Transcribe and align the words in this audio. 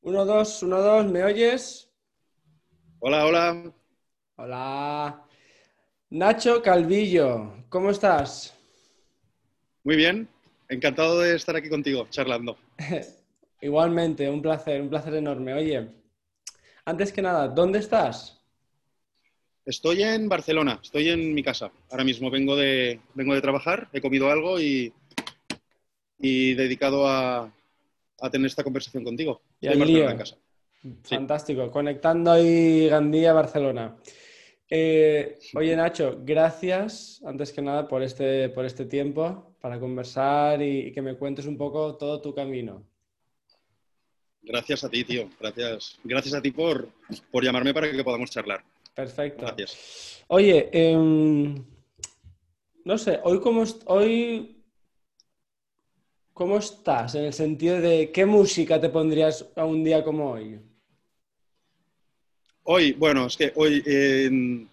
Uno, 0.00 0.24
dos, 0.24 0.62
uno, 0.62 0.80
dos, 0.80 1.04
¿me 1.12 1.22
oyes? 1.22 1.90
Hola, 3.00 3.26
hola. 3.26 3.72
Hola. 4.36 5.26
Nacho 6.08 6.62
Calvillo, 6.62 7.66
¿cómo 7.68 7.90
estás? 7.90 8.58
Muy 9.82 9.96
bien, 9.96 10.26
encantado 10.70 11.20
de 11.20 11.36
estar 11.36 11.54
aquí 11.54 11.68
contigo, 11.68 12.06
charlando. 12.08 12.56
Igualmente, 13.60 14.30
un 14.30 14.40
placer, 14.40 14.80
un 14.80 14.88
placer 14.88 15.14
enorme. 15.14 15.52
Oye, 15.52 15.86
antes 16.86 17.12
que 17.12 17.20
nada, 17.20 17.48
¿dónde 17.48 17.80
estás? 17.80 18.40
Estoy 19.66 20.02
en 20.02 20.30
Barcelona, 20.30 20.80
estoy 20.82 21.10
en 21.10 21.34
mi 21.34 21.42
casa. 21.42 21.70
Ahora 21.90 22.04
mismo 22.04 22.30
vengo 22.30 22.56
de, 22.56 23.00
vengo 23.12 23.34
de 23.34 23.42
trabajar, 23.42 23.88
he 23.92 24.00
comido 24.00 24.30
algo 24.30 24.58
y, 24.58 24.94
y 26.18 26.54
dedicado 26.54 27.06
a, 27.08 27.52
a 28.20 28.30
tener 28.30 28.46
esta 28.46 28.62
conversación 28.64 29.04
contigo. 29.04 29.40
Y 29.60 29.66
en 29.66 29.72
al 29.72 29.78
Barcelona, 29.78 30.02
lío. 30.04 30.10
en 30.10 30.18
casa. 30.18 30.36
Fantástico, 31.04 31.70
conectando 31.70 32.30
ahí 32.32 32.88
Gandía, 32.88 33.32
Barcelona. 33.32 33.96
Eh, 34.68 35.38
oye, 35.54 35.76
Nacho, 35.76 36.18
gracias 36.22 37.22
antes 37.24 37.52
que 37.52 37.62
nada 37.62 37.86
por 37.88 38.02
este, 38.02 38.48
por 38.50 38.64
este 38.64 38.84
tiempo 38.86 39.54
para 39.60 39.78
conversar 39.78 40.60
y, 40.62 40.88
y 40.88 40.92
que 40.92 41.00
me 41.02 41.16
cuentes 41.16 41.46
un 41.46 41.56
poco 41.56 41.96
todo 41.96 42.20
tu 42.20 42.34
camino. 42.34 42.82
Gracias 44.42 44.84
a 44.84 44.90
ti, 44.90 45.04
tío. 45.04 45.28
Gracias, 45.40 45.98
gracias 46.04 46.34
a 46.34 46.42
ti 46.42 46.50
por, 46.50 46.88
por 47.30 47.42
llamarme 47.44 47.72
para 47.72 47.90
que 47.90 48.04
podamos 48.04 48.30
charlar. 48.30 48.62
Perfecto. 48.94 49.46
Gracias. 49.46 50.22
Oye, 50.28 50.68
em, 50.72 51.64
no 52.84 52.98
sé, 52.98 53.20
hoy 53.24 53.40
est- 53.62 53.82
hoy 53.86 54.53
cómo 56.34 56.58
estás 56.58 57.14
en 57.14 57.24
el 57.24 57.32
sentido 57.32 57.80
de 57.80 58.10
qué 58.10 58.26
música 58.26 58.80
te 58.80 58.88
pondrías 58.88 59.46
a 59.54 59.64
un 59.64 59.84
día 59.84 60.02
como 60.02 60.32
hoy. 60.32 60.58
Hoy, 62.64 62.92
bueno, 62.92 63.26
es 63.26 63.36
que 63.36 63.52
hoy 63.54 63.82
eh, 63.86 64.66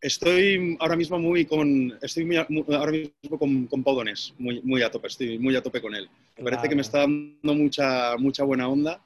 estoy 0.00 0.76
ahora 0.80 0.96
mismo 0.96 1.18
muy 1.18 1.46
con, 1.46 1.98
estoy 2.02 2.26
muy 2.26 2.36
ahora 2.36 2.92
mismo 2.92 3.38
con, 3.38 3.66
con 3.66 3.82
Pau 3.82 3.94
Donés, 3.94 4.34
muy, 4.38 4.60
muy 4.62 4.82
a 4.82 4.90
tope, 4.90 5.06
estoy 5.06 5.38
muy 5.38 5.56
a 5.56 5.62
tope 5.62 5.80
con 5.80 5.94
él. 5.94 6.08
Me 6.36 6.44
parece 6.44 6.68
que 6.68 6.74
me 6.74 6.82
está 6.82 6.98
dando 6.98 7.54
mucha, 7.54 8.16
mucha 8.18 8.44
buena 8.44 8.68
onda. 8.68 9.00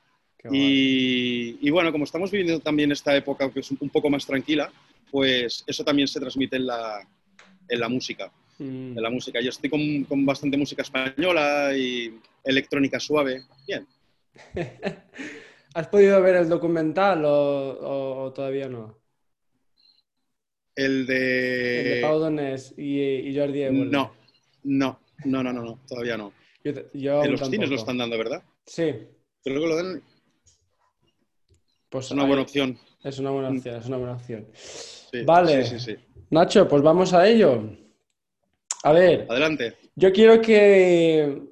Y 0.51 1.71
bueno, 1.71 1.91
como 1.93 2.05
estamos 2.05 2.31
viviendo 2.31 2.61
también 2.61 2.93
esta 2.93 3.17
época 3.17 3.51
que 3.51 3.61
es 3.61 3.71
un, 3.71 3.79
un 3.81 3.91
poco 3.91 4.11
más 4.11 4.25
tranquila, 4.27 4.73
pues 5.11 5.65
eso 5.67 5.85
también 5.85 6.09
se 6.09 6.21
transmite 6.21 6.57
en 6.57 6.67
la, 6.67 7.07
en 7.69 7.81
la 7.81 7.89
música. 7.89 8.33
Mm. 8.59 8.97
En 8.97 9.03
la 9.03 9.11
música. 9.11 9.41
Yo 9.41 9.51
estoy 9.51 9.69
con, 9.71 10.05
con 10.05 10.25
bastante 10.25 10.57
música 10.57 10.83
española 10.83 11.73
y 11.77 12.19
electrónica 12.45 12.99
suave. 12.99 13.43
Bien. 13.67 13.87
¿Has 15.75 15.89
podido 15.89 16.21
ver 16.23 16.37
el 16.37 16.49
documental 16.49 17.25
o, 17.25 17.31
o- 17.31 18.23
o 18.25 18.33
todavía 18.33 18.69
no? 18.69 18.99
El 20.75 21.01
El 21.01 21.07
de 21.07 21.15
de... 21.95 21.99
Pau 22.03 22.19
Donés 22.19 22.75
y, 22.77 23.01
y 23.01 23.37
Jordi 23.39 23.63
Évole. 23.63 23.91
No, 23.91 24.13
no, 24.65 24.99
no, 25.25 25.43
no, 25.43 25.53
no, 25.53 25.63
no, 25.63 25.81
todavía 25.87 26.17
no. 26.17 26.33
Yo, 26.65 26.75
te- 26.75 26.87
yo 26.99 27.23
En 27.25 27.33
los 27.33 27.41
cines 27.41 27.59
lo 27.71 27.77
tampoco. 27.77 27.81
están 27.81 27.99
dando, 27.99 28.19
¿verdad? 28.19 28.43
Sí, 28.67 28.93
Creo 29.45 29.61
que 29.61 29.67
lo 29.69 29.77
dan. 29.77 30.03
pues 31.89 32.07
Es 32.07 32.11
una 32.13 32.25
buena 32.25 32.43
opción. 32.43 32.79
Es 33.05 33.19
una 33.19 33.31
buena 33.31 33.51
opción, 33.51 33.77
es 33.77 33.87
una 33.87 33.97
buena 33.99 34.13
opción. 34.15 34.47
Sí, 34.55 35.23
Vale. 35.25 35.65
Sí, 35.65 35.79
sí, 35.79 35.93
sí. 35.95 35.97
Nacho, 36.31 36.67
pues 36.69 36.83
vamos 36.83 37.13
a 37.15 37.29
ello. 37.29 37.71
A 38.87 38.93
ver, 38.93 39.27
Adelante. 39.29 39.75
yo 39.97 40.13
quiero 40.13 40.41
que, 40.41 41.43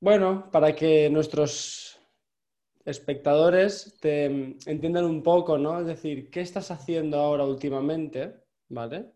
bueno, 0.00 0.50
para 0.50 0.74
que 0.74 1.08
nuestros 1.08 2.00
espectadores 2.84 3.96
te 4.00 4.24
entiendan 4.24 5.04
un 5.04 5.22
poco, 5.22 5.56
¿no? 5.56 5.78
Es 5.78 5.86
decir, 5.86 6.30
¿qué 6.30 6.40
estás 6.40 6.72
haciendo 6.72 7.18
ahora 7.20 7.44
últimamente? 7.44 8.34
¿Vale? 8.68 9.06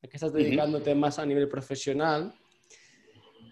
¿A 0.00 0.06
qué 0.06 0.16
estás 0.16 0.32
dedicándote 0.32 0.94
más 0.94 1.18
a 1.18 1.26
nivel 1.26 1.48
profesional? 1.48 2.32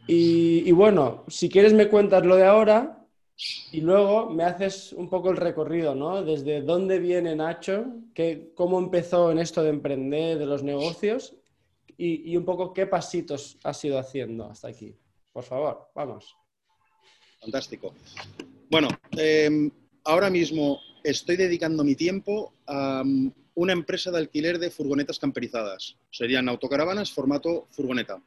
Y, 0.07 0.63
y 0.65 0.71
bueno, 0.71 1.25
si 1.27 1.49
quieres 1.49 1.73
me 1.73 1.89
cuentas 1.89 2.25
lo 2.25 2.37
de 2.37 2.45
ahora 2.45 3.05
y 3.73 3.81
luego 3.81 4.31
me 4.31 4.45
haces 4.45 4.93
un 4.93 5.11
poco 5.11 5.31
el 5.31 5.39
recorrido, 5.39 5.97
¿no? 5.97 6.23
Desde 6.23 6.63
dónde 6.63 7.01
viene 7.01 7.35
Nacho, 7.35 7.85
qué, 8.15 8.53
cómo 8.55 8.79
empezó 8.79 9.33
en 9.33 9.41
esto 9.41 9.65
de 9.65 9.71
emprender, 9.71 10.39
de 10.39 10.47
los 10.47 10.63
negocios 10.63 11.36
y, 11.99 12.37
un 12.37 12.45
poco 12.45 12.73
qué 12.73 12.87
pasitos 12.87 13.59
has 13.63 13.85
ido 13.85 13.99
haciendo 13.99 14.47
hasta 14.47 14.69
aquí. 14.69 14.95
Por 15.33 15.45
favor, 15.45 15.89
vamos. 15.95 16.37
Fantástico. 17.41 17.95
Bueno, 18.71 18.89
eh, 19.17 19.71
ahora 20.05 20.31
mismo 20.31 20.81
estoy 21.03 21.37
dedicando 21.37 21.85
mi 21.85 21.95
tiempo 21.95 22.55
a 22.67 23.03
um, 23.03 23.33
una 23.55 23.73
empresa 23.73 24.11
de 24.11 24.19
alquiler 24.19 24.59
de 24.59 24.71
furgonetas 24.71 25.19
camperizadas. 25.19 25.97
Serían 26.11 26.49
autocaravanas 26.49 27.13
formato 27.13 27.69
furgoneta. 27.71 28.23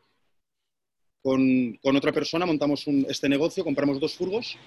Con, 1.21 1.77
con 1.83 1.95
otra 1.95 2.11
persona 2.11 2.45
montamos 2.45 2.87
este 2.87 3.29
negocio, 3.29 3.63
compramos 3.63 3.99
dos 3.99 4.15
furgos 4.15 4.57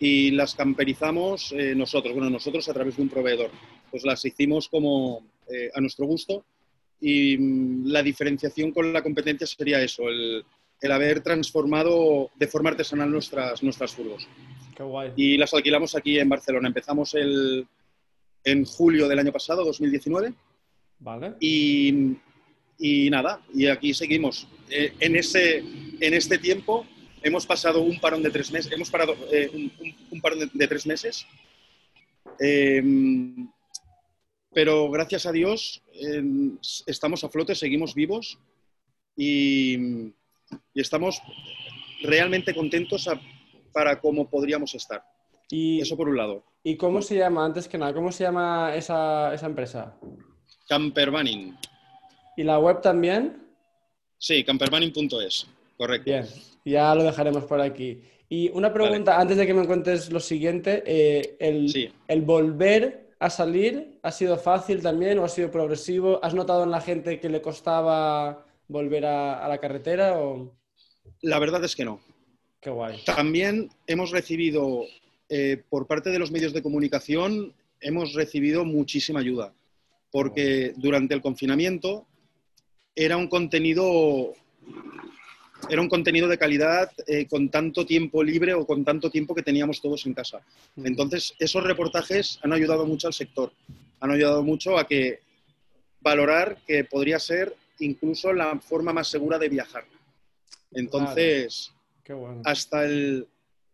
y 0.00 0.32
las 0.32 0.54
camperizamos 0.54 1.52
eh, 1.52 1.74
nosotros, 1.76 2.12
bueno, 2.12 2.28
nosotros 2.28 2.68
a 2.68 2.74
través 2.74 2.96
de 2.96 3.02
un 3.02 3.08
proveedor. 3.08 3.50
Pues 3.90 4.04
las 4.04 4.24
hicimos 4.24 4.68
como 4.68 5.24
eh, 5.48 5.70
a 5.72 5.80
nuestro 5.80 6.06
gusto 6.06 6.44
y 7.02 7.36
mm, 7.36 7.86
la 7.88 8.02
diferenciación 8.02 8.70
con 8.70 8.92
la 8.92 9.02
competencia 9.02 9.46
sería 9.46 9.82
eso, 9.82 10.08
el, 10.08 10.42
el 10.80 10.92
haber 10.92 11.20
transformado 11.20 12.30
de 12.36 12.46
forma 12.46 12.70
artesanal 12.70 13.10
nuestras, 13.10 13.62
nuestras 13.62 13.92
furgos. 13.92 14.26
Qué 14.76 14.82
guay. 14.84 15.10
Y 15.16 15.36
las 15.36 15.52
alquilamos 15.52 15.94
aquí 15.94 16.18
en 16.18 16.28
Barcelona. 16.30 16.68
Empezamos 16.68 17.12
el, 17.14 17.66
en 18.44 18.64
julio 18.64 19.08
del 19.08 19.18
año 19.18 19.32
pasado, 19.32 19.64
2019, 19.64 20.32
Vale. 21.00 21.34
y, 21.40 22.14
y 22.78 23.10
nada, 23.10 23.40
y 23.54 23.66
aquí 23.66 23.92
seguimos. 23.92 24.46
Eh, 24.70 24.94
en, 25.00 25.16
ese, 25.16 25.58
en 26.00 26.14
este 26.14 26.38
tiempo 26.38 26.86
hemos 27.22 27.44
pasado 27.46 27.82
un 27.82 28.00
parón 28.00 28.22
de 28.22 28.30
tres 28.30 28.50
meses, 28.50 28.72
hemos 28.72 28.90
parado 28.90 29.14
eh, 29.30 29.50
un, 29.52 29.70
un- 29.80 29.94
un 30.12 30.20
parón 30.20 30.38
de, 30.40 30.50
de 30.52 30.66
tres 30.68 30.86
meses, 30.86 31.26
Eh, 32.40 32.82
pero 34.54 34.90
gracias 34.90 35.26
a 35.26 35.32
Dios 35.32 35.82
eh, 35.94 36.22
estamos 36.86 37.24
a 37.24 37.28
flote, 37.28 37.54
seguimos 37.54 37.94
vivos 37.94 38.38
y, 39.16 39.76
y 40.74 40.80
estamos 40.80 41.20
realmente 42.02 42.54
contentos 42.54 43.08
a- 43.08 43.20
para 43.72 44.00
cómo 44.00 44.28
podríamos 44.28 44.74
estar. 44.74 45.02
¿Y, 45.50 45.80
Eso 45.80 45.96
por 45.96 46.08
un 46.08 46.16
lado. 46.16 46.44
¿y 46.64 46.76
cómo 46.76 47.02
se 47.02 47.16
llama, 47.16 47.44
antes 47.44 47.66
que 47.68 47.76
nada, 47.78 47.92
cómo 47.94 48.12
se 48.12 48.24
llama 48.24 48.74
esa, 48.74 49.34
esa 49.34 49.46
empresa? 49.46 49.96
Campervanning. 50.68 51.56
¿Y 52.36 52.42
la 52.44 52.58
web 52.58 52.80
también? 52.80 53.42
Sí, 54.18 54.44
campervanning.es. 54.44 55.46
Correcto. 55.76 56.04
Bien, 56.10 56.26
ya 56.64 56.94
lo 56.94 57.02
dejaremos 57.02 57.44
por 57.44 57.60
aquí. 57.60 58.00
Y 58.28 58.48
una 58.50 58.72
pregunta, 58.72 59.20
antes 59.20 59.36
de 59.36 59.46
que 59.46 59.52
me 59.52 59.66
cuentes 59.66 60.10
lo 60.10 60.20
siguiente, 60.20 60.82
eh, 60.86 61.36
el, 61.40 61.68
Sí. 61.68 61.90
el 62.08 62.22
volver 62.22 63.01
a 63.22 63.30
salir 63.30 64.00
ha 64.02 64.10
sido 64.10 64.36
fácil 64.36 64.82
también 64.82 65.18
o 65.18 65.24
ha 65.24 65.28
sido 65.28 65.48
progresivo? 65.50 66.18
¿Has 66.24 66.34
notado 66.34 66.64
en 66.64 66.72
la 66.72 66.80
gente 66.80 67.20
que 67.20 67.28
le 67.28 67.40
costaba 67.40 68.44
volver 68.66 69.06
a, 69.06 69.44
a 69.44 69.48
la 69.48 69.58
carretera 69.58 70.18
o 70.18 70.52
La 71.20 71.38
verdad 71.38 71.62
es 71.64 71.76
que 71.76 71.84
no. 71.84 72.00
qué 72.60 72.70
guay? 72.70 72.98
También 73.04 73.70
hemos 73.86 74.10
recibido, 74.10 74.82
eh, 75.28 75.62
por 75.70 75.86
parte 75.86 76.10
de 76.10 76.18
los 76.18 76.32
medios 76.32 76.52
de 76.52 76.62
comunicación, 76.62 77.54
hemos 77.80 78.12
recibido 78.14 78.64
muchísima 78.64 79.20
ayuda, 79.20 79.54
porque 80.10 80.72
durante 80.76 81.14
el 81.14 81.22
confinamiento 81.22 82.06
era 82.96 83.16
un 83.16 83.28
contenido, 83.28 84.34
era 85.68 85.80
un 85.80 85.88
contenido 85.88 86.28
de 86.28 86.38
calidad 86.38 86.90
eh, 87.06 87.26
con 87.26 87.48
tanto 87.48 87.86
tiempo 87.86 88.22
libre 88.22 88.54
o 88.54 88.66
con 88.66 88.84
tanto 88.84 89.10
tiempo 89.10 89.34
que 89.34 89.42
teníamos 89.42 89.80
todos 89.80 90.04
en 90.06 90.14
casa. 90.14 90.40
Entonces, 90.76 91.34
esos 91.38 91.62
reportajes 91.62 92.38
han 92.42 92.52
ayudado 92.52 92.86
mucho 92.86 93.06
al 93.06 93.14
sector, 93.14 93.52
han 94.00 94.10
ayudado 94.10 94.42
mucho 94.42 94.78
a 94.78 94.86
que 94.86 95.20
valorar 96.00 96.58
que 96.66 96.84
podría 96.84 97.18
ser 97.18 97.54
incluso 97.78 98.32
la 98.32 98.58
forma 98.58 98.92
más 98.92 99.08
segura 99.08 99.38
de 99.38 99.48
viajar. 99.48 99.84
Entonces, 100.72 101.72
Qué 102.02 102.12
bueno. 102.12 102.42
hasta 102.44 102.84
el, 102.84 103.26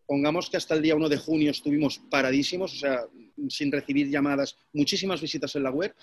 pongamos 0.05 0.49
que 0.49 0.57
hasta 0.57 0.75
el 0.75 0.81
día 0.81 0.95
1 0.95 1.09
de 1.09 1.17
junio 1.17 1.51
estuvimos 1.51 1.99
paradísimos, 2.09 2.73
o 2.73 2.77
sea, 2.77 3.05
sin 3.49 3.71
recibir 3.71 4.09
llamadas, 4.09 4.57
muchísimas 4.73 5.21
visitas 5.21 5.55
en 5.55 5.63
la 5.63 5.71
web, 5.71 5.93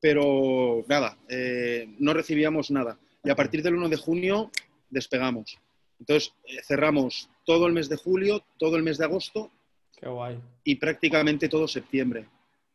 pero 0.00 0.84
nada, 0.88 1.16
eh, 1.28 1.88
no 1.98 2.12
recibíamos 2.12 2.70
nada. 2.70 2.98
Y 3.24 3.30
a 3.30 3.36
partir 3.36 3.62
del 3.62 3.74
1 3.74 3.88
de 3.88 3.96
junio 3.96 4.50
despegamos. 4.90 5.58
Entonces, 6.00 6.32
eh, 6.44 6.58
cerramos 6.64 7.28
todo 7.44 7.66
el 7.66 7.72
mes 7.72 7.88
de 7.88 7.96
julio, 7.96 8.44
todo 8.58 8.76
el 8.76 8.82
mes 8.82 8.98
de 8.98 9.04
agosto 9.04 9.50
Qué 9.96 10.08
guay. 10.08 10.38
y 10.64 10.76
prácticamente 10.76 11.48
todo 11.48 11.66
septiembre. 11.66 12.28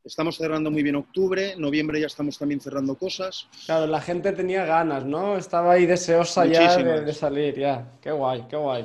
Estamos 0.03 0.35
cerrando 0.37 0.69
muy 0.69 0.83
bien 0.83 0.97
octubre, 0.97 1.55
noviembre 1.57 2.01
ya 2.01 2.07
estamos 2.07 2.37
también 2.37 2.59
cerrando 2.59 2.97
cosas. 2.97 3.47
Claro, 3.65 3.87
la 3.87 4.01
gente 4.01 4.33
tenía 4.33 4.65
ganas, 4.65 5.05
¿no? 5.05 5.37
Estaba 5.37 5.73
ahí 5.73 5.85
deseosa 5.85 6.45
ya 6.45 6.75
de, 6.75 7.01
de 7.01 7.13
salir, 7.13 7.57
ya. 7.57 7.89
Qué 8.01 8.11
guay, 8.11 8.43
qué 8.49 8.57
guay. 8.57 8.83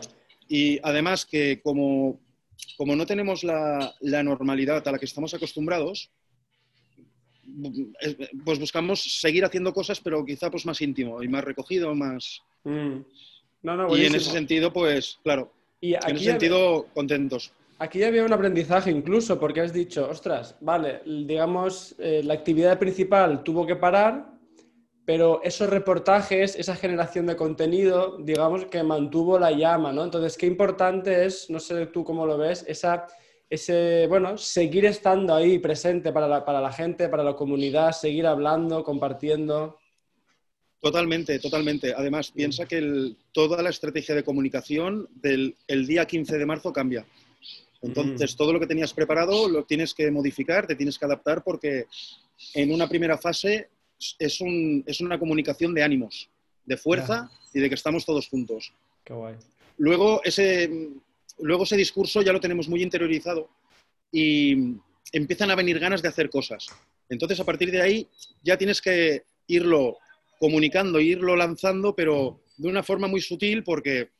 y 0.48 0.78
además 0.84 1.26
que 1.26 1.60
como, 1.60 2.20
como 2.76 2.94
no 2.94 3.04
tenemos 3.04 3.42
la, 3.42 3.92
la 4.00 4.22
normalidad 4.22 4.86
a 4.86 4.92
la 4.92 4.98
que 4.98 5.06
estamos 5.06 5.34
acostumbrados, 5.34 6.12
pues 8.44 8.58
buscamos 8.60 9.02
seguir 9.20 9.44
haciendo 9.44 9.72
cosas, 9.72 10.00
pero 10.00 10.24
quizá 10.24 10.50
pues 10.50 10.66
más 10.66 10.80
íntimo 10.80 11.22
y 11.22 11.28
más 11.28 11.42
recogido, 11.42 11.94
más... 11.94 12.42
Mm. 12.64 12.98
No, 13.62 13.76
no, 13.76 13.96
y 13.96 14.06
en 14.06 14.14
ese 14.14 14.30
sentido, 14.30 14.72
pues 14.72 15.18
claro, 15.22 15.52
Y 15.80 15.94
en 15.94 16.00
aquí 16.02 16.12
ese 16.14 16.24
ya- 16.24 16.30
sentido, 16.32 16.86
contentos. 16.94 17.52
Aquí 17.80 18.02
había 18.02 18.24
un 18.24 18.32
aprendizaje 18.32 18.90
incluso, 18.90 19.38
porque 19.38 19.60
has 19.60 19.72
dicho, 19.72 20.08
ostras, 20.08 20.56
vale, 20.60 21.00
digamos, 21.04 21.94
eh, 21.98 22.22
la 22.24 22.34
actividad 22.34 22.78
principal 22.78 23.44
tuvo 23.44 23.64
que 23.66 23.76
parar, 23.76 24.32
pero 25.04 25.40
esos 25.44 25.70
reportajes, 25.70 26.56
esa 26.56 26.74
generación 26.74 27.26
de 27.26 27.36
contenido, 27.36 28.18
digamos 28.18 28.64
que 28.66 28.82
mantuvo 28.82 29.38
la 29.38 29.52
llama, 29.52 29.92
¿no? 29.92 30.02
Entonces, 30.04 30.36
qué 30.36 30.46
importante 30.46 31.24
es, 31.24 31.48
no 31.50 31.60
sé 31.60 31.86
tú 31.86 32.02
cómo 32.04 32.26
lo 32.26 32.36
ves, 32.36 32.64
esa, 32.68 33.06
ese, 33.48 34.06
bueno, 34.08 34.36
seguir 34.36 34.84
estando 34.84 35.34
ahí 35.34 35.58
presente 35.60 36.12
para 36.12 36.26
la, 36.28 36.44
para 36.44 36.60
la 36.60 36.72
gente, 36.72 37.08
para 37.08 37.22
la 37.22 37.34
comunidad, 37.36 37.92
seguir 37.92 38.26
hablando, 38.26 38.82
compartiendo. 38.84 39.78
Totalmente, 40.80 41.38
totalmente. 41.40 41.92
Además, 41.96 42.30
piensa 42.30 42.66
que 42.66 42.78
el- 42.78 43.16
toda 43.32 43.62
la 43.62 43.70
estrategia 43.70 44.14
de 44.14 44.22
comunicación 44.22 45.08
del 45.14 45.56
el 45.66 45.86
día 45.86 46.06
15 46.06 46.38
de 46.38 46.46
marzo 46.46 46.72
cambia. 46.72 47.04
Entonces, 47.82 48.36
todo 48.36 48.52
lo 48.52 48.60
que 48.60 48.66
tenías 48.66 48.92
preparado 48.92 49.48
lo 49.48 49.64
tienes 49.64 49.92
que 49.94 50.10
modificar, 50.10 50.66
te 50.66 50.74
tienes 50.76 50.98
que 50.98 51.04
adaptar 51.04 51.42
porque 51.42 51.86
en 52.54 52.72
una 52.72 52.88
primera 52.88 53.18
fase 53.18 53.68
es, 54.18 54.40
un- 54.40 54.84
es 54.86 55.00
una 55.00 55.18
comunicación 55.18 55.74
de 55.74 55.82
ánimos, 55.82 56.28
de 56.64 56.76
fuerza 56.76 57.28
y 57.52 57.60
de 57.60 57.68
que 57.68 57.74
estamos 57.74 58.04
todos 58.04 58.28
juntos. 58.28 58.72
Qué 59.04 59.12
guay. 59.14 59.34
Luego 59.78 60.20
ese, 60.24 60.70
luego 61.40 61.64
ese 61.64 61.76
discurso 61.76 62.22
ya 62.22 62.32
lo 62.32 62.40
tenemos 62.40 62.68
muy 62.68 62.82
interiorizado 62.82 63.48
y 64.12 64.74
empiezan 65.12 65.50
a 65.50 65.54
venir 65.56 65.78
ganas 65.78 66.02
de 66.02 66.08
hacer 66.08 66.30
cosas. 66.30 66.66
Entonces, 67.08 67.38
a 67.40 67.44
partir 67.44 67.70
de 67.70 67.80
ahí, 67.80 68.06
ya 68.42 68.56
tienes 68.58 68.82
que 68.82 69.22
irlo 69.46 69.96
comunicando, 70.38 71.00
irlo 71.00 71.36
lanzando, 71.36 71.94
pero 71.94 72.42
de 72.56 72.68
una 72.68 72.82
forma 72.82 73.06
muy 73.08 73.20
sutil 73.20 73.62
porque 73.64 74.10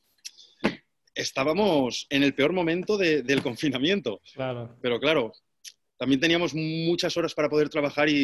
estábamos 1.14 2.06
en 2.10 2.22
el 2.22 2.34
peor 2.34 2.52
momento 2.52 2.96
de- 2.96 3.22
del 3.22 3.42
confinamiento. 3.42 4.20
Claro. 4.34 4.76
Pero 4.80 5.00
claro, 5.00 5.32
también 5.96 6.20
teníamos 6.20 6.54
muchas 6.54 7.16
horas 7.16 7.34
para 7.34 7.48
poder 7.48 7.68
trabajar 7.68 8.08
y, 8.08 8.14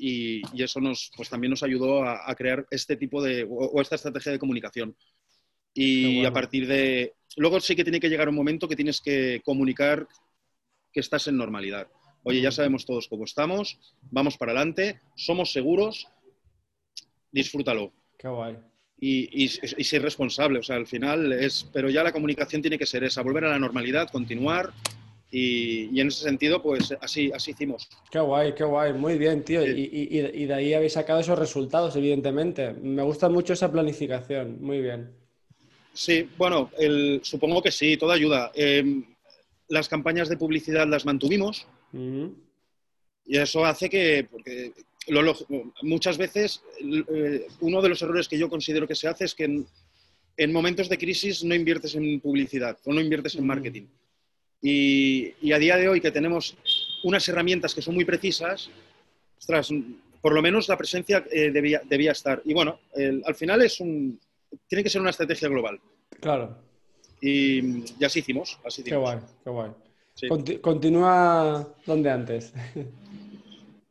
y- 0.00 0.42
y 0.52 0.62
eso 0.62 0.80
nos, 0.80 1.10
pues 1.16 1.28
también 1.28 1.50
nos 1.50 1.62
ayudó 1.62 2.02
a, 2.04 2.30
a 2.30 2.34
crear 2.34 2.66
este 2.70 2.96
tipo 2.96 3.22
de, 3.22 3.42
o, 3.44 3.48
o 3.48 3.80
esta 3.80 3.96
estrategia 3.96 4.32
de 4.32 4.38
comunicación. 4.38 4.96
Y 5.74 6.16
bueno. 6.16 6.28
a 6.28 6.32
partir 6.32 6.66
de... 6.68 7.14
Luego 7.36 7.58
sí 7.60 7.74
que 7.74 7.82
tiene 7.82 7.98
que 7.98 8.08
llegar 8.08 8.28
un 8.28 8.36
momento 8.36 8.68
que 8.68 8.76
tienes 8.76 9.00
que 9.00 9.42
comunicar 9.44 10.06
que 10.92 11.00
estás 11.00 11.26
en 11.26 11.36
normalidad. 11.36 11.88
Oye, 12.22 12.40
ya 12.40 12.52
sabemos 12.52 12.86
todos 12.86 13.08
cómo 13.08 13.24
estamos, 13.24 13.78
vamos 14.02 14.38
para 14.38 14.52
adelante, 14.52 15.00
somos 15.16 15.52
seguros, 15.52 16.06
disfrútalo. 17.34 17.92
Qué 18.16 18.28
guay. 18.28 18.56
Y, 18.98 19.44
y, 19.44 19.50
y 19.76 19.84
ser 19.84 20.02
responsable, 20.02 20.60
o 20.60 20.62
sea, 20.62 20.76
al 20.76 20.86
final 20.86 21.32
es... 21.32 21.68
Pero 21.72 21.90
ya 21.90 22.02
la 22.02 22.12
comunicación 22.12 22.62
tiene 22.62 22.78
que 22.78 22.86
ser 22.86 23.04
esa, 23.04 23.22
volver 23.22 23.44
a 23.44 23.50
la 23.50 23.58
normalidad, 23.58 24.08
continuar 24.10 24.72
y, 25.30 25.90
y 25.92 26.00
en 26.00 26.08
ese 26.08 26.22
sentido, 26.22 26.62
pues 26.62 26.94
así, 27.00 27.30
así 27.34 27.50
hicimos. 27.50 27.88
Qué 28.10 28.20
guay, 28.20 28.54
qué 28.54 28.64
guay, 28.64 28.92
muy 28.92 29.18
bien, 29.18 29.44
tío. 29.44 29.62
Sí. 29.64 29.90
Y, 29.92 30.44
de 30.46 30.54
ahí 30.54 30.72
habéis 30.74 30.92
sacado 30.92 31.18
esos 31.20 31.38
resultados, 31.38 31.96
evidentemente. 31.96 32.72
Me 32.72 33.02
gusta 33.02 33.28
mucho 33.28 33.52
esa 33.52 33.70
planificación, 33.70 34.62
muy 34.62 34.80
bien. 34.80 35.10
Sí, 35.92 36.28
bueno, 36.38 36.70
el- 36.78 37.20
supongo 37.24 37.60
que 37.60 37.72
sí, 37.72 37.96
todo 37.96 38.12
ayuda. 38.12 38.52
Eh, 38.54 39.02
las 39.68 39.88
campañas 39.88 40.28
de 40.28 40.36
publicidad 40.36 40.86
las 40.86 41.04
mantuvimos 41.04 41.66
y 43.26 43.38
eso 43.38 43.64
hace 43.64 43.88
que, 43.88 44.26
porque 44.30 44.72
lo 45.08 45.22
log- 45.22 45.72
muchas 45.82 46.16
veces 46.18 46.62
eh, 46.80 47.46
uno 47.60 47.82
de 47.82 47.88
los 47.88 48.00
errores 48.02 48.28
que 48.28 48.38
yo 48.38 48.48
considero 48.48 48.86
que 48.88 48.94
se 48.94 49.08
hace 49.08 49.24
es 49.26 49.34
que 49.34 49.44
en, 49.44 49.66
en 50.36 50.52
momentos 50.52 50.88
de 50.88 50.98
crisis 50.98 51.44
no 51.44 51.54
inviertes 51.54 51.94
en 51.94 52.20
publicidad 52.20 52.78
o 52.84 52.92
no 52.92 53.00
inviertes 53.00 53.34
en 53.34 53.46
marketing. 53.46 53.86
Y, 54.62 55.34
y 55.42 55.52
a 55.52 55.58
día 55.58 55.76
de 55.76 55.88
hoy 55.88 56.00
que 56.00 56.10
tenemos 56.10 56.56
unas 57.04 57.28
herramientas 57.28 57.74
que 57.74 57.82
son 57.82 57.94
muy 57.94 58.04
precisas, 58.06 58.70
ostras, 59.38 59.68
por 60.22 60.32
lo 60.32 60.40
menos 60.40 60.68
la 60.68 60.76
presencia 60.78 61.22
eh, 61.30 61.50
debía, 61.50 61.82
debía 61.84 62.12
estar. 62.12 62.40
Y 62.46 62.54
bueno, 62.54 62.80
el- 62.94 63.22
al 63.26 63.34
final 63.34 63.60
es 63.62 63.78
un, 63.80 64.18
tiene 64.66 64.82
que 64.82 64.88
ser 64.90 65.00
una 65.02 65.10
estrategia 65.10 65.48
global. 65.48 65.78
Claro, 66.20 66.56
Y, 67.20 67.84
y 68.00 68.04
así 68.04 68.20
hicimos. 68.20 68.58
Así 68.64 68.82
qué 68.82 68.90
hicimos. 68.90 69.02
guay, 69.02 69.18
qué 69.44 69.50
guay. 69.50 69.70
Sí. 70.14 70.28
Conti- 70.28 70.58
continúa 70.60 71.68
donde 71.84 72.10
antes. 72.10 72.52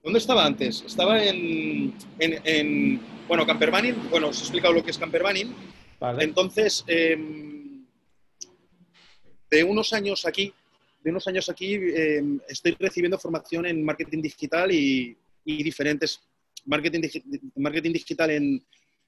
¿Dónde 0.03 0.19
estaba 0.19 0.45
antes? 0.45 0.83
Estaba 0.85 1.23
en, 1.23 1.93
en, 2.19 2.41
en, 2.43 3.01
bueno, 3.27 3.45
campervanning. 3.45 3.95
Bueno, 4.09 4.27
os 4.29 4.37
he 4.39 4.41
explicado 4.41 4.73
lo 4.73 4.83
que 4.83 4.91
es 4.91 4.97
campervanning. 4.97 5.53
Vale. 5.99 6.23
Entonces, 6.25 6.83
em, 6.87 7.85
de 9.49 9.63
unos 9.63 9.93
años 9.93 10.25
aquí, 10.25 10.53
de 11.01 11.09
unos 11.09 11.25
años 11.27 11.47
aquí, 11.47 11.75
em, 11.75 12.39
estoy 12.49 12.75
recibiendo 12.77 13.17
formación 13.17 13.65
en 13.65 13.83
marketing 13.85 14.21
digital 14.21 14.71
y, 14.73 15.15
y 15.45 15.63
diferentes 15.63 16.19
marketing, 16.65 16.99
digi- 17.01 17.51
marketing 17.55 17.93
digital 17.93 18.29
en, 18.31 18.61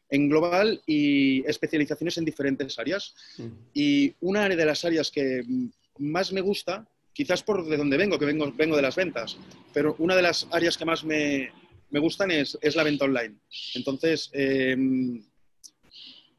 en 0.10 0.30
global 0.30 0.82
y 0.88 1.44
especializaciones 1.46 2.18
en 2.18 2.24
diferentes 2.26 2.80
áreas. 2.80 3.14
Mm. 3.38 3.48
Y 3.74 4.14
una 4.22 4.48
de 4.48 4.66
las 4.66 4.86
áreas 4.86 5.12
que 5.12 5.44
más 6.00 6.32
me 6.32 6.40
gusta, 6.40 6.88
quizás 7.16 7.42
por 7.42 7.66
de 7.66 7.78
donde 7.78 7.96
vengo, 7.96 8.20
que 8.20 8.26
vengo, 8.26 8.52
vengo 8.52 8.76
de 8.76 8.82
las 8.82 8.98
ventas, 8.98 9.38
pero 9.74 9.96
una 10.00 10.18
de 10.18 10.22
las 10.22 10.48
áreas 10.52 10.78
que 10.78 10.84
más 10.84 11.06
me, 11.06 11.50
me 11.90 12.00
gustan 12.02 12.30
es, 12.30 12.58
es 12.62 12.76
la 12.76 12.84
venta 12.84 13.06
online. 13.06 13.36
Entonces, 13.74 14.30
eh, 14.34 14.76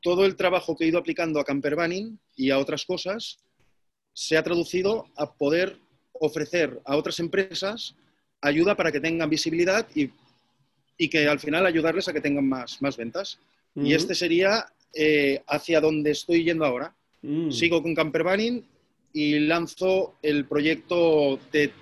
todo 0.03 0.27
el 0.27 0.37
trabajo 0.37 0.77
que 0.77 0.85
he 0.85 0.89
ido 0.89 0.99
aplicando 0.99 1.41
a 1.41 1.45
Campervanning 1.45 2.19
y 2.37 2.51
a 2.51 2.59
otras 2.59 2.85
cosas 2.85 3.39
se 4.13 4.37
ha 4.37 4.43
traducido 4.43 5.07
a 5.17 5.33
poder 5.33 5.79
ofrecer 6.13 6.81
a 6.85 6.97
otras 6.97 7.21
empresas 7.21 7.95
ayuda 8.43 8.77
para 8.77 8.93
que 8.93 9.01
tengan 9.01 9.31
visibilidad 9.31 9.87
y, 9.95 10.11
y 10.99 11.09
que 11.09 11.27
al 11.27 11.41
final 11.41 11.65
ayudarles 11.65 12.07
a 12.09 12.13
que 12.13 12.21
tengan 12.21 12.47
más, 12.47 12.81
más 12.83 12.99
ventas. 12.99 13.39
Y 13.75 13.81
Ujú. 13.81 13.97
este 13.97 14.15
sería 14.15 14.67
eh, 14.95 15.43
hacia 15.47 15.81
donde 15.81 16.11
estoy 16.11 16.45
yendo 16.45 16.67
ahora. 16.67 16.95
Mm. 17.23 17.51
Sigo 17.51 17.83
con 17.83 17.95
Campervanning 17.95 18.65
y 19.17 19.39
lanzo 19.39 20.17
el 20.21 20.45
proyecto 20.45 21.41
de 21.51 21.73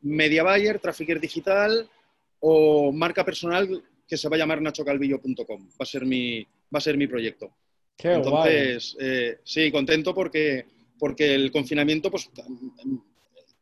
Media 0.00 0.42
Buyer, 0.42 0.78
Trafficker 0.78 1.20
Digital 1.20 1.86
o 2.40 2.90
marca 2.90 3.22
personal 3.22 3.84
que 4.08 4.16
se 4.16 4.30
va 4.30 4.36
a 4.36 4.38
llamar 4.38 4.62
nachocalvillo.com. 4.62 5.68
Va 5.68 5.80
a 5.80 5.84
ser 5.84 6.06
mi, 6.06 6.42
va 6.42 6.78
a 6.78 6.80
ser 6.80 6.96
mi 6.96 7.06
proyecto. 7.06 7.50
Qué 7.94 8.08
guay. 8.08 8.16
Entonces, 8.16 8.96
eh, 8.98 9.40
sí, 9.44 9.70
contento 9.70 10.14
porque, 10.14 10.64
porque 10.98 11.34
el 11.34 11.52
confinamiento, 11.52 12.10
pues, 12.10 12.30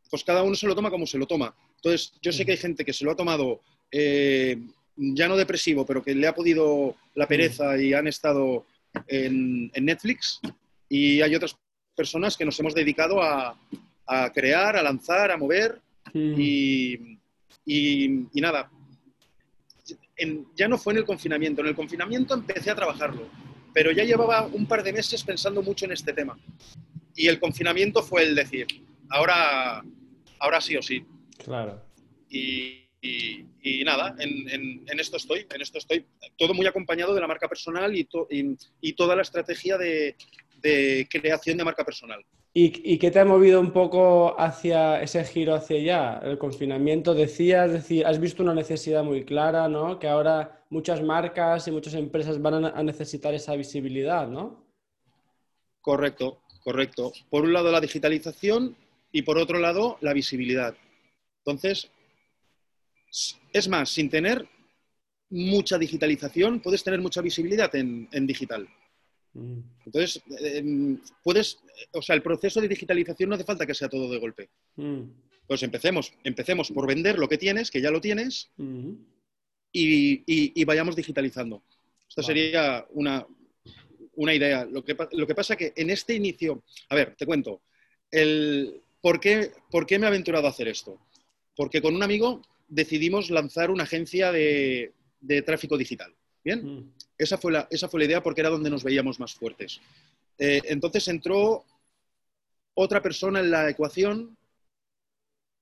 pues 0.09 0.23
cada 0.23 0.43
uno 0.43 0.55
se 0.55 0.67
lo 0.67 0.73
toma 0.73 0.89
como 0.89 1.05
se 1.05 1.17
lo 1.17 1.27
toma. 1.27 1.53
Entonces, 1.75 2.13
yo 2.21 2.31
sé 2.31 2.45
que 2.45 2.53
hay 2.53 2.57
gente 2.57 2.85
que 2.85 2.93
se 2.93 3.03
lo 3.03 3.11
ha 3.11 3.17
tomado 3.17 3.63
eh, 3.91 4.55
ya 4.95 5.27
no 5.27 5.35
depresivo, 5.35 5.85
pero 5.85 6.01
que 6.01 6.15
le 6.15 6.25
ha 6.25 6.33
podido 6.33 6.95
la 7.15 7.27
pereza 7.27 7.77
y 7.77 7.93
han 7.93 8.07
estado 8.07 8.65
en, 9.09 9.71
en 9.73 9.83
Netflix. 9.83 10.39
Y 10.87 11.19
hay 11.19 11.35
otras 11.35 11.57
personas 11.97 12.37
que 12.37 12.45
nos 12.45 12.57
hemos 12.59 12.73
dedicado 12.75 13.21
a, 13.21 13.57
a 14.05 14.31
crear, 14.31 14.77
a 14.77 14.83
lanzar, 14.83 15.31
a 15.31 15.37
mover. 15.37 15.81
Mm. 16.13 16.33
Y, 16.39 16.93
y- 17.65 18.27
y 18.33 18.39
nada, 18.41 18.69
en- 20.15 20.45
ya 20.55 20.67
no 20.67 20.77
fue 20.77 20.93
en 20.93 20.99
el 20.99 21.05
confinamiento. 21.05 21.61
En 21.61 21.67
el 21.67 21.75
confinamiento 21.75 22.33
empecé 22.33 22.71
a 22.71 22.75
trabajarlo, 22.75 23.27
pero 23.73 23.91
ya 23.91 24.03
llevaba 24.03 24.45
un 24.45 24.65
par 24.67 24.83
de 24.83 24.93
meses 24.93 25.23
pensando 25.23 25.61
mucho 25.61 25.85
en 25.85 25.91
este 25.91 26.13
tema. 26.13 26.37
Y 27.15 27.27
el 27.27 27.39
confinamiento 27.39 28.03
fue 28.03 28.23
el 28.23 28.35
decir, 28.35 28.67
ahora, 29.09 29.83
ahora 30.39 30.61
sí 30.61 30.77
o 30.77 30.81
sí. 30.81 31.03
Claro. 31.43 31.81
Y, 32.29 32.83
y- 33.01 33.45
y 33.63 33.83
nada, 33.83 34.15
en, 34.19 34.47
en- 34.49 34.83
en 34.87 34.99
esto 34.99 35.17
estoy, 35.17 35.45
en 35.53 35.61
esto 35.61 35.77
estoy. 35.79 36.05
Todo 36.37 36.53
muy 36.53 36.67
acompañado 36.67 37.13
de 37.13 37.21
la 37.21 37.27
marca 37.27 37.47
personal 37.49 37.95
y, 37.95 38.03
to- 38.05 38.27
y- 38.29 38.55
y 38.81 38.93
toda 38.93 39.15
la 39.15 39.23
estrategia 39.23 39.77
de, 39.77 40.15
de 40.61 41.07
creación 41.09 41.57
de 41.57 41.63
marca 41.63 41.83
personal. 41.83 42.23
¿Y, 42.53 42.93
y 42.93 42.97
qué 42.97 43.11
te 43.11 43.19
ha 43.19 43.25
movido 43.25 43.59
un 43.61 43.71
poco 43.71 44.39
hacia 44.39 45.01
ese 45.01 45.23
giro 45.25 45.53
hacia 45.53 45.77
allá? 45.77 46.19
El 46.23 46.37
confinamiento, 46.37 47.13
decías, 47.13 47.71
decir, 47.71 48.05
has 48.05 48.19
visto 48.19 48.41
una 48.41 48.55
necesidad 48.55 49.03
muy 49.03 49.25
clara, 49.25 49.67
¿no? 49.67 49.99
Que 49.99 50.07
ahora 50.07 50.57
muchas 50.69 51.01
marcas 51.01 51.67
y 51.67 51.71
muchas 51.71 51.93
empresas 51.93 52.41
van 52.41 52.65
a, 52.65 52.83
necesitar 52.83 53.33
esa 53.33 53.55
visibilidad, 53.55 54.27
¿no? 54.27 54.65
Correcto, 55.81 56.41
correcto. 56.63 57.13
Por 57.29 57.43
un 57.43 57.53
lado 57.53 57.71
la 57.71 57.79
digitalización 57.79 58.75
y 59.11 59.21
por 59.21 59.37
otro 59.37 59.59
lado 59.59 59.97
la 60.01 60.13
visibilidad. 60.13 60.75
Entonces, 61.45 61.89
es 63.53 63.67
más, 63.67 63.89
sin 63.89 64.09
tener 64.09 64.47
mucha 65.29 65.77
digitalización, 65.77 66.59
puedes 66.59 66.83
tener 66.83 67.01
mucha 67.01 67.21
visibilidad 67.21 67.73
en, 67.75 68.09
en 68.11 68.27
digital. 68.27 68.67
Mm. 69.33 69.59
Entonces, 69.85 70.21
eh, 70.39 70.97
puedes, 71.23 71.59
o 71.93 72.01
sea, 72.01 72.15
el 72.15 72.21
proceso 72.21 72.59
de 72.61 72.67
digitalización 72.67 73.29
no 73.29 73.35
hace 73.35 73.43
falta 73.43 73.65
que 73.65 73.73
sea 73.75 73.89
todo 73.89 74.09
de 74.11 74.17
golpe. 74.19 74.49
Mm. 74.75 75.01
Pues 75.47 75.63
empecemos, 75.63 76.11
empecemos 76.23 76.71
por 76.71 76.87
vender 76.87 77.17
lo 77.19 77.27
que 77.29 77.37
tienes, 77.37 77.71
que 77.71 77.81
ya 77.81 77.91
lo 77.91 78.01
tienes, 78.01 78.49
Mm. 78.57 78.93
y, 79.71 80.13
y- 80.25 80.51
y 80.55 80.65
vayamos 80.65 80.95
digitalizando. 80.95 81.63
Esta 82.09 82.21
Vale. 82.21 82.33
sería 82.33 82.85
una, 82.91 83.25
una 84.15 84.33
idea. 84.33 84.65
Lo 84.65 84.83
que, 84.83 84.95
lo 85.11 85.27
que 85.27 85.35
pasa 85.35 85.55
que 85.55 85.73
en 85.75 85.89
este 85.89 86.15
inicio, 86.15 86.63
a 86.89 86.95
ver, 86.95 87.15
te 87.15 87.25
cuento, 87.25 87.61
el, 88.11 88.81
¿por, 89.01 89.19
qué, 89.19 89.51
¿por 89.69 89.85
qué 89.85 89.99
me 89.99 90.05
he 90.05 90.07
aventurado 90.07 90.47
a 90.47 90.49
hacer 90.49 90.67
esto? 90.67 90.99
Porque 91.55 91.81
con 91.81 91.95
un 91.95 92.03
amigo 92.03 92.41
decidimos 92.67 93.29
lanzar 93.29 93.69
una 93.71 93.83
agencia 93.83 94.31
de, 94.31 94.93
de 95.21 95.41
tráfico 95.43 95.77
digital. 95.77 96.13
¿Bien? 96.43 96.65
Mm. 96.65 96.93
Esa 97.17 97.37
fue, 97.37 97.51
la, 97.51 97.67
esa 97.71 97.89
fue 97.89 97.99
la 97.99 98.05
idea 98.05 98.23
porque 98.23 98.41
era 98.41 98.49
donde 98.49 98.69
nos 98.69 98.83
veíamos 98.83 99.19
más 99.19 99.33
fuertes. 99.33 99.81
Eh, 100.37 100.61
entonces 100.65 101.07
entró 101.07 101.65
otra 102.75 103.01
persona 103.01 103.39
en 103.39 103.49
la 103.49 103.69
ecuación 103.69 104.37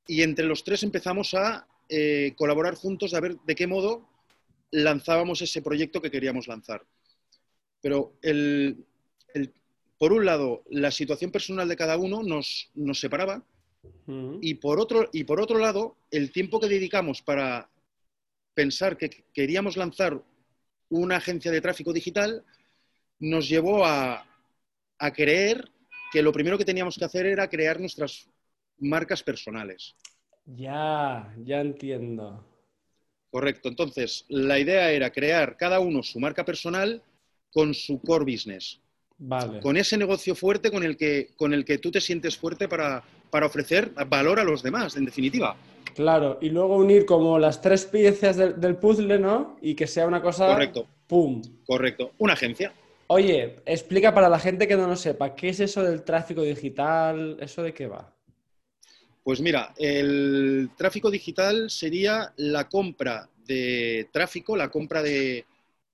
y 0.08 0.22
entre 0.22 0.46
los 0.46 0.64
tres 0.64 0.84
empezamos 0.84 1.34
a 1.34 1.68
eh, 1.88 2.34
colaborar 2.38 2.76
juntos 2.76 3.14
a 3.14 3.20
ver 3.20 3.38
de 3.46 3.56
qué 3.56 3.68
modo 3.68 4.08
lanzábamos 4.72 5.42
ese 5.42 5.62
proyecto 5.62 6.02
que 6.02 6.12
queríamos 6.12 6.48
lanzar. 6.48 6.84
Pero 7.82 8.14
el- 8.22 8.84
el- 9.34 9.54
por 9.98 10.12
un 10.12 10.26
lado, 10.26 10.64
la 10.70 10.92
situación 10.92 11.32
personal 11.32 11.70
de 11.70 11.78
cada 11.78 11.98
uno 11.98 12.22
nos, 12.22 12.70
nos 12.76 13.00
separaba 13.00 13.44
y 14.42 14.56
por, 14.56 14.80
otro, 14.80 15.10
y 15.14 15.24
por 15.24 15.40
otro 15.40 15.58
lado, 15.60 15.96
el 16.12 16.32
tiempo 16.32 16.60
que 16.60 16.68
dedicamos 16.68 17.22
para 17.22 17.70
pensar 18.54 18.98
que 18.98 19.26
queríamos 19.34 19.78
lanzar 19.78 20.22
una 20.90 21.18
agencia 21.18 21.52
de 21.52 21.62
tráfico 21.62 21.94
digital 21.94 22.44
nos 23.20 23.48
llevó 23.48 23.86
a, 23.86 24.26
a 25.00 25.14
creer 25.14 25.70
que 26.12 26.22
lo 26.22 26.32
primero 26.32 26.58
que 26.58 26.66
teníamos 26.66 26.98
que 26.98 27.06
hacer 27.06 27.26
era 27.26 27.50
crear 27.50 27.80
nuestras 27.80 28.30
marcas 28.80 29.24
personales. 29.24 29.96
Ya, 30.46 31.34
ya 31.44 31.62
entiendo. 31.62 32.46
Correcto. 33.30 33.70
Entonces, 33.70 34.26
la 34.30 34.60
idea 34.60 34.92
era 34.92 35.12
crear 35.12 35.58
cada 35.58 35.80
uno 35.80 36.04
su 36.04 36.20
marca 36.20 36.46
personal 36.46 37.02
con 37.52 37.74
su 37.74 38.00
core 38.02 38.32
business, 38.32 38.80
Vale. 39.18 39.60
con 39.60 39.78
ese 39.78 39.98
negocio 39.98 40.36
fuerte 40.36 40.72
con 40.72 40.84
el 40.84 40.96
que, 40.98 41.34
con 41.36 41.54
el 41.54 41.66
que 41.66 41.78
tú 41.78 41.92
te 41.92 42.02
sientes 42.02 42.38
fuerte 42.38 42.68
para, 42.68 43.04
para 43.36 43.48
ofrecer 43.48 43.92
valor 44.08 44.40
a 44.40 44.46
los 44.46 44.64
demás, 44.64 44.96
en 44.96 45.04
definitiva. 45.04 45.58
Claro, 45.94 46.38
y 46.40 46.52
luego 46.52 46.78
unir 46.78 47.06
como 47.06 47.38
las 47.38 47.60
tres 47.60 47.84
piezas 47.84 48.38
del, 48.38 48.62
del 48.62 48.78
puzzle, 48.78 49.20
¿no? 49.20 49.58
Y 49.62 49.76
que 49.76 49.88
sea 49.88 50.08
una 50.08 50.22
cosa... 50.22 50.48
Correcto. 50.48 50.88
¡Pum! 51.06 51.42
Correcto. 51.68 52.12
Una 52.20 52.32
agencia. 52.32 52.72
Oye, 53.08 53.58
explica 53.66 54.14
para 54.14 54.30
la 54.30 54.40
gente 54.40 54.70
que 54.70 54.78
no 54.78 54.88
lo 54.88 54.96
sepa, 54.96 55.36
¿qué 55.36 55.50
es 55.50 55.60
eso 55.60 55.84
del 55.84 56.04
tráfico 56.04 56.44
digital? 56.44 57.36
¿Eso 57.42 57.62
de 57.62 57.74
qué 57.74 57.88
va? 57.88 58.10
Pues 59.22 59.42
mira, 59.42 59.74
el 59.76 60.70
tráfico 60.78 61.12
digital 61.12 61.70
sería 61.70 62.32
la 62.38 62.70
compra 62.70 63.28
de 63.46 64.08
tráfico, 64.14 64.56
la 64.56 64.70
compra 64.70 65.04
de, 65.04 65.44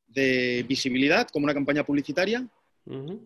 de 0.09 0.63
visibilidad 0.67 1.27
como 1.29 1.45
una 1.45 1.55
campaña 1.55 1.83
publicitaria 1.83 2.45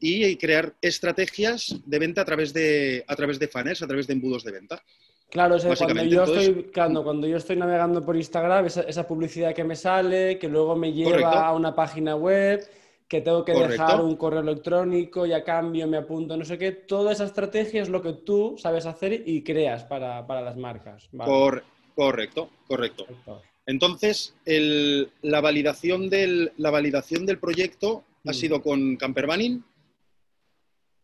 Y 0.02 0.36
crear 0.38 0.74
estrategias 0.82 1.76
de 1.86 2.00
venta 2.00 2.22
a 2.22 2.26
través 2.26 2.54
de, 2.54 3.04
a 3.08 3.16
través 3.16 3.40
de 3.40 3.48
funnels, 3.48 3.82
a 3.82 3.88
través 3.88 4.08
de 4.08 4.14
embudos 4.14 4.44
de 4.44 4.52
venta. 4.52 4.82
Claro, 5.30 5.56
o 5.56 5.60
sea, 5.60 5.76
cuando 5.76 6.04
yo, 6.04 6.22
entonces- 6.24 6.48
estoy, 6.50 6.72
cuando, 6.74 7.04
cuando 7.04 7.28
yo 7.28 7.38
estoy 7.38 7.56
navegando 7.56 8.04
por 8.06 8.16
Instagram, 8.16 8.66
esa, 8.68 8.82
esa 8.82 9.08
publicidad 9.08 9.54
que 9.56 9.64
me 9.64 9.76
sale, 9.76 10.38
que 10.38 10.48
luego 10.48 10.76
me 10.76 10.94
lleva 10.94 11.12
Correcto. 11.12 11.32
a 11.38 11.54
una 11.54 11.74
página 11.76 12.16
web, 12.16 12.66
que 13.08 13.22
tengo 13.22 13.44
que 13.44 13.54
Correcto. 13.54 13.72
dejar 13.84 14.02
un 14.02 14.16
correo 14.16 14.42
electrónico 14.42 15.26
y 15.26 15.34
a 15.34 15.44
cambio 15.44 15.88
me 15.88 15.98
apunto, 15.98 16.38
no 16.38 16.46
sé 16.46 16.58
qué, 16.58 16.72
toda 16.72 17.12
esa 17.12 17.26
estrategia 17.26 17.82
es 17.82 17.90
lo 17.90 18.02
que 18.02 18.14
tú 18.14 18.56
sabes 18.58 18.86
hacer 18.86 19.24
y 19.26 19.42
creas 19.44 19.84
para, 19.84 20.26
para 20.28 20.42
las 20.42 20.58
marcas. 20.58 21.08
Vale, 21.12 21.30
Cor- 21.32 21.64
correcto, 21.96 22.50
correcto. 22.68 23.06
perfecto. 23.06 23.42
Entonces, 23.68 24.36
el- 24.46 25.10
la, 25.24 25.42
validación 25.42 26.08
del, 26.10 26.52
la 26.58 26.70
validación 26.70 27.26
del 27.26 27.40
proyecto 27.40 28.04
ha 28.26 28.34
sido 28.34 28.62
con 28.62 28.96
Camper 28.96 29.28
Banning, 29.28 29.64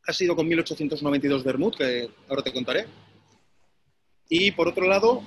ha 0.08 0.14
sido 0.14 0.36
con 0.36 0.48
1892 0.48 1.44
Bermud, 1.44 1.76
que 1.76 2.10
ahora 2.28 2.42
te 2.42 2.54
contaré. 2.54 2.86
Y 4.30 4.52
por 4.52 4.68
otro 4.68 4.88
lado, 4.88 5.22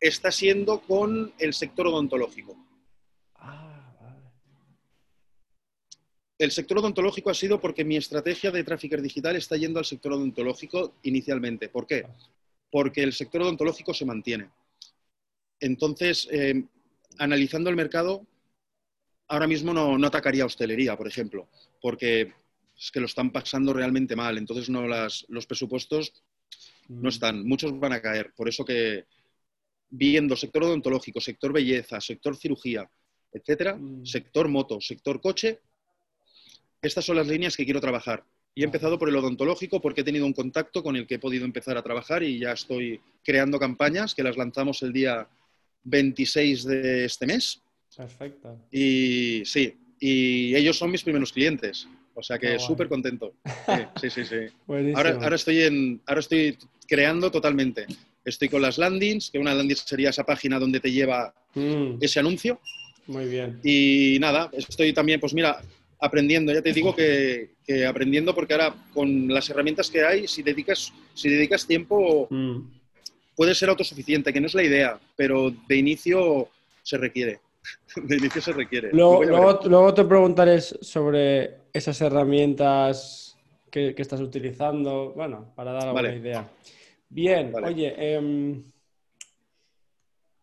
está 0.00 0.32
siendo 0.32 0.80
con 0.80 1.32
el 1.38 1.54
sector 1.54 1.86
odontológico. 1.86 2.56
El 6.38 6.50
sector 6.50 6.78
odontológico 6.78 7.30
ha 7.30 7.34
sido 7.34 7.60
porque 7.60 7.84
mi 7.84 7.96
estrategia 7.96 8.50
de 8.50 8.64
Trafficker 8.64 9.00
Digital 9.00 9.36
está 9.36 9.56
yendo 9.56 9.78
al 9.78 9.84
sector 9.84 10.12
odontológico 10.12 10.96
inicialmente. 11.04 11.68
¿Por 11.68 11.86
qué? 11.86 12.04
Porque 12.68 13.04
el 13.04 13.12
sector 13.12 13.42
odontológico 13.42 13.94
se 13.94 14.04
mantiene. 14.04 14.50
Entonces, 15.60 16.26
eh, 16.32 16.64
analizando 17.18 17.70
el 17.70 17.76
mercado, 17.76 18.26
ahora 19.32 19.46
mismo 19.46 19.72
no, 19.72 19.96
no 19.96 20.06
atacaría 20.06 20.44
hostelería, 20.44 20.94
por 20.94 21.08
ejemplo, 21.08 21.48
porque 21.80 22.32
es 22.78 22.90
que 22.90 23.00
lo 23.00 23.06
están 23.06 23.30
pasando 23.30 23.72
realmente 23.72 24.14
mal. 24.14 24.36
Entonces, 24.36 24.68
no 24.68 24.86
las, 24.86 25.24
los 25.28 25.46
presupuestos 25.46 26.22
no 26.88 27.08
están, 27.08 27.42
muchos 27.46 27.78
van 27.80 27.94
a 27.94 28.02
caer. 28.02 28.32
Por 28.36 28.48
eso 28.48 28.62
que 28.62 29.06
viendo 29.88 30.36
sector 30.36 30.64
odontológico, 30.64 31.18
sector 31.20 31.50
belleza, 31.50 31.98
sector 32.00 32.36
cirugía, 32.36 32.88
etcétera, 33.32 33.76
Mm. 33.76 34.04
sector 34.04 34.48
moto, 34.48 34.80
sector 34.82 35.18
coche, 35.20 35.60
estas 36.82 37.04
son 37.04 37.16
las 37.16 37.26
líneas 37.26 37.56
que 37.56 37.64
quiero 37.64 37.80
trabajar. 37.80 38.24
Y 38.54 38.60
he 38.60 38.64
empezado 38.66 38.98
por 38.98 39.08
el 39.08 39.16
odontológico 39.16 39.80
porque 39.80 40.02
he 40.02 40.04
tenido 40.04 40.26
un 40.26 40.34
contacto 40.34 40.82
con 40.82 40.94
el 40.96 41.06
que 41.06 41.14
he 41.14 41.18
podido 41.18 41.46
empezar 41.46 41.78
a 41.78 41.82
trabajar 41.82 42.22
y 42.22 42.38
ya 42.38 42.52
estoy 42.52 43.00
creando 43.24 43.58
campañas 43.58 44.14
que 44.14 44.22
las 44.22 44.36
lanzamos 44.36 44.82
el 44.82 44.92
día 44.92 45.26
26 45.84 46.64
de 46.64 47.04
este 47.06 47.26
mes. 47.26 47.62
Perfecto. 47.96 48.58
Y 48.70 49.42
sí, 49.44 49.74
y 50.00 50.54
ellos 50.54 50.76
son 50.78 50.90
mis 50.90 51.02
primeros 51.02 51.32
clientes. 51.32 51.86
O 52.14 52.22
sea 52.22 52.38
que 52.38 52.48
guay. 52.56 52.58
súper 52.60 52.88
contento. 52.88 53.32
Sí, 54.00 54.10
sí, 54.10 54.24
sí. 54.24 54.36
Ahora, 54.94 55.18
ahora, 55.22 55.36
estoy 55.36 55.62
en, 55.62 56.00
ahora 56.06 56.20
estoy 56.20 56.56
creando 56.86 57.30
totalmente. 57.30 57.86
Estoy 58.24 58.48
con 58.48 58.62
las 58.62 58.78
landings, 58.78 59.30
que 59.30 59.38
una 59.38 59.54
landing 59.54 59.76
sería 59.76 60.10
esa 60.10 60.24
página 60.24 60.58
donde 60.58 60.80
te 60.80 60.90
lleva 60.92 61.34
Mm, 61.54 61.98
ese 62.00 62.18
anuncio. 62.18 62.60
muy 63.06 63.26
bien. 63.26 63.60
Y 63.62 64.16
nada, 64.20 64.48
estoy 64.54 64.94
también, 64.94 65.20
pues 65.20 65.34
mira, 65.34 65.60
aprendiendo. 66.00 66.50
Ya 66.52 66.62
te 66.62 66.72
digo 66.72 66.94
que, 66.96 67.50
que 67.66 67.84
aprendiendo 67.84 68.34
porque 68.34 68.54
ahora 68.54 68.74
con 68.94 69.28
las 69.28 69.50
herramientas 69.50 69.90
que 69.90 70.02
hay, 70.02 70.26
si 70.28 70.42
dedicas, 70.42 70.92
si 71.14 71.28
dedicas 71.28 71.66
tiempo, 71.66 72.26
Mm. 72.30 72.70
puedes 73.36 73.58
ser 73.58 73.68
autosuficiente, 73.68 74.32
que 74.32 74.40
no 74.40 74.46
es 74.46 74.54
la 74.54 74.62
idea, 74.62 74.98
pero 75.16 75.54
de 75.68 75.76
inicio 75.76 76.48
se 76.82 76.96
requiere. 76.96 77.40
De 77.96 78.16
inicio 78.16 78.40
se 78.40 78.52
requiere. 78.52 78.90
Luego, 78.92 79.94
te 79.94 80.04
preguntaré 80.04 80.60
sobre 80.60 81.62
esas 81.72 82.00
herramientas 82.00 83.36
que, 83.70 83.94
que 83.94 84.02
estás 84.02 84.20
utilizando, 84.20 85.12
bueno, 85.14 85.52
para 85.54 85.72
dar 85.72 85.88
alguna 85.88 86.02
Vale. 86.02 86.16
idea. 86.16 86.50
Bien, 87.08 87.52
Vale. 87.52 87.66
oye, 87.68 88.14
em, 88.14 88.62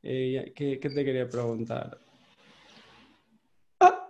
eh, 0.04 0.54
¿qué, 0.56 0.80
qué 0.80 0.90
te 0.90 1.06
quería 1.06 1.28
preguntar? 1.30 2.00
Ah. 3.80 4.10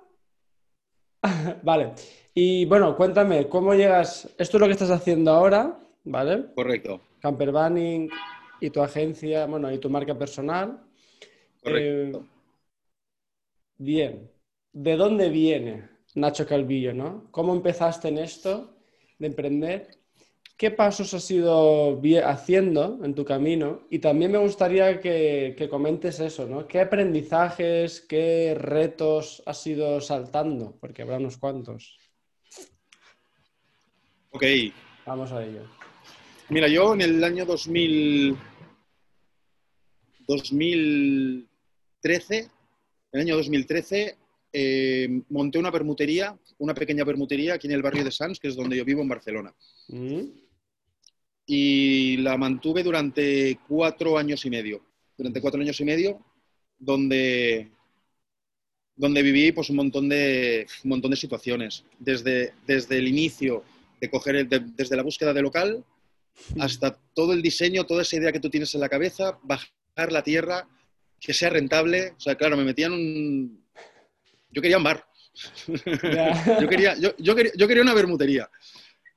Vale, 1.64 1.94
y 2.34 2.66
bueno, 2.66 2.96
cuéntame, 2.96 3.48
¿cómo 3.48 3.74
llegas? 3.74 4.26
Esto 4.38 4.58
es 4.58 4.62
lo 4.62 4.68
que 4.68 4.74
estás 4.74 4.92
haciendo 4.92 5.32
ahora, 5.32 5.80
¿vale? 6.04 6.46
Correcto, 6.54 7.02
Camper 7.20 7.52
Banning 7.52 8.10
y 8.62 8.70
tu 8.70 8.82
agencia, 8.82 9.46
bueno, 9.46 9.72
y 9.72 9.78
tu 9.80 9.90
marca 9.90 10.18
personal. 10.18 10.82
correcto. 11.62 12.20
Eh, 12.20 12.39
bien, 13.80 14.32
¿de 14.72 14.96
dónde 14.96 15.30
viene 15.30 15.90
Nacho 16.14 16.46
Calvillo, 16.46 16.94
no? 16.94 17.30
¿Cómo 17.32 17.54
empezaste 17.54 18.10
en 18.10 18.20
esto 18.20 18.78
de 19.18 19.28
emprender? 19.28 19.98
¿Qué 20.56 20.70
pasos 20.70 21.14
has 21.16 21.32
ido 21.32 22.00
haciendo 22.26 23.00
en 23.04 23.16
tu 23.16 23.26
camino? 23.26 23.88
Y 23.90 23.98
también 23.98 24.32
me 24.32 24.38
gustaría 24.38 25.00
que, 25.00 25.56
que 25.58 25.68
comentes 25.68 26.20
eso, 26.20 26.46
¿no? 26.46 26.68
¿Qué 26.68 26.82
aprendizajes, 26.82 28.02
qué 28.02 28.56
retos 28.56 29.42
has 29.48 29.66
ido 29.66 30.00
saltando? 30.02 30.78
Porque 30.80 31.02
habrá 31.02 31.18
unos 31.18 31.38
cuantos. 31.38 31.98
Ok, 34.32 34.44
Vamos 35.10 35.32
a 35.32 35.44
ello. 35.44 35.64
Mira, 36.50 36.68
yo 36.68 36.94
en 36.94 37.02
el 37.02 37.24
año 37.24 37.44
2000, 37.44 38.38
2013, 40.28 42.52
en 43.12 43.20
el 43.20 43.28
año 43.28 43.38
2013, 43.38 44.18
eh, 44.52 45.22
monté 45.30 45.60
una 45.60 45.72
permutería, 45.72 46.38
una 46.58 46.74
pequeña 46.74 47.06
permutería 47.06 47.56
aquí 47.56 47.68
en 47.68 47.74
el 47.74 47.82
barrio 47.82 48.04
de 48.04 48.12
Sants, 48.12 48.40
que 48.40 48.48
es 48.48 48.56
donde 48.56 48.78
yo 48.78 48.86
vivo 48.86 49.02
en 49.02 49.08
Barcelona. 49.08 49.54
Mm, 49.88 50.22
Y 51.46 52.18
la 52.18 52.38
mantuve 52.38 52.84
durante 52.84 53.60
cuatro 53.68 54.18
años 54.18 54.46
y 54.46 54.50
medio. 54.50 54.82
Durante 55.18 55.42
cuatro 55.42 55.60
años 55.60 55.80
y 55.80 55.86
medio, 55.86 56.24
donde, 56.78 57.72
donde 58.96 59.24
viví 59.24 59.52
pues, 59.52 59.70
un, 59.70 59.78
montón 59.78 60.08
de, 60.10 60.68
un 60.84 60.90
montón 60.90 61.12
de 61.12 61.18
situaciones, 61.18 61.84
desde, 61.98 62.54
desde 62.68 62.98
el 62.98 63.08
inicio 63.08 63.64
de 64.00 64.10
coger, 64.10 64.36
el, 64.36 64.76
desde 64.76 64.96
la 64.96 65.04
búsqueda 65.04 65.34
de 65.34 65.42
local 65.42 65.84
hasta 66.60 66.98
todo 67.14 67.34
el 67.34 67.42
diseño, 67.42 67.86
toda 67.86 68.04
esa 68.04 68.18
idea 68.18 68.32
que 68.32 68.40
tú 68.40 68.50
tienes 68.50 68.74
en 68.76 68.82
la 68.82 68.90
cabeza, 68.90 69.38
bajar 69.44 70.12
la 70.12 70.24
tierra, 70.24 70.68
que 71.20 71.34
sea 71.34 71.50
rentable. 71.50 72.14
O 72.18 72.20
sea, 72.20 72.36
claro, 72.36 72.58
me 72.58 72.64
metían 72.64 72.94
un... 72.94 73.66
Yo 74.52 74.62
quería 74.62 74.78
un 74.78 74.84
bar. 74.84 75.06
yo, 75.68 76.68
quería, 76.68 76.96
yo, 76.98 77.36
quería, 77.36 77.82
una 77.82 77.94
bermutería, 77.94 78.50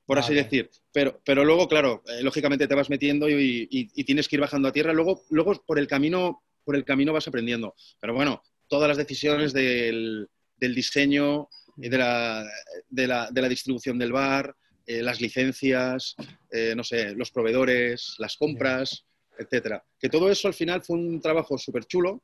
por 0.05 0.19
así 0.19 0.33
decir. 0.33 0.69
Pero, 0.91 1.19
pero 1.25 1.43
luego, 1.43 1.67
claro, 1.67 2.03
eh, 2.07 2.23
lógicamente 2.23 2.67
te 2.67 2.75
vas 2.75 2.89
metiendo 2.89 3.27
y, 3.29 3.87
tienes 4.05 4.27
que 4.27 4.35
ir 4.35 4.41
bajando 4.41 4.67
a 4.67 4.73
tierra. 4.73 4.93
Luego, 4.93 5.23
luego 5.31 5.63
por, 5.65 5.79
el 5.79 5.87
camino, 5.87 6.43
por 6.63 6.75
el 6.75 6.85
camino 6.85 7.13
vas 7.13 7.27
aprendiendo. 7.27 7.75
Pero 7.99 8.13
bueno, 8.13 8.43
todas 8.67 8.87
las 8.87 8.97
decisiones 8.97 9.53
del, 9.53 10.29
diseño, 10.59 11.49
y 11.77 11.89
de 11.89 11.97
la, 11.97 12.45
de, 12.89 13.07
la, 13.07 13.29
de 13.31 13.41
la 13.41 13.49
distribución 13.49 13.97
del 13.97 14.11
bar, 14.11 14.55
eh, 14.85 15.01
las 15.01 15.21
licencias, 15.21 16.15
eh, 16.51 16.73
no 16.75 16.83
sé, 16.83 17.15
los 17.15 17.31
proveedores, 17.31 18.15
las 18.17 18.35
compras, 18.35 19.05
etcétera. 19.37 19.83
Que 19.99 20.09
todo 20.09 20.29
eso 20.29 20.47
al 20.47 20.53
final 20.53 20.81
fue 20.83 20.97
un 20.97 21.19
trabajo 21.21 21.57
súper 21.57 21.85
chulo, 21.85 22.23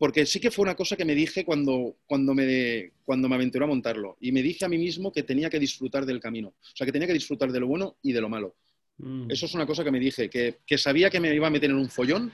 porque 0.00 0.24
sí 0.24 0.40
que 0.40 0.50
fue 0.50 0.62
una 0.62 0.74
cosa 0.74 0.96
que 0.96 1.04
me 1.04 1.14
dije 1.14 1.44
cuando, 1.44 1.96
cuando, 2.06 2.34
me, 2.34 2.92
cuando 3.04 3.28
me 3.28 3.34
aventuré 3.34 3.64
a 3.64 3.68
montarlo. 3.68 4.16
Y 4.18 4.32
me 4.32 4.42
dije 4.42 4.64
a 4.64 4.68
mí 4.68 4.78
mismo 4.78 5.12
que 5.12 5.24
tenía 5.24 5.50
que 5.50 5.58
disfrutar 5.58 6.06
del 6.06 6.20
camino. 6.20 6.48
O 6.48 6.74
sea, 6.74 6.86
que 6.86 6.92
tenía 6.92 7.06
que 7.06 7.12
disfrutar 7.12 7.52
de 7.52 7.60
lo 7.60 7.66
bueno 7.66 7.98
y 8.02 8.12
de 8.12 8.20
lo 8.22 8.30
malo. 8.30 8.56
Mm. 8.96 9.30
Eso 9.30 9.44
es 9.44 9.54
una 9.54 9.66
cosa 9.66 9.84
que 9.84 9.90
me 9.90 10.00
dije, 10.00 10.30
que, 10.30 10.78
sabía 10.78 11.10
que 11.10 11.20
me 11.20 11.34
iba 11.34 11.46
a 11.46 11.50
meter 11.50 11.68
en 11.68 11.76
un 11.76 11.90
follón, 11.90 12.32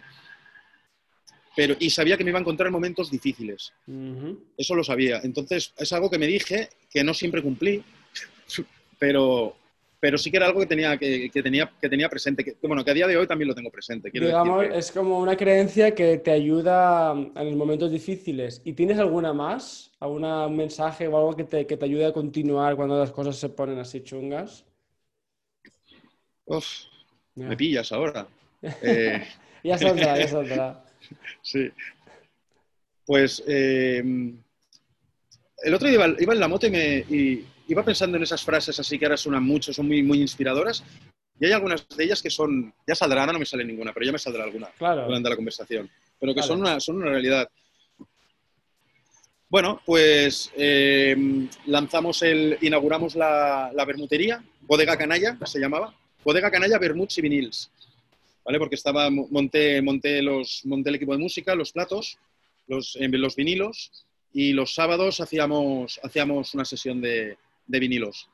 pero, 1.57 1.75
y 1.81 1.91
sabía 1.91 2.17
que 2.17 2.23
me 2.23 2.31
iba 2.31 2.39
a 2.39 2.43
encontrar 2.43 2.69
en 2.69 2.75
momentos 2.75 3.11
difíciles. 3.11 3.73
Eso 4.57 4.75
lo 4.77 4.85
sabía. 4.85 5.21
Entonces, 5.25 5.73
es 5.77 5.93
algo 5.93 6.09
que 6.09 6.19
me 6.19 6.29
dije, 6.29 6.69
que 6.89 7.03
no 7.03 7.15
siempre 7.15 7.43
cumplí, 7.43 7.83
pero, 9.01 9.57
pero 9.99 10.19
sí 10.19 10.31
que 10.31 10.37
era 10.37 10.47
algo 10.47 10.61
que 10.61 10.67
tenía, 10.67 10.97
que, 10.99 11.31
tenía, 11.43 11.71
que 11.81 11.89
tenía 11.89 12.09
presente, 12.09 12.45
que, 12.45 12.57
bueno, 12.63 12.85
que 12.85 12.91
a 12.91 12.95
día 12.95 13.07
de 13.07 13.17
hoy 13.17 13.27
también 13.27 13.49
lo 13.49 13.55
tengo 13.55 13.71
presente. 13.71 14.11
Digamos, 14.13 14.67
es 14.73 14.93
como 14.93 15.19
una 15.19 15.37
creencia 15.37 15.95
que 15.95 16.19
te 16.19 16.31
ayuda 16.31 17.13
en 17.13 17.47
los 17.47 17.57
momentos 17.57 17.91
difíciles. 17.91 18.61
¿Y 18.65 18.75
tienes 18.75 18.99
alguna 18.99 19.33
más? 19.33 19.93
¿Algún 20.01 20.23
mensaje 20.55 21.09
o 21.09 21.17
algo 21.17 21.35
que 21.35 21.45
te, 21.45 21.67
que 21.67 21.77
te 21.77 21.85
ayude 21.85 22.07
a 22.07 22.13
continuar 22.13 22.77
cuando 22.77 22.99
las 22.99 23.11
cosas 23.11 23.37
se 23.37 23.49
ponen 23.49 23.79
así 23.79 24.03
chungas? 24.03 24.65
Uf, 26.45 26.67
me 27.35 27.57
pillas 27.57 27.93
ahora. 27.93 28.27
Eh... 28.83 29.23
ya 29.63 29.79
saldrá, 29.79 30.19
ya 30.19 30.29
saldrá. 30.29 30.85
sí. 31.43 31.71
Pues 33.05 33.43
eh, 33.47 34.03
el 35.63 35.75
otro 35.75 35.89
día 35.89 36.15
iba, 36.19 36.33
en 36.33 36.41
la 36.41 36.49
moto 36.49 36.67
y, 36.67 36.71
me, 36.71 37.05
iba 37.69 37.83
pensando 37.85 38.17
en 38.17 38.23
esas 38.23 38.43
frases 38.43 38.79
así 38.79 38.99
que 38.99 39.07
ahora 39.07 39.17
suenan 39.17 39.43
mucho, 39.43 39.73
son 39.73 39.87
muy, 39.87 40.03
muy 40.03 40.21
inspiradoras. 40.21 40.83
Y 41.39 41.47
hay 41.47 41.53
algunas 41.53 41.87
de 41.89 42.05
ellas 42.05 42.23
que 42.23 42.31
son, 42.31 42.73
ya 42.87 42.95
saldrán, 42.95 43.31
no 43.33 43.39
me 43.39 43.45
sale 43.45 43.65
ninguna, 43.65 43.93
pero 43.93 44.07
ya 44.07 44.13
me 44.13 44.19
saldrá 44.19 44.45
alguna 44.45 44.71
durante 44.79 45.29
la 45.29 45.37
conversación. 45.37 45.91
Pero 46.19 46.35
que 46.35 46.43
son, 46.43 46.61
una, 46.61 46.81
son 46.81 46.97
una 46.97 47.11
realidad. 47.11 47.49
Bueno, 49.49 49.81
pues 49.85 50.51
eh, 50.57 51.15
lanzamos 51.67 52.23
el, 52.23 52.59
inauguramos 52.63 53.15
la, 53.15 53.71
la 53.75 53.85
bermutería, 53.85 54.43
Bodega 54.63 54.97
Canalla, 54.97 55.37
se 55.45 55.61
llamaba, 55.61 55.95
Bodega 56.25 56.51
Canalla 56.51 56.79
Bermuds 56.79 57.19
y 57.19 57.23
Vinils, 57.23 57.71
¿vale? 58.45 58.59
Porque 58.59 58.75
estaba, 58.75 59.09
monté, 59.11 59.81
monté, 59.83 60.23
los, 60.23 60.63
monté 60.65 60.89
el 60.89 60.97
equipo 60.97 61.13
de 61.13 61.19
música, 61.19 61.55
los 61.55 61.71
platos, 61.71 62.19
los, 62.67 62.97
los 62.99 63.37
vinilos, 63.37 64.07
y 64.33 64.53
los 64.53 64.75
sábados 64.75 65.21
hacíamos, 65.21 66.01
hacíamos 66.03 66.53
una 66.55 66.65
sesión 66.65 67.01
de, 67.01 67.39
de 67.67 67.81
vinilos. 67.81 68.29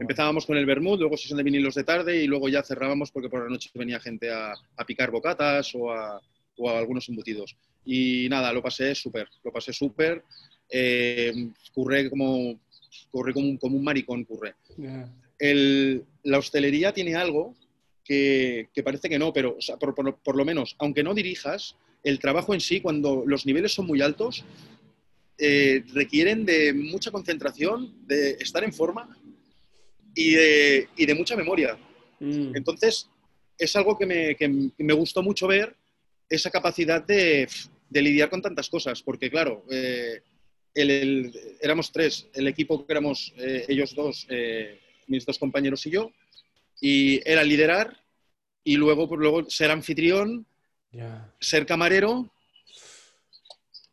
Empezábamos 0.00 0.46
con 0.46 0.56
el 0.56 0.66
Bermud, 0.66 0.98
luego 0.98 1.16
sesión 1.16 1.36
de 1.36 1.44
vinilos 1.44 1.76
de 1.76 1.84
tarde 1.84 2.22
y 2.22 2.26
luego 2.26 2.48
ya 2.48 2.62
cerrábamos 2.62 3.12
porque 3.12 3.28
por 3.28 3.44
la 3.44 3.48
noche 3.48 3.70
venía 3.74 4.00
gente 4.00 4.32
a, 4.32 4.52
picar 4.84 5.10
bocatas 5.10 5.72
o 5.74 5.92
a, 5.92 6.20
algunos 6.58 7.08
embutidos. 7.08 7.56
Y 7.84 8.28
nada, 8.28 8.52
lo 8.52 8.62
pasé 8.62 8.94
súper, 8.94 9.28
lo 9.44 9.52
pasé 9.52 9.72
súper. 9.72 10.24
Eh, 10.68 11.32
curré 11.72 12.10
como, 12.10 12.58
curré 13.12 13.32
como, 13.32 13.46
un, 13.46 13.56
como 13.58 13.76
un 13.76 13.84
maricón, 13.84 14.24
curré. 14.24 14.54
la 15.38 16.38
hostelería 16.38 16.92
tiene 16.92 17.14
algo 17.14 17.54
que, 18.06 18.82
parece 18.84 19.08
que 19.08 19.18
no, 19.18 19.32
pero 19.32 19.56
por, 19.78 20.36
lo 20.36 20.44
menos, 20.44 20.76
aunque 20.78 21.02
no 21.02 21.14
dirijas, 21.14 21.76
el 22.02 22.18
trabajo 22.18 22.54
en 22.54 22.60
sí, 22.60 22.80
cuando 22.80 23.24
los 23.26 23.46
niveles 23.46 23.74
son 23.74 23.86
muy 23.86 24.00
altos, 24.00 24.44
eh, 25.38 25.84
requieren 25.92 26.46
de 26.46 26.72
mucha 26.72 27.10
concentración, 27.10 27.94
de 28.06 28.32
estar 28.40 28.64
en 28.64 28.72
forma 28.72 29.16
y 30.14 30.30
de, 30.32 31.14
mucha 31.14 31.36
memoria. 31.36 31.76
Mm. 32.20 32.56
Entonces, 32.56 33.10
es 33.58 33.76
algo 33.76 33.98
que 33.98 34.06
me, 34.06 34.94
gustó 34.94 35.22
mucho 35.22 35.46
ver, 35.46 35.76
esa 36.28 36.50
capacidad 36.50 37.04
de, 37.04 37.48
lidiar 37.90 38.30
con 38.30 38.40
tantas 38.40 38.68
cosas, 38.70 39.02
porque 39.02 39.30
claro, 39.30 39.64
eh, 39.70 40.22
éramos 40.74 41.92
tres, 41.92 42.28
el 42.32 42.48
equipo 42.48 42.86
que 42.86 42.92
éramos 42.92 43.34
eh, 43.36 43.66
ellos 43.68 43.94
dos, 43.94 44.26
mis 45.06 45.26
dos 45.26 45.38
compañeros 45.38 45.86
y 45.86 45.90
yo, 45.90 46.12
y 46.80 47.20
era 47.30 47.44
liderar 47.44 48.02
y 48.64 48.76
luego, 48.76 49.06
pues, 49.06 49.20
luego 49.20 49.50
ser 49.50 49.70
anfitrión, 49.70 50.46
ser 51.40 51.66
camarero 51.66 52.30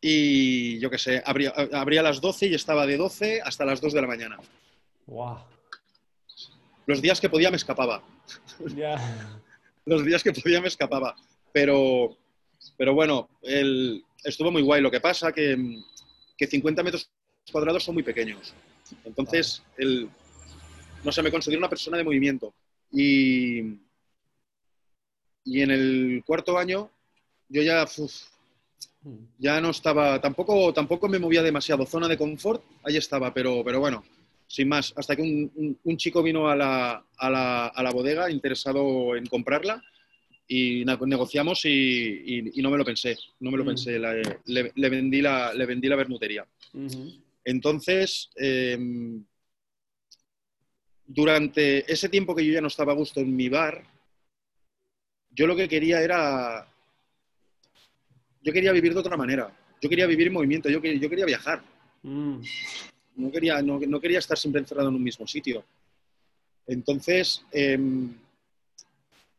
y 0.06 0.78
yo 0.80 0.90
qué 0.90 0.98
sé, 0.98 1.22
abría, 1.24 1.48
a 1.48 2.02
las 2.02 2.20
12 2.20 2.48
y 2.48 2.54
estaba 2.54 2.86
de 2.86 2.98
12 2.98 3.40
hasta 3.40 3.64
las 3.64 3.80
2 3.80 3.94
de 3.94 4.00
la 4.02 4.06
mañana. 4.06 4.38
Los 6.84 7.00
días 7.00 7.22
que 7.22 7.30
podía 7.30 7.50
me 7.50 7.56
escapaba. 7.56 8.02
Los 9.86 10.04
días 10.04 10.22
que 10.22 10.32
podía 10.34 10.60
me 10.60 10.68
escapaba. 10.68 11.16
Pero, 11.52 12.18
pero 12.76 12.92
bueno, 12.92 13.30
el, 13.40 14.04
estuvo 14.22 14.50
muy 14.50 14.60
guay. 14.60 14.82
Lo 14.82 14.90
que 14.90 15.00
pasa 15.00 15.32
que, 15.32 15.56
que 16.36 16.46
50 16.48 16.82
metros 16.82 17.10
cuadrados 17.50 17.82
son 17.82 17.94
muy 17.94 18.02
pequeños. 18.02 18.52
Entonces, 19.06 19.62
el, 19.78 20.10
no 21.02 21.12
sé, 21.12 21.22
me 21.22 21.30
considero 21.30 21.60
una 21.60 21.70
persona 21.70 21.96
de 21.96 22.04
movimiento. 22.04 22.52
Y, 22.92 23.58
y 25.44 25.62
en 25.62 25.70
el 25.70 26.22
cuarto 26.26 26.58
año 26.58 26.90
yo 27.48 27.62
ya 27.62 27.86
ya 29.38 29.60
no 29.60 29.70
estaba, 29.70 30.20
tampoco, 30.20 30.72
tampoco 30.72 31.08
me 31.08 31.18
movía 31.18 31.42
demasiado. 31.42 31.86
Zona 31.86 32.08
de 32.08 32.16
confort, 32.16 32.62
ahí 32.84 32.96
estaba, 32.96 33.32
pero, 33.32 33.62
pero 33.64 33.80
bueno, 33.80 34.04
sin 34.46 34.68
más. 34.68 34.92
Hasta 34.96 35.16
que 35.16 35.22
un, 35.22 35.96
chico 35.96 36.22
vino 36.22 36.48
a 36.48 36.56
la, 36.56 37.04
a, 37.16 37.30
la, 37.30 37.66
a 37.66 37.82
la, 37.82 37.90
bodega 37.90 38.30
interesado 38.30 39.16
en 39.16 39.26
comprarla 39.26 39.82
y 40.46 40.84
negociamos 40.84 41.64
y, 41.64 42.50
y, 42.54 42.62
no 42.62 42.70
me 42.70 42.78
lo 42.78 42.84
pensé, 42.84 43.16
no 43.40 43.50
me 43.50 43.58
lo 43.58 43.64
pensé. 43.64 43.98
le, 43.98 44.72
le, 44.74 44.88
vendí 44.88 45.20
la, 45.20 45.54
le 45.54 45.66
vendí 45.66 45.88
la 45.88 45.96
bermutería. 45.96 46.46
Entonces, 47.44 48.30
em, 48.36 49.24
durante 51.06 51.90
ese 51.90 52.08
tiempo 52.08 52.34
que 52.34 52.44
yo 52.44 52.52
ya 52.52 52.60
no 52.60 52.68
estaba 52.68 52.92
a 52.92 52.96
gusto 52.96 53.20
en 53.20 53.34
mi 53.34 53.48
bar, 53.48 53.84
yo 55.30 55.46
lo 55.46 55.56
que 55.56 55.68
quería 55.68 56.00
era 56.00 56.73
yo 58.44 58.52
quería 58.52 58.72
vivir 58.72 58.92
de 58.92 59.00
otra 59.00 59.16
manera. 59.16 59.50
Yo 59.80 59.88
quería 59.88 60.06
vivir 60.06 60.26
en 60.26 60.34
movimiento, 60.34 60.68
yo, 60.68 60.80
yo 60.80 61.08
quería 61.08 61.24
viajar. 61.24 61.62
Mm. 62.02 62.40
No, 63.16 63.32
quería, 63.32 63.62
no, 63.62 64.00
quería 64.00 64.18
estar 64.18 64.36
siempre 64.36 64.60
encerrado 64.60 64.90
en 64.90 64.96
un 64.96 65.02
mismo 65.02 65.26
sitio. 65.26 65.64
Entonces, 66.66 67.44
em, 67.52 68.14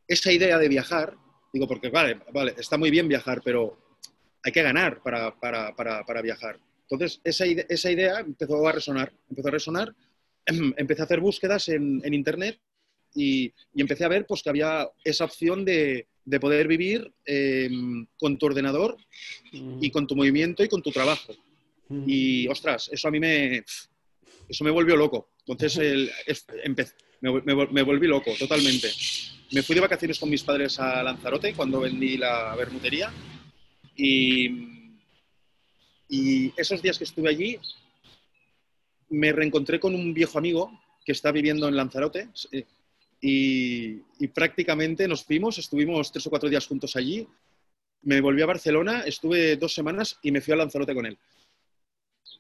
esa 0.08 0.32
idea 0.32 0.58
de 0.58 0.68
viajar, 0.68 1.16
digo, 1.54 1.68
porque 1.68 1.90
vale, 1.90 2.20
vale, 2.34 2.56
está 2.58 2.78
muy 2.78 2.90
bien 2.90 3.08
viajar, 3.08 3.42
pero 3.44 3.78
hay 4.44 4.52
que 4.52 4.64
ganar 4.64 5.02
para, 5.02 6.22
viajar. 6.24 6.60
Entonces, 6.90 7.22
esa, 7.24 7.46
esa, 7.46 7.92
idea 7.92 8.20
empezó 8.20 8.68
a 8.68 8.72
resonar, 8.72 9.14
empezó 9.30 9.48
a 9.50 9.52
resonar, 9.52 9.96
empecé 10.46 11.02
a 11.02 11.06
hacer 11.06 11.20
búsquedas 11.20 11.70
en, 11.70 12.14
Internet 12.14 12.60
y, 13.14 13.54
y, 13.74 13.82
empecé 13.82 14.06
a 14.06 14.10
ver 14.10 14.26
pues, 14.26 14.42
que 14.42 14.50
había 14.50 14.88
esa 15.04 15.26
opción 15.26 15.66
de, 15.66 16.08
de 16.26 16.40
poder 16.40 16.68
vivir 16.68 17.14
em, 17.26 18.06
con 18.18 18.38
tu 18.38 18.48
ordenador 18.48 18.98
y 19.52 19.92
con 19.92 20.08
tu 20.08 20.16
movimiento 20.16 20.64
y 20.64 20.68
con 20.68 20.82
tu 20.82 20.92
trabajo. 20.92 21.34
Y, 22.08 22.48
ostras, 22.48 22.90
eso 22.92 23.08
a 23.08 23.12
mí 23.12 23.20
me, 23.20 23.64
eso 24.50 24.64
me 24.64 24.72
volvió 24.72 24.96
loco. 24.96 25.30
Entonces 25.46 25.78
el, 25.78 26.12
me, 27.22 27.84
volví 27.84 28.08
loco 28.08 28.32
totalmente. 28.38 28.90
Me 29.52 29.62
fui 29.62 29.76
de 29.76 29.82
vacaciones 29.82 30.20
con 30.20 30.30
mis 30.30 30.44
padres 30.44 30.80
a 30.80 31.04
Lanzarote 31.04 31.54
cuando 31.54 31.80
vendí 31.80 32.18
la 32.18 32.56
bermutería 32.56 33.14
y, 33.96 34.48
y 36.10 36.52
esos 36.58 36.82
días 36.82 36.98
que 36.98 37.04
estuve 37.04 37.30
allí 37.30 37.60
me 39.10 39.32
reencontré 39.32 39.80
con 39.80 39.94
un 39.94 40.14
viejo 40.14 40.40
amigo 40.40 40.72
que 41.06 41.12
está 41.12 41.32
viviendo 41.32 41.68
en 41.68 41.76
Lanzarote. 41.76 42.30
Y, 43.28 44.28
prácticamente 44.34 45.08
nos 45.08 45.24
fuimos, 45.24 45.58
estuvimos 45.58 46.12
tres 46.12 46.28
o 46.28 46.30
cuatro 46.30 46.48
días 46.48 46.68
juntos 46.68 46.96
allí. 46.96 47.28
Me 48.04 48.22
volví 48.22 48.42
a 48.44 48.46
Barcelona, 48.46 49.02
estuve 49.02 49.56
dos 49.58 49.74
semanas 49.74 50.20
y 50.22 50.32
me 50.32 50.42
fui 50.42 50.54
a 50.54 50.58
Lanzarote 50.58 50.94
con 50.94 51.06
él. 51.08 51.18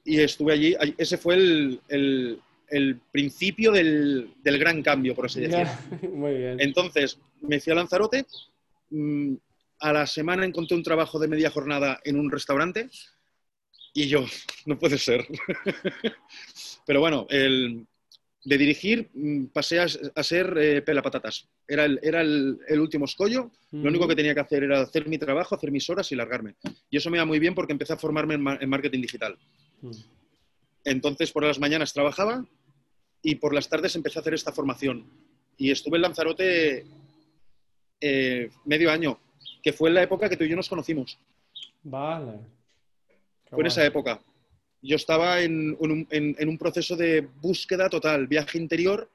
y 0.04 0.19
estuve 0.19 0.54
allí. 0.54 0.76
Ese 0.98 1.17
fue 1.17 1.36
el, 1.36 1.82
el- 1.89 2.39
el 2.67 3.00
principio 3.12 3.71
del, 3.71 4.34
del 4.43 4.58
gran 4.58 4.82
cambio, 4.82 5.13
por 5.15 5.26
así 5.28 5.39
decirlo. 5.39 5.71
Muy 6.15 6.34
bien. 6.36 6.60
Entonces, 6.60 7.19
me 7.41 7.60
fui 7.60 7.71
a 7.71 7.76
Lanzarote. 7.76 8.26
mm, 8.89 9.36
A 9.80 9.93
la 9.93 10.06
semana 10.08 10.45
encontré 10.45 10.76
un 10.76 10.84
trabajo 10.84 11.17
de 11.19 11.28
media 11.28 11.50
jornada 11.52 12.00
en 12.04 12.19
un 12.19 12.30
restaurante 12.32 12.89
y 13.93 14.08
yo, 14.08 14.26
no 14.65 14.78
puede 14.78 14.98
ser. 14.98 15.26
Pero 16.88 17.00
bueno, 17.00 17.26
el, 17.30 17.86
de 18.45 18.58
dirigir 18.58 19.10
mm, 19.13 19.45
pasé 19.47 19.79
a, 19.79 19.88
a 20.15 20.23
ser 20.23 20.55
eh, 20.58 20.81
pelapatatas. 20.81 21.47
Era, 21.67 21.84
el, 21.86 21.99
era 22.01 22.21
el, 22.21 22.60
el 22.67 22.79
último 22.79 23.05
escollo. 23.05 23.51
Lo 23.71 23.89
único 23.89 24.08
que 24.08 24.15
tenía 24.15 24.34
que 24.34 24.39
hacer 24.41 24.63
era 24.63 24.81
hacer 24.81 25.08
mi 25.08 25.17
trabajo, 25.17 25.55
hacer 25.55 25.71
mis 25.71 25.89
horas 25.89 26.12
y 26.12 26.15
largarme. 26.15 26.55
Y 26.89 26.97
eso 26.97 27.10
me 27.10 27.17
iba 27.17 27.25
muy 27.25 27.39
bien 27.39 27.55
porque 27.55 27.73
empecé 27.73 27.93
a 27.93 27.97
formarme 27.97 28.36
en, 28.36 28.41
ma- 28.41 28.58
en 28.62 28.69
marketing 28.69 29.01
digital. 29.01 29.38
Mm. 29.81 29.91
Entonces, 30.86 31.31
por 31.31 31.43
las 31.43 31.60
mañanas 31.60 31.91
trabajaba 31.91 32.45
y 33.23 33.36
por 33.36 33.53
las 33.53 33.67
tardes 33.67 33.95
empecé 33.95 34.19
a 34.19 34.21
hacer 34.21 34.36
esta 34.36 34.51
formación. 34.51 35.05
Y 35.58 35.71
estuve 35.71 35.97
en 35.97 36.03
Lanzarote 36.03 36.86
eh, 37.99 38.49
medio 38.65 38.91
año, 38.91 39.19
que 39.63 39.73
fue 39.73 39.89
en 39.89 39.95
la 39.95 40.03
época 40.03 40.29
que 40.29 40.38
tú 40.38 40.43
y 40.43 40.49
yo 40.49 40.55
nos 40.55 40.69
conocimos. 40.69 41.17
Vale. 41.81 42.34
Qué 43.45 43.49
Fue 43.51 43.62
en 43.62 43.67
esa 43.67 43.84
época. 43.86 44.21
Yo 44.86 44.95
estaba 44.95 45.41
en, 45.41 45.76
un- 45.80 46.08
en- 46.12 46.36
en 46.38 46.50
un 46.50 46.58
proceso 46.58 46.95
de 46.95 47.28
búsqueda 47.41 47.89
total, 47.89 48.28
viaje 48.28 48.58
interior, 48.58 49.10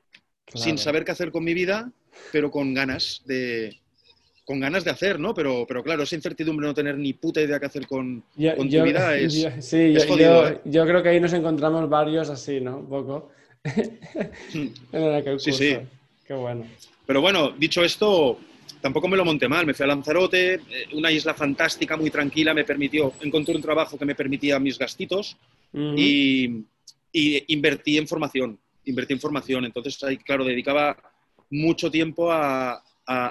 Claro. 0.47 0.65
sin 0.65 0.79
saber 0.79 1.05
qué 1.05 1.13
hacer 1.13 1.31
con 1.31 1.45
mi 1.45 1.55
vida, 1.55 1.91
pero 2.33 2.51
con 2.51 2.75
ganas 2.75 3.23
de, 3.25 3.79
con 4.45 4.59
ganas 4.59 4.83
de 4.83 4.91
hacer, 4.91 5.21
¿no? 5.21 5.33
Pero, 5.33 5.65
pero 5.69 5.83
claro, 5.85 6.03
esa 6.03 6.17
incertidumbre, 6.17 6.67
no 6.67 6.75
tener 6.75 6.99
ni 6.99 7.13
puta 7.13 7.41
idea 7.41 7.61
qué 7.61 7.67
hacer 7.67 7.87
con, 7.87 8.25
Yo- 8.37 8.57
con 8.57 8.69
yo- 8.69 8.81
tu 8.81 8.87
vida 8.87 9.17
es... 9.17 9.35
yo- 9.41 9.51
sí, 9.63 9.95
es 9.97 10.03
yo, 10.07 10.09
jodido, 10.13 10.43
yo- 10.43 10.49
¿eh? 10.49 10.61
yo 10.65 10.85
creo 10.87 11.03
que 11.05 11.09
ahí 11.11 11.21
nos 11.21 11.33
encontramos 11.35 11.89
varios 11.89 12.29
así, 12.31 12.61
¿no? 12.61 12.79
Un 12.79 12.89
poco. 12.89 13.31
en 14.55 15.39
Sí, 15.39 15.53
sí. 15.53 15.77
Qué 16.27 16.35
bueno. 16.35 16.65
Pero 17.07 17.21
bueno, 17.21 17.51
dicho 17.53 17.85
esto, 17.85 18.39
tampoco 18.81 19.07
me 19.09 19.17
lo 19.17 19.25
monté 19.25 19.49
mal. 19.49 19.67
Me 19.67 19.75
fui 19.75 19.85
a 19.85 19.89
Lanzarote, 19.89 20.55
eh, 20.55 20.61
una 20.95 21.11
isla 21.13 21.35
fantástica, 21.35 21.97
muy 21.97 22.11
tranquila, 22.11 22.55
me 22.55 22.65
permitió, 22.65 23.13
encontré 23.21 23.55
un 23.55 23.63
trabajo 23.63 23.99
que 23.99 24.05
me 24.05 24.15
permitía 24.15 24.59
mis 24.59 24.79
gastitos 24.79 25.37
Y, 25.73 26.65
invertí 27.13 27.99
en 27.99 28.07
formación. 28.07 28.59
Invertí 28.85 29.15
en 29.15 29.21
formación. 29.21 29.65
Entonces, 29.65 30.03
ahí, 30.05 30.17
claro, 30.17 30.45
dedicaba 30.45 30.97
mucho 31.51 31.91
tiempo 31.91 32.31
a, 32.31 32.83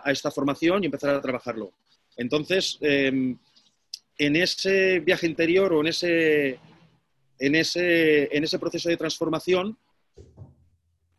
esta 0.06 0.30
formación 0.30 0.84
y 0.84 0.88
empezar 0.88 1.16
a 1.16 1.22
trabajarlo. 1.22 1.72
Entonces, 2.18 2.78
eh, 2.82 3.36
en 4.18 4.36
ese 4.36 5.00
viaje 5.00 5.26
interior 5.26 5.72
o 5.72 5.80
en 5.80 5.88
ese, 5.88 6.60
en 7.40 7.56
ese, 7.56 8.36
en 8.36 8.44
ese 8.44 8.60
proceso 8.60 8.90
de 8.90 8.98
transformación, 8.98 9.78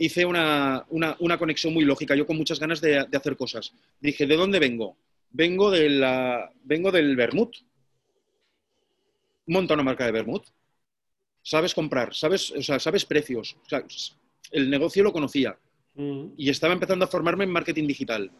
hice 0.01 0.25
una, 0.25 0.85
una- 0.91 1.39
conexión 1.39 1.75
muy 1.75 1.85
lógica, 1.85 2.15
yo 2.15 2.27
con 2.27 2.37
muchas 2.37 2.59
ganas 2.59 2.81
de, 2.81 2.99
hacer 2.99 3.37
cosas. 3.37 3.73
Dije, 4.01 4.27
¿de 4.27 4.37
dónde 4.37 4.59
vengo? 4.59 4.97
Vengo, 5.31 5.71
de 5.71 5.91
la, 5.91 6.51
vengo 6.65 6.91
del 6.91 7.17
vermut. 7.17 7.57
Monta 9.47 9.75
una 9.75 9.83
marca 9.83 10.05
de 10.05 10.13
vermut. 10.13 10.45
Sabes 11.51 11.75
comprar, 11.75 12.15
sabes, 12.15 12.53
o 12.53 12.63
sea, 12.63 12.79
sabes 12.79 13.05
precios. 13.05 13.57
O 13.67 13.69
sea, 13.69 13.85
el 14.53 14.71
negocio 14.71 15.03
lo 15.03 15.13
conocía 15.13 15.59
Ujú. 15.97 16.33
y 16.37 16.49
estaba 16.49 16.73
empezando 16.73 17.05
a 17.05 17.09
formarme 17.09 17.43
en 17.43 17.51
marketing 17.51 17.89
digital. 17.89 18.31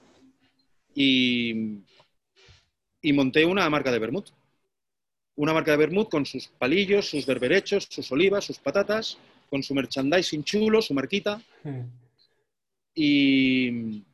Y, 0.95 1.81
y 3.03 3.13
monté 3.13 3.45
una 3.45 3.69
marca 3.69 3.91
de 3.91 3.99
vermut. 3.99 4.29
Una 5.35 5.53
marca 5.53 5.73
de 5.73 5.79
vermut 5.79 6.09
con 6.09 6.25
sus 6.25 6.47
palillos, 6.47 7.11
sus 7.11 7.27
berberechos, 7.27 7.89
sus 7.91 8.13
olivas, 8.13 8.45
sus 8.45 8.61
patatas, 8.61 9.19
con 9.49 9.61
su 9.65 9.75
merchandising 9.75 10.45
chulo, 10.45 10.81
su 10.81 10.95
marquita. 10.95 11.43
Y, 12.95 14.05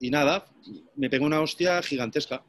y 0.00 0.10
nada, 0.10 0.46
me 0.96 1.08
pegó 1.08 1.24
una 1.24 1.40
hostia 1.40 1.82
gigantesca. 1.82 2.44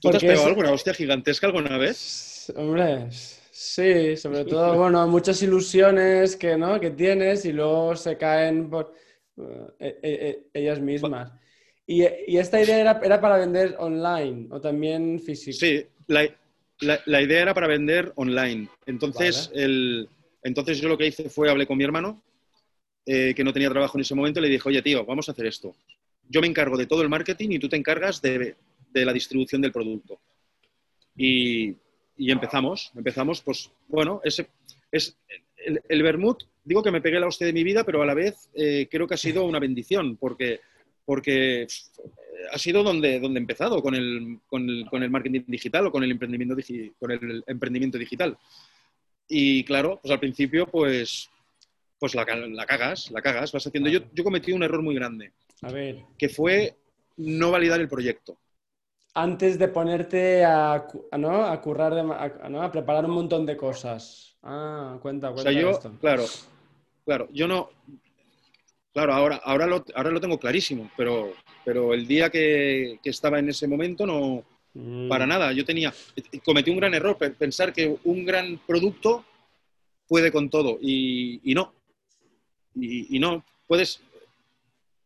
¿Tú 0.00 0.10
te 0.10 0.16
has 0.16 0.22
pegado 0.22 0.42
es- 0.42 0.48
alguna 0.48 0.72
hostia 0.72 0.94
gigantesca 0.94 1.46
alguna 1.46 1.76
vez? 1.78 2.52
Hombre, 2.56 3.08
sí, 3.10 4.16
sobre 4.16 4.44
todo, 4.44 4.76
bueno, 4.78 5.06
muchas 5.06 5.42
ilusiones 5.42 6.36
que, 6.36 6.56
¿no? 6.56 6.80
que 6.80 6.90
tienes 6.90 7.44
y 7.44 7.52
luego 7.52 7.94
se 7.96 8.16
caen 8.16 8.70
por 8.70 8.94
eh, 9.36 9.68
eh, 9.80 9.98
eh, 10.02 10.42
ellas 10.54 10.80
mismas. 10.80 11.30
Y, 11.86 12.02
y 12.26 12.36
esta 12.38 12.60
idea 12.60 12.78
era, 12.80 13.00
era 13.02 13.20
para 13.20 13.38
vender 13.38 13.76
online 13.78 14.48
o 14.50 14.60
también 14.60 15.20
físico. 15.20 15.58
Sí, 15.58 15.84
la, 16.06 16.28
la- 16.80 17.00
la 17.06 17.22
idea 17.22 17.42
era 17.42 17.54
para 17.54 17.66
vender 17.66 18.12
online. 18.16 18.68
Entonces, 18.86 19.50
el, 19.54 20.08
entonces 20.42 20.80
yo 20.80 20.88
lo 20.88 20.96
que 20.98 21.06
hice 21.06 21.28
fue, 21.28 21.50
hablé 21.50 21.66
con 21.66 21.76
mi 21.78 21.84
hermano, 21.84 22.22
eh, 23.06 23.34
que 23.34 23.44
no 23.44 23.52
tenía 23.52 23.70
trabajo 23.70 23.96
en 23.98 24.02
ese 24.02 24.14
momento, 24.14 24.40
y 24.40 24.42
le 24.44 24.48
dije, 24.48 24.68
oye, 24.68 24.82
tío, 24.82 25.04
vamos 25.04 25.28
a 25.28 25.32
hacer 25.32 25.46
esto. 25.46 25.74
Yo 26.28 26.40
me 26.40 26.46
encargo 26.46 26.76
de 26.76 26.86
todo 26.86 27.02
el 27.02 27.08
marketing 27.08 27.50
y 27.52 27.58
tú 27.58 27.68
te 27.68 27.76
encargas 27.76 28.20
de, 28.20 28.56
de 28.92 29.04
la 29.04 29.12
distribución 29.12 29.60
del 29.62 29.72
producto. 29.72 30.20
Y, 31.16 31.74
y 32.16 32.30
empezamos, 32.30 32.92
empezamos, 32.94 33.40
pues 33.42 33.70
bueno, 33.88 34.20
ese, 34.24 34.48
es 34.92 35.16
el, 35.56 35.80
el 35.88 36.02
vermut, 36.02 36.44
digo 36.64 36.82
que 36.82 36.90
me 36.90 37.00
pegué 37.00 37.18
la 37.18 37.26
hostia 37.26 37.46
de 37.46 37.52
mi 37.52 37.64
vida, 37.64 37.84
pero 37.84 38.02
a 38.02 38.06
la 38.06 38.14
vez 38.14 38.48
eh, 38.54 38.86
creo 38.90 39.06
que 39.06 39.14
ha 39.14 39.18
sido 39.18 39.44
una 39.44 39.58
bendición, 39.58 40.16
porque, 40.16 40.60
porque 41.04 41.66
ha 42.52 42.58
sido 42.58 42.82
donde, 42.82 43.18
donde 43.20 43.38
he 43.38 43.42
empezado 43.42 43.82
con 43.82 43.94
el, 43.94 44.38
con, 44.46 44.68
el, 44.68 44.86
con 44.88 45.02
el 45.02 45.10
marketing 45.10 45.42
digital 45.46 45.86
o 45.86 45.92
con 45.92 46.04
el, 46.04 46.10
emprendimiento 46.10 46.54
digi- 46.54 46.92
con 46.98 47.10
el 47.10 47.42
emprendimiento 47.46 47.98
digital. 47.98 48.38
Y 49.28 49.64
claro, 49.64 49.98
pues 50.00 50.12
al 50.12 50.20
principio, 50.20 50.66
pues, 50.66 51.28
pues 51.98 52.14
la 52.14 52.24
cagas, 52.24 53.10
la 53.10 53.20
cagas, 53.20 53.52
vas 53.52 53.66
haciendo. 53.66 53.90
Yo, 53.90 54.00
yo 54.14 54.24
cometí 54.24 54.52
un 54.52 54.62
error 54.62 54.82
muy 54.82 54.94
grande, 54.94 55.32
A 55.62 55.72
ver, 55.72 56.04
que 56.16 56.28
fue 56.28 56.76
no 57.16 57.50
validar 57.50 57.80
el 57.80 57.88
proyecto. 57.88 58.38
Antes 59.14 59.58
de 59.58 59.68
ponerte 59.68 60.44
a, 60.44 60.86
a, 61.10 61.18
¿no? 61.18 61.44
a 61.44 61.60
currar, 61.60 61.94
de 61.94 62.00
a, 62.00 62.48
¿no? 62.48 62.62
a 62.62 62.70
preparar 62.70 63.04
un 63.04 63.12
montón 63.12 63.44
de 63.46 63.56
cosas. 63.56 64.36
Ah, 64.42 64.98
cuenta, 65.02 65.30
O 65.30 65.34
cuenta 65.34 65.50
sea, 65.52 65.60
yo, 65.60 65.70
esto. 65.70 65.92
claro, 66.00 66.24
claro, 67.04 67.28
yo 67.32 67.48
no. 67.48 67.70
Claro, 68.92 69.12
ahora, 69.14 69.40
ahora, 69.44 69.66
lo, 69.66 69.84
ahora 69.94 70.10
lo 70.10 70.20
tengo 70.20 70.38
clarísimo, 70.38 70.90
pero, 70.96 71.32
pero 71.64 71.94
el 71.94 72.06
día 72.06 72.30
que, 72.30 72.98
que 73.02 73.10
estaba 73.10 73.38
en 73.38 73.48
ese 73.48 73.66
momento 73.68 74.06
no, 74.06 74.44
Mm. 74.74 75.08
para 75.08 75.26
nada. 75.26 75.50
Yo 75.52 75.64
tenía, 75.64 75.92
cometí 76.44 76.70
un 76.70 76.76
gran 76.76 76.92
error, 76.94 77.16
pe- 77.16 77.30
pensar 77.30 77.72
que 77.72 77.98
un 78.04 78.24
gran 78.24 78.58
producto 78.66 79.24
puede 80.06 80.30
con 80.30 80.50
todo 80.50 80.78
y, 80.80 81.40
y 81.50 81.54
no. 81.54 81.72
Y, 82.76 83.16
y 83.16 83.18
no, 83.18 83.44
puedes, 83.66 84.00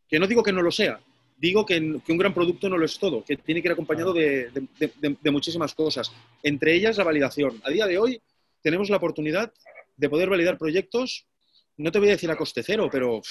que 0.07 0.19
no 0.19 0.27
digo 0.27 0.43
que 0.43 0.51
no 0.51 0.61
lo 0.61 0.69
sea, 0.69 0.99
digo 1.43 1.65
que, 1.65 1.99
que 2.05 2.11
un 2.13 2.17
gran 2.17 2.33
producto 2.33 2.69
no 2.69 2.77
lo 2.77 2.85
es 2.85 2.97
todo, 2.97 3.21
que 3.21 3.35
tiene 3.35 3.61
que 3.61 3.67
ir 3.67 3.73
acompañado 3.73 4.13
de, 4.13 4.49
de- 4.51 4.67
de- 4.79 4.93
de- 5.01 5.17
de 5.21 5.31
muchísimas 5.31 5.75
cosas, 5.75 6.09
entre 6.41 6.73
ellas 6.73 6.97
la 6.97 7.03
validación. 7.03 7.59
A 7.65 7.69
día 7.69 7.85
de 7.85 7.97
hoy 7.97 8.21
tenemos 8.61 8.89
la 8.89 8.95
oportunidad 8.95 9.51
de 9.97 10.09
poder 10.09 10.29
validar 10.29 10.57
proyectos, 10.57 11.27
no 11.75 11.91
te 11.91 11.99
voy 11.99 12.07
a 12.07 12.11
decir 12.11 12.31
a 12.31 12.37
coste 12.37 12.63
cero, 12.63 12.87
pero 12.89 13.21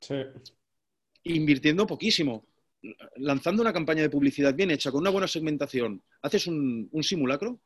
Sí. 0.00 0.14
invirtiendo 1.24 1.84
poquísimo, 1.84 2.46
lanzando 3.16 3.60
una 3.62 3.72
campaña 3.72 4.02
de 4.02 4.10
publicidad 4.10 4.54
bien 4.54 4.70
hecha, 4.70 4.92
con 4.92 5.00
una 5.00 5.10
buena 5.10 5.26
segmentación, 5.26 6.00
haces 6.22 6.46
un, 6.46 6.88
un 6.92 7.02
simulacro 7.02 7.58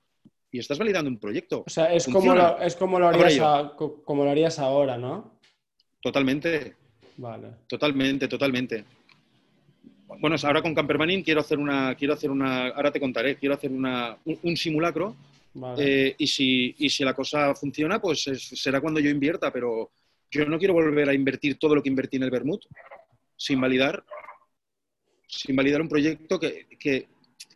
y 0.50 0.58
estás 0.58 0.78
validando 0.78 1.10
un 1.10 1.18
proyecto. 1.20 1.64
O 1.66 1.70
sea, 1.70 1.92
es 1.92 2.06
como, 2.06 2.34
lo, 2.34 2.58
es 2.60 2.76
como 2.76 2.98
lo 2.98 3.08
harías 3.08 3.38
a- 3.40 3.72
como 3.76 4.24
lo 4.24 4.30
harías 4.30 4.58
ahora, 4.58 4.96
¿no? 4.96 5.38
Totalmente, 6.00 6.76
Vale. 7.18 7.48
totalmente, 7.68 8.26
totalmente. 8.26 8.84
Bueno, 10.08 10.36
ahora 10.42 10.62
con 10.62 10.74
Campermanin 10.74 11.22
quiero 11.22 11.40
hacer 11.40 11.58
una, 11.58 11.94
quiero 11.94 12.14
hacer 12.14 12.30
una, 12.30 12.68
ahora 12.68 12.90
te 12.92 13.00
contaré, 13.00 13.36
quiero 13.36 13.54
hacer 13.54 13.70
una, 13.70 14.16
un, 14.24 14.38
un 14.42 14.56
simulacro 14.56 15.16
Vale. 15.54 16.08
eh, 16.10 16.14
y, 16.18 16.26
si, 16.26 16.74
y 16.78 16.88
si 16.88 17.04
la 17.04 17.12
cosa 17.14 17.54
funciona, 17.54 18.00
pues 18.00 18.26
es- 18.28 18.42
será 18.48 18.80
cuando 18.80 19.00
yo 19.00 19.10
invierta, 19.10 19.52
pero 19.52 19.90
yo 20.30 20.44
no 20.46 20.58
quiero 20.58 20.74
volver 20.74 21.08
a 21.08 21.14
invertir 21.14 21.58
todo 21.58 21.74
lo 21.74 21.82
que 21.82 21.88
invertí 21.88 22.16
en 22.18 22.22
el 22.24 22.30
Bermud 22.30 22.60
sin 23.36 23.60
validar, 23.60 24.04
sin 25.26 25.56
validar 25.56 25.80
un 25.82 25.88
proyecto 25.88 26.38
que, 26.38 26.66
que- 26.78 27.08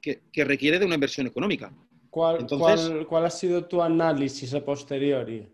que- 0.02 0.20
que 0.32 0.44
requiere 0.44 0.78
de 0.78 0.86
una 0.86 0.94
inversión 0.94 1.26
económica. 1.26 1.72
¿Cuál, 2.10 2.40
entonces- 2.40 2.88
cuál- 2.88 3.06
cuál 3.06 3.26
ha 3.26 3.30
sido 3.30 3.64
tu 3.66 3.80
análisis 3.80 4.52
a 4.54 4.64
posteriori? 4.64 5.46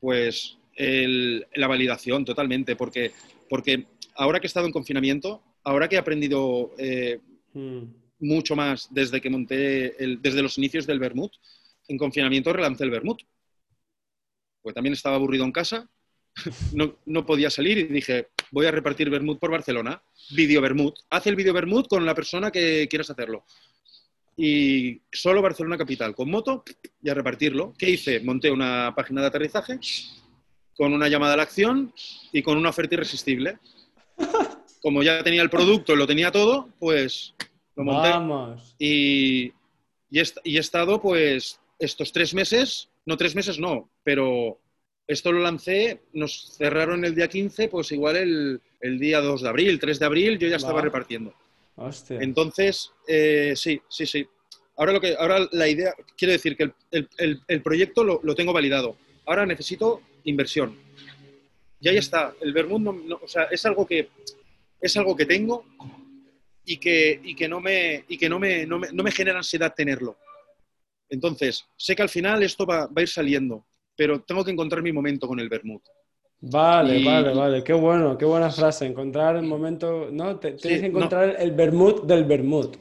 Pues 0.00 0.56
el- 0.76 1.46
la 1.54 1.66
validación 1.66 2.24
totalmente, 2.24 2.76
porque, 2.76 3.12
porque 3.48 3.86
ahora 4.18 4.38
que 4.40 4.46
he 4.46 4.50
estado 4.52 4.66
en 4.66 4.72
confinamiento, 4.72 5.42
ahora 5.64 5.88
que 5.88 5.96
he 5.96 5.98
aprendido 5.98 6.72
eh, 6.78 7.20
Mm. 7.54 7.84
mucho 8.20 8.54
más 8.54 8.88
desde 8.90 9.20
que 9.22 9.30
monté, 9.30 9.96
el- 10.04 10.20
desde 10.20 10.42
los 10.42 10.58
inicios 10.58 10.86
del 10.86 10.98
Bermud, 10.98 11.30
en 11.88 11.96
confinamiento 11.96 12.52
relancé 12.52 12.84
el 12.84 12.90
Bermud. 12.90 13.16
Pues 14.62 14.74
también 14.74 14.92
estaba 14.92 15.16
aburrido 15.16 15.44
en 15.44 15.52
casa, 15.52 15.88
no, 16.74 16.96
no 17.06 17.24
podía 17.24 17.48
salir 17.48 17.78
y 17.78 17.84
dije, 17.84 18.28
voy 18.50 18.66
a 18.66 18.70
repartir 18.70 19.08
Bermud 19.08 19.38
por 19.38 19.50
Barcelona, 19.50 20.02
vídeo 20.30 20.60
Bermud, 20.60 20.92
haz 21.10 21.26
el 21.26 21.36
vídeo 21.36 21.54
Bermud 21.54 21.86
con 21.86 22.04
la 22.04 22.14
persona 22.14 22.50
que 22.50 22.86
quieras 22.88 23.10
hacerlo. 23.10 23.44
y 24.40 25.00
solo 25.10 25.42
Barcelona 25.42 25.76
Capital, 25.76 26.14
con 26.14 26.30
moto 26.30 26.62
y 27.02 27.08
a 27.08 27.14
repartirlo. 27.14 27.74
¿Qué 27.76 27.90
hice? 27.90 28.20
Monté 28.20 28.50
una 28.52 28.92
página 28.94 29.20
de 29.20 29.26
aterrizaje 29.26 29.80
con 30.76 30.92
una 30.92 31.08
llamada 31.08 31.34
a 31.34 31.36
la 31.38 31.42
acción 31.42 31.92
y 32.32 32.40
con 32.40 32.56
una 32.56 32.68
oferta 32.68 32.94
irresistible. 32.94 33.58
Como 34.80 35.02
ya 35.02 35.22
tenía 35.22 35.42
el 35.42 35.50
producto 35.50 35.96
lo 35.96 36.06
tenía 36.06 36.30
todo, 36.30 36.68
pues 36.78 37.34
lo 37.76 37.84
monté. 37.84 38.08
Vamos. 38.10 38.74
Y, 38.78 39.52
y, 40.10 40.18
he, 40.18 40.20
est- 40.20 40.38
y 40.44 40.56
he 40.56 40.60
estado, 40.60 41.00
pues, 41.00 41.60
estos 41.78 42.12
tres 42.12 42.32
meses, 42.34 42.88
no 43.06 43.16
tres 43.16 43.34
meses, 43.34 43.58
no, 43.58 43.90
pero 44.04 44.58
esto 45.06 45.32
lo 45.32 45.40
lancé, 45.40 46.02
nos 46.12 46.54
cerraron 46.56 47.04
el 47.04 47.14
día 47.14 47.28
15, 47.28 47.68
pues 47.68 47.90
igual 47.92 48.16
el, 48.16 48.60
el 48.80 48.98
día 48.98 49.20
2 49.20 49.42
de 49.42 49.48
abril, 49.48 49.78
3 49.80 49.98
de 49.98 50.06
abril, 50.06 50.38
yo 50.38 50.48
ya 50.48 50.56
estaba 50.56 50.80
repartiendo. 50.84 51.34
Hostia. 51.76 52.18
Entonces, 52.20 52.92
eh, 53.06 53.54
sí, 53.56 53.80
sí, 53.88 54.06
sí. 54.06 54.26
Ahora, 54.76 54.92
lo 54.92 55.00
que, 55.00 55.16
ahora 55.18 55.48
la 55.52 55.66
idea, 55.68 55.94
quiero 56.16 56.32
decir 56.32 56.56
que 56.56 56.64
el, 56.64 56.74
el- 56.90 57.08
el- 57.18 57.40
el 57.48 57.62
proyecto 57.62 58.04
lo, 58.04 58.20
lo 58.22 58.34
tengo 58.34 58.52
validado. 58.52 58.96
Ahora 59.26 59.44
necesito 59.46 60.02
inversión. 60.24 60.76
Y 61.80 61.88
ahí 61.88 61.96
está. 61.98 62.34
El 62.40 62.52
Vermouth, 62.52 62.80
no- 62.80 62.92
no- 62.92 63.20
o 63.22 63.28
sea, 63.28 63.44
es 63.44 63.64
algo 63.66 63.86
que, 63.86 64.08
es 64.80 64.96
algo 64.96 65.14
que 65.16 65.26
tengo 65.26 65.64
y 66.64 66.76
que, 66.78 67.20
y 67.22 67.34
que, 67.34 67.48
no, 67.48 67.60
me, 67.60 68.04
y 68.08 68.18
que 68.18 68.28
no, 68.28 68.38
me, 68.38 68.66
no, 68.66 68.78
me, 68.78 68.88
no 68.92 69.02
me 69.02 69.10
genera 69.12 69.38
ansiedad 69.38 69.72
tenerlo. 69.74 70.16
Entonces, 71.08 71.64
sé 71.76 71.96
que 71.96 72.02
al 72.02 72.08
final 72.08 72.42
esto 72.42 72.66
va, 72.66 72.86
va 72.86 72.92
a 72.96 73.02
ir 73.02 73.08
saliendo, 73.08 73.64
pero 73.96 74.20
tengo 74.22 74.44
que 74.44 74.50
encontrar 74.50 74.82
mi 74.82 74.92
momento 74.92 75.26
con 75.26 75.40
el 75.40 75.48
Vermouth. 75.48 75.82
Vale, 76.40 76.98
Y- 76.98 77.04
vale, 77.04 77.34
vale. 77.34 77.64
Qué 77.64 77.72
bueno, 77.72 78.16
qué 78.16 78.24
buena 78.24 78.50
frase. 78.50 78.86
Encontrar 78.86 79.36
el 79.36 79.42
momento, 79.44 80.08
¿no? 80.12 80.38
Te- 80.38 80.52
tienes 80.52 80.82
que 80.82 80.88
no. 80.88 80.98
encontrar 80.98 81.36
el 81.38 81.50
vermut 81.52 82.04
del 82.04 82.24
vermut. 82.24 82.76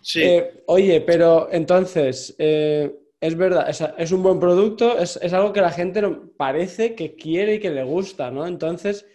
Sí, 0.00 0.22
Eh, 0.22 0.62
oye, 0.66 1.00
pero 1.02 1.48
entonces, 1.52 2.34
eh, 2.38 2.90
es 3.20 3.36
verdad, 3.36 3.68
es, 3.68 3.82
es 3.98 4.12
un 4.12 4.22
buen 4.22 4.40
producto, 4.40 4.98
es, 4.98 5.18
es 5.22 5.32
algo 5.32 5.52
que 5.52 5.60
la 5.60 5.70
gente 5.70 6.02
parece 6.36 6.94
que 6.94 7.14
quiere 7.14 7.54
y 7.54 7.60
que 7.60 7.70
le 7.70 7.82
gusta, 7.82 8.30
¿no? 8.30 8.46
Entonces, 8.46 9.06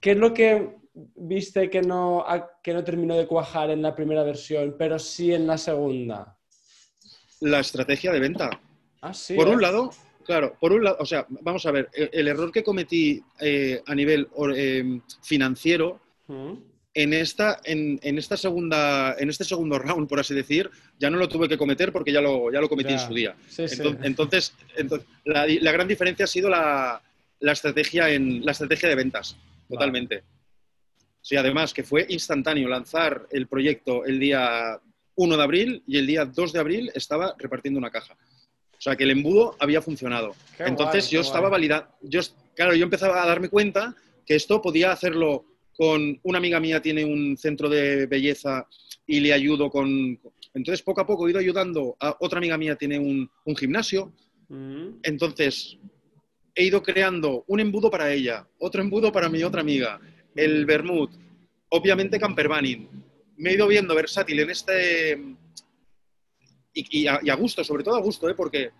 ¿qué 0.00 0.12
es 0.12 0.16
lo 0.18 0.34
que 0.34 0.76
viste 1.14 1.70
que 1.70 1.82
no, 1.82 2.24
que 2.62 2.74
no 2.74 2.84
terminó 2.84 3.16
de 3.16 3.26
cuajar 3.26 3.70
en 3.70 3.82
la 3.82 3.94
primera 3.94 4.22
versión, 4.22 4.76
pero 4.78 4.98
sí 4.98 5.32
en 5.32 5.46
la 5.46 5.58
segunda? 5.58 6.32
la 7.40 7.60
estrategia 7.60 8.12
de 8.12 8.20
venta. 8.20 8.48
Ah, 9.02 9.12
sí. 9.12 9.34
Por 9.34 9.48
¿eh? 9.48 9.50
un 9.50 9.60
lado, 9.60 9.90
claro, 10.24 10.56
por 10.58 10.72
un 10.72 10.82
lado, 10.82 10.96
o 11.00 11.04
sea, 11.04 11.26
vamos 11.28 11.66
a 11.66 11.70
ver, 11.70 11.90
el, 11.92 12.08
el 12.10 12.28
error 12.28 12.50
que 12.50 12.64
cometí 12.64 13.22
eh, 13.40 13.82
a 13.86 13.94
nivel 13.94 14.26
eh, 14.54 15.00
financiero 15.22 16.00
Mm. 16.28 16.54
En 17.02 17.12
esta, 17.12 17.60
en, 17.64 18.00
en 18.02 18.16
esta 18.18 18.36
segunda, 18.38 19.14
en 19.18 19.28
este 19.28 19.44
segundo 19.44 19.78
round, 19.86 20.08
por 20.08 20.18
así 20.18 20.34
decir, 20.34 20.70
ya 20.98 21.10
no 21.10 21.18
lo 21.18 21.28
tuve 21.28 21.48
que 21.48 21.58
cometer 21.58 21.92
porque 21.92 22.10
ya 22.12 22.20
lo, 22.22 22.50
ya 22.50 22.60
lo 22.60 22.68
cometí 22.68 22.92
en 22.92 22.98
Ya. 22.98 23.06
su 23.06 23.14
día. 23.14 23.36
Sí, 23.48 23.68
sí. 23.68 23.76
Enton- 23.82 23.98
Entonces, 24.02 24.54
entonces, 24.76 25.06
la, 25.24 25.46
la 25.46 25.72
gran 25.72 25.86
diferencia 25.86 26.24
ha 26.24 26.28
sido 26.28 26.48
la, 26.48 27.00
la 27.40 27.52
estrategia 27.52 28.08
en 28.10 28.44
la 28.44 28.52
estrategia 28.52 28.88
de 28.88 28.94
ventas, 28.94 29.36
totalmente. 29.68 30.24
Sí, 31.20 31.36
además 31.36 31.74
que 31.74 31.82
fue 31.82 32.06
instantáneo 32.08 32.68
lanzar 32.68 33.26
el 33.30 33.46
proyecto 33.46 34.04
el 34.06 34.18
día 34.18 34.80
1 35.16 35.36
de 35.36 35.42
abril 35.42 35.82
y 35.86 35.98
el 35.98 36.06
día 36.06 36.24
2 36.24 36.52
de 36.52 36.60
abril 36.60 36.90
estaba 36.94 37.34
repartiendo 37.38 37.78
una 37.78 37.90
caja. 37.90 38.14
O 38.14 38.80
sea 38.80 38.94
que 38.96 39.04
el 39.04 39.10
embudo 39.10 39.56
había 39.58 39.82
funcionado. 39.82 40.34
Qué 40.56 40.64
Entonces 40.64 41.04
guay, 41.06 41.14
yo 41.14 41.20
estaba 41.20 41.48
validando. 41.48 41.88
Yo, 42.02 42.20
claro, 42.54 42.74
yo 42.74 42.84
empezaba 42.84 43.22
a 43.22 43.26
darme 43.26 43.48
cuenta 43.48 43.94
que 44.24 44.34
esto 44.36 44.62
podía 44.62 44.92
hacerlo 44.92 45.44
con 45.76 46.18
una 46.22 46.38
amiga 46.38 46.60
mía 46.60 46.80
tiene 46.80 47.04
un 47.04 47.36
centro 47.36 47.68
de 47.68 48.06
belleza 48.06 48.66
y 49.06 49.20
le 49.20 49.32
ayudo 49.32 49.70
con. 49.70 50.18
Entonces 50.54 50.82
poco 50.82 51.00
a 51.00 51.06
poco 51.06 51.26
he 51.26 51.30
ido 51.30 51.40
ayudando 51.40 51.96
a 52.00 52.16
otra 52.20 52.38
amiga 52.38 52.56
mía 52.56 52.76
tiene 52.76 52.98
un, 52.98 53.30
un 53.44 53.56
gimnasio. 53.56 54.12
Mm. 54.48 54.98
Entonces 55.02 55.78
he 56.54 56.64
ido 56.64 56.82
creando 56.82 57.44
un 57.48 57.60
embudo 57.60 57.90
para 57.90 58.12
ella, 58.12 58.48
otro 58.58 58.80
embudo 58.80 59.12
para 59.12 59.28
mi 59.28 59.42
otra 59.42 59.60
amiga, 59.60 60.00
el 60.34 60.64
vermouth, 60.64 61.10
obviamente 61.68 62.18
camper 62.18 62.48
banning. 62.48 62.88
Me 63.36 63.50
he 63.50 63.54
ido 63.54 63.66
viendo 63.68 63.94
versátil 63.94 64.40
en 64.40 64.50
este 64.50 65.36
y, 66.76 67.02
y 67.02 67.06
a, 67.08 67.20
y 67.22 67.30
a 67.30 67.34
gusto, 67.34 67.64
sobre 67.64 67.82
todo 67.82 67.96
a 67.96 68.02
gusto, 68.02 68.28
¿eh? 68.28 68.34
porque, 68.34 68.70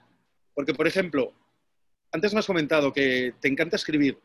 porque, 0.54 0.74
por 0.74 0.86
ejemplo, 0.86 1.32
antes 2.12 2.32
me 2.32 2.40
has 2.40 2.46
comentado 2.46 2.92
que 2.92 3.34
te 3.40 3.48
encanta 3.48 3.76
escribir. 3.76 4.18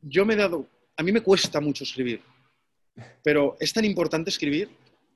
Yo 0.00 0.24
me 0.24 0.34
he 0.34 0.36
dado, 0.36 0.68
a 1.00 1.02
mí 1.02 1.12
me 1.12 1.22
cuesta 1.22 1.60
mucho 1.62 1.84
escribir, 1.84 2.20
pero 3.22 3.56
es 3.58 3.72
tan 3.72 3.86
importante 3.86 4.28
escribir 4.28 4.68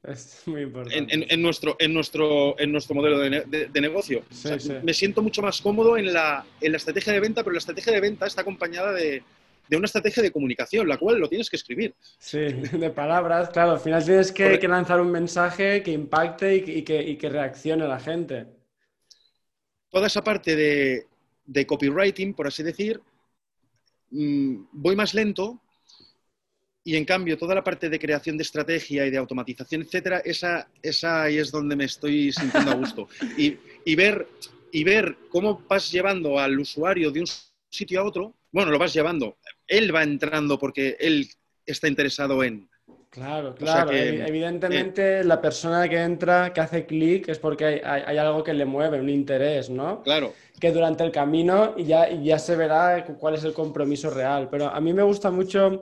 Es 0.02 0.42
muy 0.46 0.62
importante. 0.62 0.96
en, 0.98 1.10
en- 1.22 1.26
en 1.30 1.42
nuestro, 1.42 1.76
en, 1.78 1.92
nuestro, 1.92 2.58
en 2.58 2.72
nuestro 2.72 2.94
modelo 2.94 3.18
de, 3.18 3.28
ne- 3.30 3.44
de- 3.46 3.66
de 3.66 3.80
negocio. 3.82 4.22
Sí, 4.30 4.48
O 4.48 4.58
sea, 4.58 4.58
sí. 4.60 4.72
Me 4.82 4.94
siento 4.94 5.20
mucho 5.22 5.42
más 5.42 5.60
cómodo 5.60 5.98
en 5.98 6.10
la, 6.10 6.46
en 6.62 6.72
la 6.72 6.78
estrategia 6.78 7.12
de 7.12 7.20
venta, 7.20 7.42
pero 7.44 7.52
la 7.52 7.58
estrategia 7.58 7.92
de 7.92 8.00
venta 8.00 8.26
está 8.26 8.40
acompañada 8.40 8.92
de, 8.92 9.22
de 9.68 9.76
una 9.76 9.84
estrategia 9.84 10.22
de 10.22 10.30
comunicación, 10.32 10.88
la 10.88 10.96
cual 10.96 11.18
lo 11.18 11.28
tienes 11.28 11.50
que 11.50 11.56
escribir. 11.56 11.94
Sí, 12.18 12.38
de 12.38 12.90
palabras, 12.90 13.50
claro. 13.50 13.72
Al 13.72 13.80
final 13.80 14.02
tienes 14.02 14.32
que, 14.32 14.58
lanzar 14.66 15.02
un 15.02 15.10
mensaje 15.10 15.82
que 15.82 15.92
impacte 15.92 16.56
y, 16.56 16.62
que- 16.62 16.72
y 16.78 16.82
que, 16.82 17.02
y 17.02 17.16
que 17.18 17.28
reaccione 17.28 17.86
la 17.86 18.00
gente. 18.00 18.46
Toda 19.90 20.06
esa 20.06 20.24
parte 20.24 20.56
de, 20.56 21.06
de 21.44 21.66
copywriting, 21.66 22.32
por 22.32 22.46
así 22.46 22.62
decir, 22.62 23.02
mm, 24.10 24.66
voy 24.72 24.96
más 24.96 25.14
lento 25.14 25.60
y 26.84 26.96
en 26.96 27.04
cambio 27.04 27.38
toda 27.38 27.54
la 27.54 27.64
parte 27.64 27.88
de 27.88 27.98
creación 27.98 28.36
de 28.36 28.42
estrategia 28.42 29.06
y 29.06 29.10
de 29.10 29.16
automatización, 29.18 29.82
etcétera, 29.82 30.18
esa, 30.24 30.68
esa 30.82 31.22
ahí 31.24 31.38
es 31.38 31.50
donde 31.50 31.76
me 31.76 31.84
estoy 31.84 32.30
sintiendo 32.32 32.70
a 32.72 32.74
gusto. 32.76 33.08
Y, 33.38 33.56
y 33.84 33.94
ver, 33.96 34.26
y 34.70 34.84
ver 34.84 35.16
cómo 35.30 35.62
vas 35.68 35.90
llevando 35.90 36.38
al 36.38 36.58
usuario 36.60 37.10
de 37.10 37.20
un 37.20 37.26
sitio 37.70 38.00
a 38.00 38.04
otro, 38.04 38.34
bueno, 38.52 38.70
lo 38.70 38.78
vas 38.78 38.92
llevando, 38.92 39.36
él 39.66 39.94
va 39.94 40.02
entrando 40.02 40.58
porque 40.58 40.96
él 41.00 41.26
está 41.66 41.88
interesado 41.88 42.44
en. 42.44 42.68
Claro, 43.10 43.54
sea 43.56 43.56
claro. 43.56 43.90
que, 43.90 44.10
Evi- 44.12 44.28
Evidentemente, 44.28 45.24
la 45.24 45.40
persona 45.40 45.88
que 45.88 45.96
entra, 46.02 46.52
que 46.52 46.60
hace 46.60 46.84
clic, 46.84 47.28
es 47.28 47.38
porque 47.38 47.64
hay, 47.64 47.80
hay- 47.84 48.02
hay 48.06 48.18
algo 48.18 48.42
que 48.42 48.52
le 48.52 48.64
mueve, 48.64 49.00
un 49.00 49.08
interés, 49.08 49.70
¿no? 49.70 50.02
Claro, 50.02 50.34
Que 50.60 50.72
durante 50.72 51.04
el 51.04 51.12
camino 51.12 51.76
ya, 51.78 52.10
ya 52.10 52.38
se 52.38 52.56
verá 52.56 53.04
cu- 53.06 53.16
cuál 53.16 53.34
es 53.36 53.44
el 53.44 53.52
compromiso 53.52 54.10
real. 54.10 54.48
Pero 54.50 54.66
a 54.68 54.80
mí 54.80 54.92
me 54.92 55.02
gusta 55.02 55.30
mucho 55.30 55.80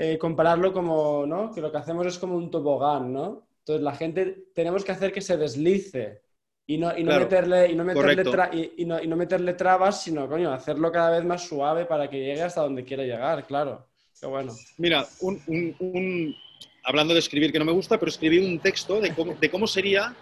eh, 0.00 0.16
compararlo 0.18 0.72
como, 0.72 1.26
¿no? 1.26 1.50
Que 1.52 1.60
lo 1.60 1.72
que 1.72 1.78
hacemos 1.78 2.06
es 2.06 2.18
como 2.18 2.36
un 2.36 2.50
tobogán, 2.50 3.12
¿no? 3.12 3.48
Entonces 3.60 3.82
la 3.82 3.94
gente 3.96 4.46
tenemos 4.54 4.84
que 4.84 4.92
hacer 4.92 5.12
que 5.12 5.20
se 5.20 5.36
deslice 5.36 6.22
y 6.66 6.78
no, 6.78 6.90
y 6.96 7.02
no 7.02 7.10
Claro, 7.10 7.24
meterle, 7.24 7.72
y 7.72 7.74
no 7.74 7.84
meterle, 7.84 8.22
tra- 8.24 8.50
y, 8.52 8.82
y 8.82 8.84
no, 8.86 9.02
y 9.02 9.06
no 9.08 9.16
meterle 9.16 9.54
trabas, 9.54 10.02
sino, 10.02 10.28
coño, 10.28 10.52
hacerlo 10.52 10.92
cada 10.92 11.10
vez 11.10 11.24
más 11.24 11.46
suave 11.48 11.84
para 11.86 12.08
que 12.08 12.18
llegue 12.18 12.42
hasta 12.42 12.62
donde 12.62 12.84
quiera 12.84 13.02
llegar, 13.02 13.46
claro. 13.46 13.86
Qué 14.20 14.26
bueno. 14.26 14.54
Mira, 14.78 15.06
un, 15.20 15.42
un- 15.46 15.76
un- 15.80 16.36
hablando 16.84 17.12
de 17.14 17.20
escribir 17.20 17.50
que 17.52 17.58
no 17.58 17.64
me 17.64 17.72
gusta, 17.72 17.98
pero 17.98 18.10
escribí 18.10 18.38
un 18.38 18.60
texto 18.60 19.00
de 19.00 19.12
cómo, 19.14 19.34
de 19.40 19.50
cómo 19.50 19.66
sería. 19.66 20.14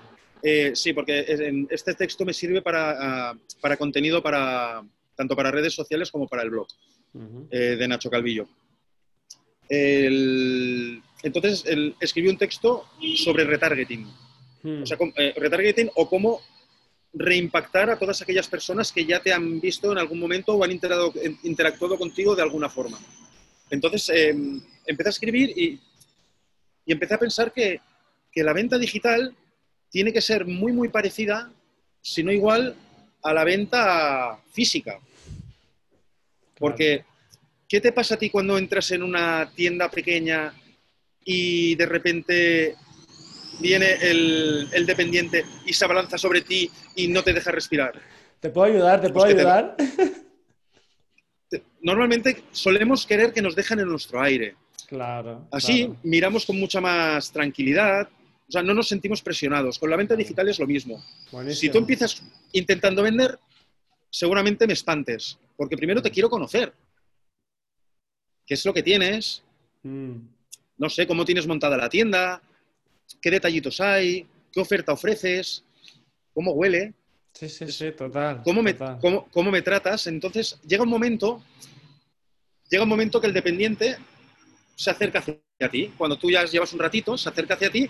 eh, 0.42 0.72
sí, 0.74 0.92
porque 0.92 1.24
en- 1.28 1.66
este 1.70 1.94
texto 1.94 2.24
me 2.24 2.32
sirve 2.32 2.62
para, 2.62 3.30
ah, 3.30 3.34
para 3.60 3.76
contenido 3.76 4.22
para 4.22 4.82
tanto 5.16 5.34
para 5.34 5.50
redes 5.50 5.74
sociales 5.74 6.10
como 6.10 6.26
para 6.28 6.42
el 6.42 6.50
blog 6.50 6.66
eh, 7.50 7.76
de 7.76 7.88
Nacho 7.88 8.10
Calvillo. 8.10 8.46
El- 9.68 11.02
entonces, 11.22 11.64
el- 11.66 11.94
escribí 12.00 12.28
un 12.28 12.38
texto 12.38 12.86
sobre 13.16 13.44
retargeting. 13.44 14.06
Hmm. 14.62 14.82
O 14.82 14.86
sea, 14.86 14.96
com- 14.96 15.12
eh, 15.16 15.34
retargeting 15.36 15.90
o 15.94 16.08
cómo 16.08 16.40
reimpactar 17.12 17.88
a 17.90 17.98
todas 17.98 18.20
aquellas 18.20 18.46
personas 18.46 18.92
que 18.92 19.04
ya 19.06 19.20
te 19.20 19.32
han 19.32 19.60
visto 19.60 19.90
en 19.92 19.98
algún 19.98 20.18
momento 20.20 20.54
o 20.54 20.62
han 20.64 20.70
interado- 20.72 21.12
interactuado 21.44 21.96
contigo 21.96 22.36
de 22.36 22.42
alguna 22.42 22.68
forma. 22.68 22.98
Entonces, 23.70 24.08
eh, 24.10 24.34
empecé 24.86 25.08
a 25.08 25.10
escribir 25.10 25.50
y, 25.56 25.80
y 26.84 26.92
empecé 26.92 27.14
a 27.14 27.18
pensar 27.18 27.52
que, 27.52 27.80
que 28.30 28.42
la 28.44 28.52
venta 28.52 28.78
digital 28.78 29.34
tiene 29.90 30.12
que 30.12 30.20
ser 30.20 30.44
muy, 30.44 30.72
muy 30.72 30.88
parecida, 30.88 31.50
si 32.02 32.22
no 32.22 32.30
igual, 32.30 32.76
a 33.22 33.32
la 33.32 33.44
venta 33.44 34.38
física. 34.52 35.00
Porque, 36.58 37.04
¿qué 37.68 37.80
te 37.80 37.92
pasa 37.92 38.14
a 38.14 38.18
ti 38.18 38.30
cuando 38.30 38.58
entras 38.58 38.90
en 38.90 39.02
una 39.02 39.50
tienda 39.54 39.90
pequeña 39.90 40.52
y 41.24 41.74
de 41.74 41.86
repente 41.86 42.76
viene 43.60 43.92
el, 44.02 44.68
el 44.72 44.86
dependiente 44.86 45.44
y 45.66 45.72
se 45.72 45.84
abalanza 45.84 46.18
sobre 46.18 46.42
ti 46.42 46.70
y 46.94 47.08
no 47.08 47.22
te 47.22 47.32
deja 47.32 47.50
respirar? 47.50 48.00
¿Te 48.40 48.50
puedo 48.50 48.72
ayudar? 48.72 49.00
¿Te 49.00 49.08
puedo 49.10 49.24
Pues 49.26 49.34
te- 49.34 49.40
ayudar? 49.40 49.76
Te- 51.48 51.62
Normalmente 51.80 52.42
solemos 52.52 53.06
querer 53.06 53.32
que 53.32 53.42
nos 53.42 53.54
dejen 53.54 53.80
en 53.80 53.88
nuestro 53.88 54.20
aire. 54.20 54.56
Claro. 54.86 55.48
Así 55.50 55.84
claro. 55.86 56.00
miramos 56.04 56.46
con 56.46 56.58
mucha 56.58 56.80
más 56.80 57.32
tranquilidad, 57.32 58.08
o 58.48 58.52
sea, 58.52 58.62
no 58.62 58.74
nos 58.74 58.86
sentimos 58.88 59.20
presionados. 59.22 59.78
Con 59.78 59.90
la 59.90 59.96
venta 59.96 60.14
digital 60.14 60.48
es 60.48 60.58
lo 60.60 60.66
mismo. 60.66 61.02
Si 61.50 61.68
tú 61.70 61.78
empiezas 61.78 62.22
intentando 62.52 63.02
vender, 63.02 63.38
seguramente 64.10 64.66
me 64.66 64.72
espantes, 64.74 65.38
porque 65.56 65.76
primero 65.76 66.00
te 66.00 66.10
quiero 66.12 66.30
conocer. 66.30 66.72
¿Qué 68.46 68.54
es 68.54 68.64
lo 68.64 68.72
que 68.72 68.82
tienes? 68.82 69.42
Mm, 69.82 70.16
No 70.78 70.90
sé, 70.90 71.06
cómo 71.06 71.24
tienes 71.24 71.46
montada 71.46 71.74
la 71.76 71.88
tienda, 71.88 72.42
qué 73.22 73.30
detallitos 73.30 73.80
hay, 73.80 74.26
qué 74.52 74.60
oferta 74.60 74.92
ofreces, 74.92 75.64
cómo 76.34 76.52
huele, 76.52 76.92
Sí, 77.32 77.48
sí, 77.48 77.70
sí, 77.72 77.92
total. 77.92 78.42
cómo 78.44 78.62
me, 78.62 78.76
cómo- 78.76 79.26
cómo 79.30 79.50
me 79.50 79.62
tratas. 79.62 80.06
Entonces, 80.06 80.58
llega 80.66 80.82
un 80.82 80.88
momento, 80.90 81.42
llega 82.70 82.82
un 82.82 82.88
momento 82.88 83.20
que 83.20 83.26
el 83.26 83.32
dependiente 83.32 83.96
se 84.74 84.90
acerca 84.90 85.18
hacia 85.20 85.70
ti. 85.70 85.92
Cuando 85.96 86.18
tú 86.18 86.30
ya 86.30 86.44
llevas 86.44 86.72
un 86.74 86.78
ratito, 86.80 87.16
se 87.16 87.28
acerca 87.30 87.54
hacia 87.54 87.70
ti 87.70 87.88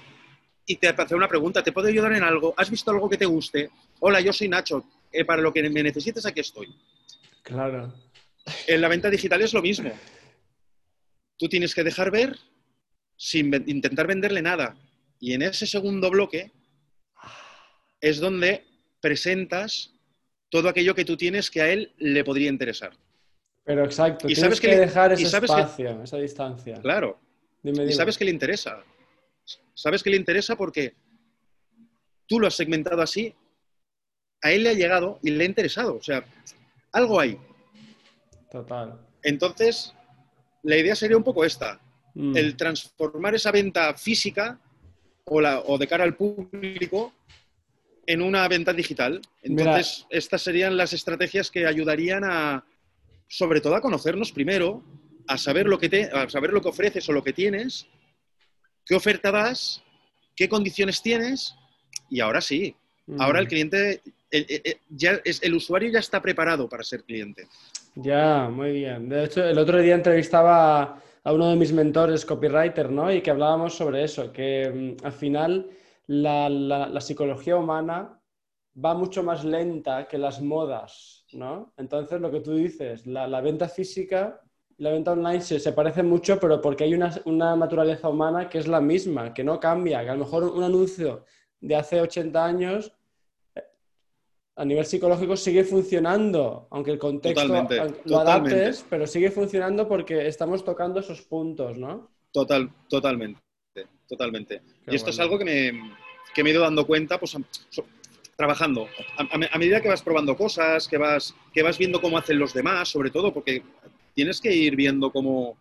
y 0.64 0.76
te 0.76 0.88
hace 0.88 1.14
una 1.16 1.28
pregunta. 1.28 1.62
¿Te 1.64 1.72
puedo 1.72 1.88
ayudar 1.88 2.12
en 2.12 2.22
algo? 2.22 2.54
¿Has 2.56 2.70
visto 2.70 2.90
algo 2.92 3.08
que 3.08 3.16
te 3.16 3.26
guste? 3.26 3.70
Hola, 4.00 4.20
yo 4.20 4.32
soy 4.32 4.48
Nacho. 4.48 4.84
Eh, 5.12 5.24
para 5.24 5.42
lo 5.42 5.52
que 5.52 5.68
me 5.70 5.82
necesites, 5.82 6.24
aquí 6.26 6.40
estoy. 6.40 6.72
Claro. 7.42 7.92
En 8.66 8.80
la 8.80 8.86
venta 8.88 9.10
digital 9.10 9.42
es 9.42 9.52
lo 9.52 9.62
mismo. 9.62 9.90
Tú 11.38 11.48
tienes 11.48 11.74
que 11.74 11.84
dejar 11.84 12.10
ver 12.10 12.38
sin 13.16 13.52
intentar 13.66 14.06
venderle 14.06 14.42
nada. 14.42 14.76
Y 15.20 15.32
en 15.34 15.42
ese 15.42 15.66
segundo 15.66 16.10
bloque 16.10 16.52
es 18.00 18.20
donde 18.20 18.64
presentas 19.00 19.92
todo 20.48 20.68
aquello 20.68 20.94
que 20.94 21.04
tú 21.04 21.16
tienes 21.16 21.50
que 21.50 21.60
a 21.62 21.68
él 21.70 21.92
le 21.98 22.24
podría 22.24 22.48
interesar. 22.48 22.92
Pero 23.64 23.84
exacto, 23.84 24.26
Y 24.28 24.34
tienes 24.34 24.40
sabes 24.40 24.60
que, 24.60 24.68
que 24.68 24.74
le- 24.76 24.80
dejar 24.80 25.10
y 25.12 25.14
ese 25.24 25.38
que- 25.40 25.44
espacio, 25.46 26.02
esa 26.02 26.16
distancia. 26.18 26.80
Claro. 26.80 27.18
Dime, 27.62 27.84
Y 27.84 27.92
sabes 27.92 28.16
que 28.16 28.24
le 28.24 28.30
interesa. 28.30 28.82
Sabes 29.74 30.02
que 30.02 30.10
le 30.10 30.16
interesa 30.16 30.56
porque 30.56 30.94
tú 32.26 32.38
lo 32.38 32.46
has 32.46 32.54
segmentado 32.54 33.02
así, 33.02 33.34
a 34.42 34.52
él 34.52 34.62
le 34.62 34.70
ha 34.70 34.74
llegado 34.74 35.18
y 35.22 35.30
le 35.30 35.42
ha 35.42 35.46
interesado. 35.46 35.96
O 35.96 36.02
sea, 36.02 36.24
algo 36.92 37.18
hay. 37.18 37.38
Total. 38.50 39.00
Entonces, 39.22 39.92
la 40.66 40.76
idea 40.76 40.94
sería 40.96 41.16
un 41.16 41.24
poco 41.24 41.44
esta. 41.44 41.80
Mm. 42.18 42.34
el 42.34 42.56
transformar 42.56 43.34
esa 43.34 43.52
venta 43.52 43.92
física 43.92 44.58
o, 45.24 45.38
la- 45.38 45.60
o 45.60 45.76
de 45.76 45.86
cara 45.86 46.02
al 46.02 46.16
público 46.16 47.12
en 48.06 48.22
una 48.22 48.48
venta 48.48 48.72
digital. 48.72 49.20
Entonces, 49.42 50.06
estas 50.08 50.40
serían 50.40 50.78
las 50.78 50.94
estrategias 50.94 51.50
que 51.50 51.66
ayudarían 51.66 52.24
a, 52.24 52.64
sobre 53.28 53.60
todo, 53.60 53.74
a 53.74 53.82
conocernos 53.82 54.32
primero, 54.32 54.82
a 55.28 55.36
saber 55.36 55.66
lo 55.66 55.78
que, 55.78 55.90
te, 55.90 56.04
a 56.04 56.26
saber 56.30 56.52
lo 56.54 56.62
que 56.62 56.68
ofreces 56.70 57.06
o 57.08 57.12
lo 57.12 57.22
que 57.22 57.34
tienes, 57.34 57.86
qué 58.86 58.94
oferta 58.94 59.30
das, 59.30 59.82
qué 60.34 60.48
condiciones 60.48 61.02
tienes, 61.02 61.54
y 62.08 62.20
ahora 62.20 62.40
sí, 62.40 62.74
Mm. 63.08 63.20
ahora 63.20 63.40
el 63.40 63.46
cliente, 63.46 64.00
el, 64.30 64.46
el- 64.48 64.62
el- 64.64 64.78
ya 64.88 65.20
es, 65.22 65.40
el 65.42 65.54
usuario 65.54 65.90
ya 65.90 65.98
está 66.00 66.20
preparado 66.22 66.66
para 66.68 66.82
ser 66.82 67.04
cliente. 67.04 67.46
Ya, 67.98 68.48
muy 68.50 68.72
bien. 68.72 69.08
De 69.08 69.24
hecho, 69.24 69.42
el 69.44 69.58
otro 69.58 69.78
día 69.80 69.94
entrevistaba 69.94 71.00
a- 71.24 71.32
uno 71.32 71.48
de 71.50 71.56
mis 71.56 71.72
mentores, 71.72 72.24
copywriter, 72.26 72.90
¿no? 72.90 73.10
Y 73.12 73.22
que 73.22 73.30
hablábamos 73.30 73.74
sobre 73.74 74.04
eso, 74.04 74.32
que 74.32 74.96
mm, 75.00 75.04
al 75.06 75.12
final 75.12 75.70
la, 76.06 76.48
la- 76.50 76.88
la 76.88 77.00
psicología 77.00 77.56
humana 77.56 78.20
va 78.84 78.94
mucho 78.94 79.22
más 79.22 79.44
lenta 79.44 80.06
que 80.08 80.18
las 80.18 80.42
modas, 80.42 81.24
¿no? 81.32 81.72
Entonces, 81.78 82.20
lo 82.20 82.30
que 82.30 82.40
tú 82.40 82.54
dices, 82.54 83.06
la, 83.06 83.26
la 83.26 83.40
venta 83.40 83.68
física 83.68 84.42
y 84.76 84.82
la 84.82 84.90
venta 84.90 85.12
online 85.12 85.40
se, 85.40 85.58
se 85.58 85.72
parecen 85.72 86.06
mucho, 86.08 86.38
pero 86.38 86.60
porque 86.60 86.84
hay 86.84 86.94
una, 86.94 87.10
una 87.24 87.56
naturaleza 87.56 88.08
humana 88.10 88.48
que 88.48 88.58
es 88.58 88.68
la 88.68 88.80
misma, 88.80 89.32
que 89.32 89.42
no 89.44 89.58
cambia, 89.58 90.02
que 90.04 90.10
a 90.10 90.14
lo 90.14 90.20
mejor 90.24 90.44
un 90.44 90.62
anuncio 90.62 91.24
de 91.60 91.76
hace 91.76 92.00
80 92.02 92.44
años 92.44 92.92
a 94.56 94.64
nivel 94.64 94.86
psicológico 94.86 95.36
sigue 95.36 95.64
funcionando, 95.64 96.66
aunque 96.70 96.90
el 96.90 96.98
contexto 96.98 97.42
Totalmente, 97.42 97.76
lo 97.76 98.18
totalmente. 98.18 98.54
adaptes, 98.54 98.86
pero 98.88 99.06
sigue 99.06 99.30
funcionando 99.30 99.86
porque 99.86 100.26
estamos 100.26 100.64
tocando 100.64 101.00
esos 101.00 101.20
puntos, 101.22 101.76
¿no? 101.76 102.10
Total, 102.32 102.70
totalmente, 102.88 103.40
totalmente. 104.08 104.62
Qué 104.84 104.92
y 104.92 104.96
esto 104.96 105.10
es 105.10 105.20
algo 105.20 105.38
que 105.38 105.44
me, 105.44 105.94
que 106.34 106.42
me 106.42 106.50
he 106.50 106.52
ido 106.52 106.62
dando 106.62 106.86
cuenta, 106.86 107.18
pues, 107.20 107.36
trabajando. 108.34 108.88
A, 109.18 109.22
a- 109.24 109.48
a 109.52 109.58
medida 109.58 109.80
que 109.82 109.88
vas 109.88 110.02
probando 110.02 110.36
cosas, 110.36 110.88
que 110.88 110.96
vas, 110.96 111.34
que 111.52 111.62
vas 111.62 111.76
viendo 111.76 112.00
cómo 112.00 112.16
hacen 112.16 112.38
los 112.38 112.54
demás, 112.54 112.88
sobre 112.88 113.10
todo, 113.10 113.32
porque 113.34 113.62
tienes 114.14 114.40
que 114.40 114.54
ir 114.54 114.74
viendo 114.74 115.10
cómo... 115.12 115.58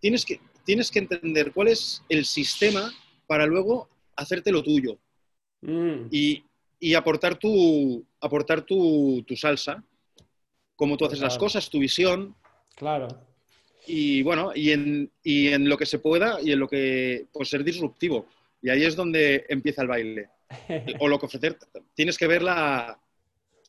Tienes 0.00 0.24
que, 0.24 0.40
tienes 0.64 0.90
que 0.90 1.00
entender 1.00 1.52
cuál 1.52 1.68
es 1.68 2.02
el 2.08 2.24
sistema 2.24 2.92
para 3.26 3.46
luego 3.46 3.88
hacerte 4.16 4.52
lo 4.52 4.62
tuyo 4.62 4.98
Mm, 5.64 6.08
y, 6.10 6.44
y 6.84 6.94
aportar, 6.94 7.36
tu, 7.36 8.04
aportar 8.20 8.62
tu, 8.62 9.22
tu 9.24 9.36
salsa, 9.36 9.84
cómo 10.74 10.96
tú 10.96 11.04
haces 11.04 11.20
las 11.20 11.38
cosas, 11.38 11.70
tu 11.70 11.78
visión, 11.78 12.34
claro. 12.74 13.06
y 13.86 14.22
bueno, 14.22 14.50
y 14.52 14.72
en, 14.72 15.08
y 15.22 15.46
en 15.48 15.68
lo 15.68 15.76
que 15.76 15.86
se 15.86 16.00
pueda 16.00 16.40
y 16.42 16.50
en 16.50 16.58
lo 16.58 16.66
que 16.68 17.26
pues 17.32 17.48
ser 17.50 17.62
disruptivo. 17.62 18.26
Y 18.60 18.68
ahí 18.70 18.82
es 18.84 18.96
donde 18.96 19.46
empieza 19.48 19.82
el 19.82 19.88
baile. 19.88 20.28
O 20.98 21.06
lo 21.06 21.18
que 21.20 21.26
ofrecer, 21.26 21.56
tienes 21.94 22.18
que 22.18 22.26
ver 22.26 22.42
la. 22.42 22.98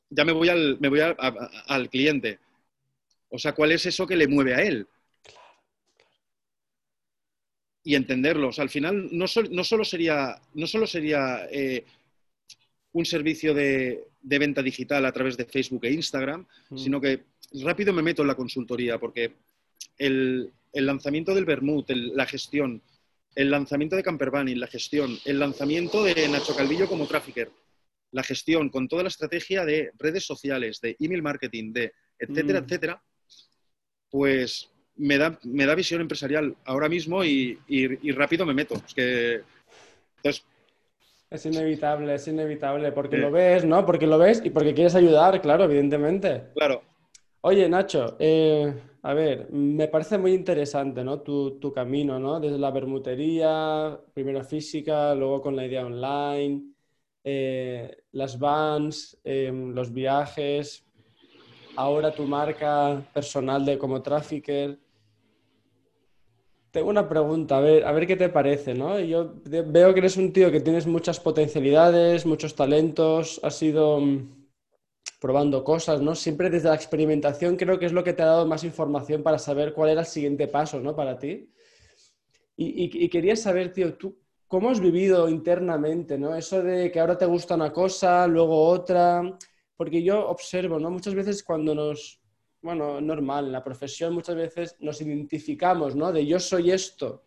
Ya 0.10 0.26
me 0.26 0.32
voy 0.32 0.50
al, 0.50 0.80
me 0.80 0.90
voy 0.90 1.02
a- 1.02 1.16
a- 1.18 1.28
a- 1.28 1.64
al 1.76 1.90
cliente. 1.90 2.40
O 3.30 3.38
sea, 3.38 3.54
¿cuál 3.54 3.72
es 3.74 3.86
eso 3.86 4.08
que 4.08 4.16
le 4.16 4.28
mueve 4.28 4.56
a 4.56 4.62
él? 4.64 4.88
Y 7.84 7.96
entenderlo. 7.96 8.48
O 8.48 8.52
sea, 8.52 8.64
al 8.64 8.70
final 8.70 9.10
no, 9.12 9.26
no 9.52 9.64
solo 9.64 9.86
sería, 9.86 10.40
no 10.56 10.66
solo 10.68 10.88
sería 10.88 11.48
eh, 11.52 11.86
un 12.94 13.06
servicio 13.06 13.54
de, 13.54 14.04
de 14.22 14.40
venta 14.40 14.62
digital 14.62 15.06
a 15.06 15.12
través 15.12 15.36
de 15.38 15.46
Facebook 15.46 15.84
e 15.86 15.92
Instagram, 15.92 16.46
Mm, 16.70 16.78
sino 16.78 17.02
que 17.02 17.24
rápido 17.64 17.92
me 17.94 18.02
meto 18.02 18.22
en 18.22 18.28
la 18.30 18.36
consultoría 18.36 18.98
porque 19.00 19.34
el, 19.98 20.52
el 20.72 20.86
lanzamiento 20.86 21.34
del 21.36 21.46
Bermud, 21.46 21.86
el- 21.90 22.16
la 22.16 22.26
gestión, 22.26 22.82
el 23.36 23.50
lanzamiento 23.52 23.96
de 23.96 24.04
Camper 24.04 24.30
Bunny, 24.32 24.56
la 24.56 24.68
gestión, 24.68 25.18
el 25.26 25.40
lanzamiento 25.40 26.04
de 26.04 26.28
Nacho 26.30 26.56
Calvillo 26.56 26.88
como 26.88 27.08
trafficker, 27.08 27.50
la 28.12 28.24
gestión 28.24 28.70
con 28.70 28.88
toda 28.88 29.02
la 29.04 29.10
estrategia 29.10 29.66
de 29.66 29.92
redes 29.98 30.24
sociales, 30.26 30.80
de 30.82 30.96
email 31.00 31.24
marketing, 31.24 31.74
de 31.74 31.94
etcétera, 32.20 32.62
Mm. 32.62 32.64
etcétera, 32.64 33.04
pues 34.10 34.70
me 34.96 35.18
da, 35.18 35.40
me 35.44 35.66
da 35.66 35.74
visión 35.76 36.02
empresarial 36.02 36.56
ahora 36.66 36.88
mismo 36.90 37.24
y, 37.26 37.58
y- 37.68 38.08
y 38.08 38.12
rápido 38.12 38.46
me 38.46 38.54
meto. 38.54 38.76
Es 38.86 38.94
que, 38.94 39.42
entonces, 40.18 40.46
Es 41.34 41.46
inevitable, 41.48 42.14
es 42.16 42.28
inevitable, 42.28 42.92
porque 42.92 43.18
Sí. 43.18 43.22
lo 43.22 43.32
ves, 43.32 43.66
¿no? 43.66 43.86
Porque 43.86 44.06
lo 44.08 44.18
ves 44.20 44.42
y 44.46 44.52
porque 44.52 44.74
quieres 44.76 44.96
ayudar, 44.96 45.42
claro, 45.42 45.64
evidentemente. 45.66 46.54
claro, 46.54 46.84
Oye, 47.42 47.70
Nacho, 47.70 48.18
eh, 48.20 48.74
a 49.04 49.14
ver, 49.16 49.50
me 49.52 49.88
parece 49.90 50.18
muy 50.20 50.34
interesante, 50.34 51.04
¿no? 51.04 51.22
Tu, 51.22 51.60
tu 51.60 51.74
camino, 51.74 52.20
¿no? 52.20 52.40
Desde 52.40 52.58
la 52.60 52.72
bermutería, 52.72 54.00
primero 54.14 54.44
física, 54.46 55.16
luego 55.16 55.42
con 55.42 55.56
la 55.56 55.66
idea 55.66 55.86
online, 55.86 56.74
eh, 57.24 57.98
las 58.14 58.40
vans, 58.40 59.20
eh, 59.24 59.52
los 59.54 59.94
viajes, 59.94 60.86
ahora 61.76 62.14
tu 62.16 62.28
marca 62.28 63.10
personal 63.14 63.66
de 63.66 63.78
como 63.78 64.02
trafficker. 64.04 64.80
Tengo 66.74 66.90
una 66.90 67.08
pregunta, 67.08 67.58
a 67.58 67.62
ver, 67.62 67.86
a 67.86 67.92
ver 67.94 68.06
qué 68.08 68.16
te 68.18 68.30
parece, 68.38 68.74
¿no? 68.74 69.00
Yo 69.00 69.34
veo 69.76 69.94
que 69.94 70.00
eres 70.00 70.18
un 70.18 70.34
tío 70.34 70.52
que 70.52 70.60
tienes 70.60 70.88
muchas 70.88 71.20
potencialidades, 71.20 72.26
muchos 72.26 72.56
talentos, 72.56 73.40
has 73.44 73.62
ido 73.62 74.00
mm, 74.02 74.16
probando 75.22 75.64
cosas, 75.64 76.02
¿no? 76.02 76.16
Siempre 76.16 76.50
desde 76.52 76.70
la 76.70 76.76
experimentación 76.76 77.58
creo 77.58 77.80
que 77.80 77.88
es 77.88 77.94
lo 77.94 78.04
que 78.04 78.14
te 78.14 78.24
ha 78.24 78.28
dado 78.28 78.48
más 78.48 78.64
información 78.66 79.24
para 79.24 79.40
saber 79.40 79.74
cuál 79.74 79.92
era 79.92 80.02
el 80.02 80.08
siguiente 80.08 80.48
paso, 80.48 80.80
¿no? 80.82 80.96
Para 80.96 81.20
ti. 81.20 81.50
Y, 82.56 82.66
y- 82.86 83.06
y 83.06 83.10
quería 83.10 83.36
saber, 83.36 83.74
tío, 83.74 83.96
tú, 83.98 84.18
¿cómo 84.48 84.70
has 84.70 84.80
vivido 84.80 85.28
internamente, 85.30 86.18
¿no? 86.18 86.36
Eso 86.36 86.62
de 86.62 86.92
que 86.92 87.00
ahora 87.00 87.18
te 87.18 87.26
gusta 87.26 87.56
una 87.56 87.74
cosa, 87.74 88.28
luego 88.28 88.68
otra, 88.68 89.38
porque 89.76 90.04
yo 90.04 90.28
observo, 90.30 90.80
¿no? 90.80 90.92
Muchas 90.92 91.16
veces 91.16 91.44
cuando 91.44 91.74
nos, 91.76 92.20
bueno, 92.64 93.02
normal, 93.02 93.46
en 93.48 93.52
la 93.52 93.64
profesión 93.64 94.14
muchas 94.14 94.36
veces 94.36 94.76
nos 94.80 95.02
identificamos, 95.02 95.96
¿no? 95.96 96.12
De 96.12 96.26
yo 96.26 96.40
soy 96.40 96.72
esto 96.72 97.24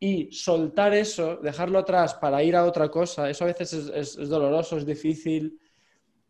y 0.00 0.30
soltar 0.32 0.94
eso, 0.94 1.36
dejarlo 1.38 1.78
atrás 1.80 2.14
para 2.14 2.42
ir 2.44 2.56
a 2.56 2.64
otra 2.66 2.90
cosa, 2.90 3.30
eso 3.30 3.44
a 3.44 3.48
veces 3.48 3.72
es, 3.74 4.16
doloroso, 4.28 4.76
es 4.78 4.86
difícil. 4.86 5.58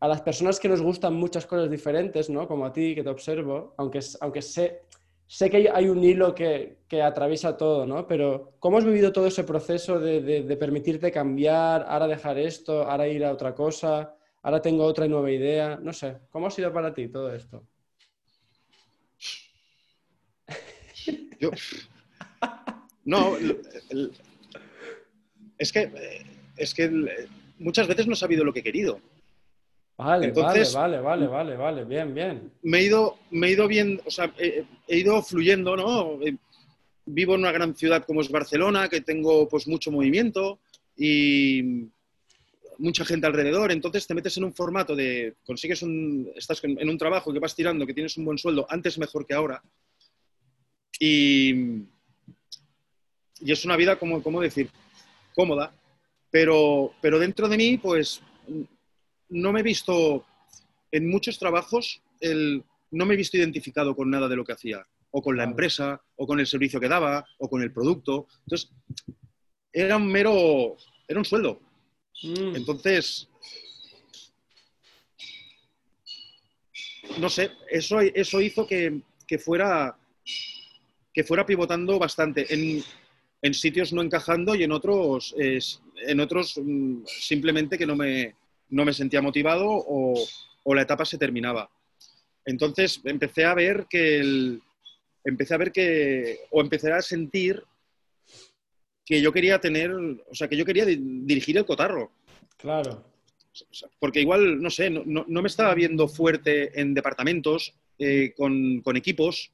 A 0.01 0.07
las 0.09 0.23
personas 0.23 0.61
que 0.61 0.69
nos 0.69 0.81
gustan 0.83 1.15
muchas 1.15 1.47
cosas 1.47 1.71
diferentes, 1.71 2.31
¿no? 2.31 2.47
Como 2.47 2.65
a 2.67 2.73
ti, 2.73 2.95
que 2.95 3.03
te 3.03 3.11
observo, 3.11 3.75
aunque, 3.79 4.01
aunque 4.21 4.43
sé, 4.43 4.83
sé 5.27 5.51
que 5.51 5.69
hay, 5.73 5.89
un 5.89 6.03
hilo 6.05 6.35
que, 6.35 6.79
que 6.89 7.03
atraviesa 7.03 7.57
todo, 7.57 7.85
¿no? 7.87 8.07
Pero 8.07 8.55
¿cómo 8.61 8.79
has 8.79 8.85
vivido 8.85 9.13
todo 9.13 9.27
ese 9.27 9.45
proceso 9.45 9.99
de, 9.99 10.21
de- 10.23 10.43
de 10.45 10.57
permitirte 10.57 11.11
cambiar, 11.11 11.85
ahora 11.89 12.07
dejar 12.07 12.39
esto, 12.39 12.85
ahora 12.85 13.09
ir 13.09 13.25
a 13.25 13.33
otra 13.33 13.55
cosa, 13.55 14.15
ahora 14.43 14.63
tengo 14.63 14.85
otra 14.85 15.09
nueva 15.09 15.31
idea? 15.33 15.79
No 15.83 15.93
sé, 15.93 16.19
¿cómo 16.31 16.47
ha 16.47 16.51
sido 16.51 16.73
para 16.73 16.95
ti 16.95 17.09
todo 17.09 17.33
esto? 17.35 17.67
Yo. 21.41 21.51
No, 23.05 23.37
el- 23.37 23.61
el- 23.91 24.13
es 25.59 25.73
que, 25.73 25.91
es 26.57 26.75
que 26.75 26.85
el- 26.85 27.11
muchas 27.59 27.87
veces 27.87 28.07
no 28.07 28.13
he 28.13 28.17
sabido 28.17 28.45
lo 28.45 28.53
que 28.53 28.61
he 28.61 28.63
querido. 28.63 29.01
Vale, 29.97 30.27
Entonces- 30.29 30.75
vale, 30.75 31.01
vale, 31.01 31.27
vale, 31.27 31.57
vale, 31.57 31.57
vale, 31.57 31.85
bien, 31.85 32.15
bien. 32.15 32.53
Me 32.63 32.79
he 32.79 32.85
ido, 32.85 33.19
me 33.31 33.49
he 33.49 33.53
ido 33.53 33.67
bien, 33.67 34.01
o 34.05 34.11
sea, 34.11 34.33
he, 34.39 34.65
he 34.87 34.99
ido 34.99 35.23
fluyendo, 35.23 35.77
¿no? 35.77 36.21
Eh, 36.23 36.37
Vivo 37.11 37.35
en 37.37 37.41
una 37.41 37.53
gran 37.53 37.75
ciudad 37.75 38.05
como 38.05 38.21
es 38.21 38.29
Barcelona, 38.31 38.87
que 38.91 39.01
tengo 39.01 39.49
pues 39.49 39.67
mucho 39.67 39.91
movimiento 39.91 40.59
y, 40.95 41.89
mucha 42.79 43.05
gente 43.05 43.27
alrededor, 43.27 43.73
entonces 43.73 44.07
te 44.07 44.15
metes 44.15 44.37
en 44.37 44.45
un 44.45 44.53
formato 44.55 44.95
de, 44.95 45.35
consigues 45.45 45.83
un, 45.83 46.31
estás 46.37 46.63
en 46.63 46.89
un 46.89 46.99
trabajo 46.99 47.33
que 47.33 47.39
vas 47.39 47.55
tirando, 47.55 47.87
que 47.87 47.95
tienes 47.95 48.17
un 48.19 48.25
buen 48.25 48.39
sueldo, 48.39 48.67
antes 48.69 48.99
mejor 48.99 49.27
que 49.27 49.35
ahora, 49.35 49.63
y, 50.99 51.53
y 53.41 53.53
es 53.53 53.65
una 53.65 53.77
vida, 53.77 53.99
como, 53.99 54.23
¿cómo 54.23 54.41
decir?, 54.41 54.71
cómoda, 55.35 55.73
pero, 56.31 56.93
pero 57.01 57.19
dentro 57.19 57.49
de 57.49 57.57
mí, 57.57 57.79
pues, 57.79 58.21
no 59.29 59.53
me 59.53 59.61
he 59.61 59.63
visto, 59.63 60.27
en 60.91 61.09
muchos 61.09 61.39
trabajos, 61.39 62.03
el, 62.21 62.65
no 62.91 63.07
me 63.07 63.15
he 63.15 63.17
visto 63.17 63.37
identificado 63.37 63.95
con 63.95 64.11
nada 64.11 64.29
de 64.29 64.37
lo 64.37 64.45
que 64.45 64.53
hacía, 64.53 64.87
o 65.11 65.23
con 65.23 65.37
la 65.37 65.45
empresa, 65.45 66.03
o 66.17 66.27
con 66.27 66.41
el 66.41 66.47
servicio 66.47 66.81
que 66.81 66.89
daba, 66.89 67.25
o 67.39 67.49
con 67.49 67.63
el 67.63 67.73
producto. 67.73 68.27
Entonces, 68.45 68.71
era 69.73 69.97
un 69.97 70.09
mero, 70.09 70.77
era 71.07 71.19
un 71.19 71.25
sueldo. 71.25 71.61
Mm. 72.23 72.57
Entonces, 72.57 73.29
no 77.19 77.29
sé, 77.29 77.51
eso, 77.71 78.01
eso 78.01 78.41
hizo 78.41 78.67
que, 78.67 79.03
fuera, 79.39 79.97
que 81.19 81.25
fuera 81.25 81.45
pivotando 81.45 81.99
bastante. 81.99 82.47
En, 82.49 83.53
sitios 83.53 83.93
no 83.93 84.03
encajando 84.03 84.55
y 84.55 84.63
en 84.63 84.71
otros, 84.71 85.35
en 85.37 86.21
otros 86.21 86.61
mm, 86.63 87.07
simplemente 87.07 87.77
que 87.77 87.87
no 87.87 87.97
me, 87.97 88.37
no 88.69 88.85
me 88.85 88.93
sentía 88.93 89.21
motivado 89.21 89.67
o, 89.69 90.15
la 90.77 90.83
etapa 90.83 91.05
se 91.05 91.19
terminaba. 91.19 91.69
Entonces 92.45 93.01
empecé 93.03 93.45
a 93.45 93.55
ver 93.55 93.87
que 93.91 94.21
el, 94.21 94.63
empecé 95.25 95.55
a 95.55 95.59
ver 95.59 95.73
que, 95.73 96.39
o 96.53 96.61
empecé 96.61 96.93
a 96.93 97.03
sentir 97.03 97.65
que 99.05 99.21
yo 99.21 99.33
quería 99.33 99.61
tener, 99.61 99.91
o 99.91 100.35
sea, 100.35 100.47
que 100.47 100.57
yo 100.57 100.65
quería 100.65 100.85
dirigir 100.85 101.59
el 101.59 101.67
cotarro. 101.67 102.13
Claro. 102.57 103.05
Porque 103.99 104.21
igual, 104.21 104.63
no 104.63 104.71
sé, 104.71 104.89
no, 104.89 105.25
me 105.27 105.49
estaba 105.49 105.75
viendo 105.75 106.07
fuerte 106.07 106.81
en 106.81 106.95
departamentos, 106.95 107.75
eh, 107.99 108.35
con, 108.37 108.85
equipos. 108.95 109.51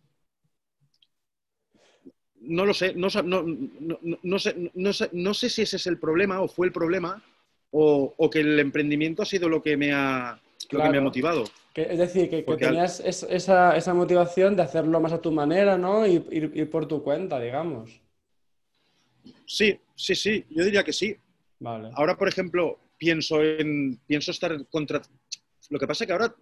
No 2.47 2.67
lo 2.67 2.75
sé 2.75 2.95
no, 2.95 3.11
sé, 4.39 4.55
no 5.13 5.35
sé 5.35 5.51
si 5.51 5.63
ese 5.63 5.77
es 5.77 5.87
el 5.87 5.99
problema 5.99 6.41
o 6.41 6.49
fue 6.49 6.67
el 6.67 6.73
problema, 6.73 7.23
o, 7.77 8.31
que 8.31 8.41
el 8.41 8.61
emprendimiento 8.61 9.23
ha 9.23 9.27
sido 9.27 9.49
lo 9.49 9.63
que 9.63 9.77
me 9.77 9.93
ha, 9.93 10.39
me 10.73 10.99
ha 10.99 11.01
motivado. 11.01 11.45
es 11.75 11.99
decir, 11.99 12.31
que, 12.31 12.43
tenías 12.43 13.01
esa, 13.01 13.95
motivación 13.95 14.55
de 14.55 14.63
hacerlo 14.63 15.01
más 15.01 15.13
a 15.13 15.21
tu 15.21 15.33
manera, 15.33 15.77
¿no? 15.77 16.07
Y 16.07 16.25
ir, 16.31 16.71
por 16.71 16.87
tu 16.87 17.03
cuenta, 17.03 17.41
digamos. 17.41 18.01
Sí, 19.47 19.79
sí, 19.97 20.15
sí, 20.15 20.45
yo 20.51 20.65
diría 20.65 20.85
que 20.85 20.93
sí. 20.93 21.17
Vale. 21.59 21.91
Ahora, 21.95 22.17
por 22.17 22.29
ejemplo, 22.29 22.79
pienso 22.97 23.43
en 23.43 23.99
pienso 24.07 24.31
estar 24.31 24.67
contra. 24.67 25.03
Lo 25.71 25.79
que 25.79 25.87
pasa 25.87 26.05
es 26.05 26.07
que 26.07 26.13
ahora 26.13 26.35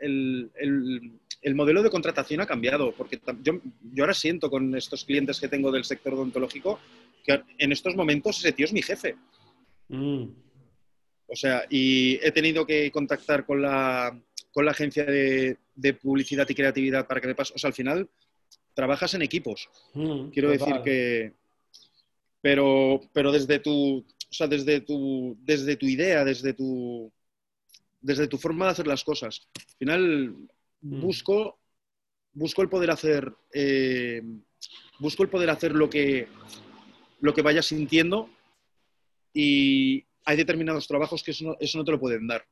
el, 0.00 1.54
modelo 1.54 1.82
de 1.82 1.90
contratación 1.90 2.40
ha 2.40 2.46
cambiado, 2.46 2.92
porque 2.92 3.20
yo, 3.42 3.60
yo, 3.92 4.04
ahora 4.04 4.14
siento 4.14 4.50
con 4.50 4.74
estos 4.74 5.04
clientes 5.04 5.40
que 5.40 5.48
tengo 5.48 5.70
del 5.70 5.84
sector 5.84 6.14
odontológico 6.14 6.78
que 7.24 7.42
en 7.58 7.72
estos 7.72 7.94
momentos 7.94 8.38
ese 8.38 8.52
tío 8.52 8.64
es 8.66 8.72
mi 8.72 8.82
jefe. 8.82 9.16
Mm. 9.88 10.24
O 11.26 11.36
sea, 11.36 11.64
y 11.68 12.14
he 12.22 12.32
tenido 12.32 12.66
que 12.66 12.90
contactar 12.90 13.44
con 13.44 13.60
la, 13.60 14.18
con 14.50 14.64
la 14.64 14.70
agencia 14.70 15.04
de, 15.04 15.56
publicidad 16.00 16.48
y 16.48 16.54
creatividad 16.54 17.06
para 17.06 17.20
que 17.20 17.28
me 17.28 17.34
pase. 17.34 17.52
O 17.54 17.58
sea, 17.58 17.68
al 17.68 17.74
final 17.74 18.08
trabajas 18.74 19.12
en 19.14 19.22
equipos. 19.22 19.68
Mm, 19.94 20.28
Quiero 20.30 20.50
decir 20.50 20.80
que. 20.82 21.32
Pero, 22.40 23.00
pero 23.12 23.30
desde 23.30 23.58
tu. 23.58 23.98
O 23.98 24.32
sea, 24.32 24.46
desde 24.46 24.80
tu, 24.80 25.36
desde 25.40 25.76
tu 25.76 25.86
idea, 25.86 26.24
desde 26.24 26.54
tu, 26.54 27.12
desde 28.00 28.28
tu 28.28 28.38
forma 28.38 28.66
de 28.66 28.72
hacer 28.72 28.86
las 28.86 29.04
cosas. 29.04 29.48
Al 29.56 29.76
final 29.78 30.36
mm. 30.80 31.00
busco, 31.00 31.58
busco 32.32 32.62
el 32.62 32.68
poder 32.68 32.90
hacer, 32.90 33.32
eh, 33.52 34.22
busco 34.98 35.22
el 35.22 35.28
poder 35.28 35.50
hacer 35.50 35.72
lo 35.72 35.88
que, 35.88 36.28
lo 37.20 37.34
que 37.34 37.42
vaya 37.42 37.62
sintiendo 37.62 38.30
y, 39.32 40.04
hay 40.28 40.36
determinados 40.36 40.86
trabajos 40.86 41.22
que 41.22 41.30
eso 41.30 41.56
no, 41.74 41.84
te 41.84 41.90
lo 41.90 41.98
pueden 41.98 42.26
dar. 42.26 42.44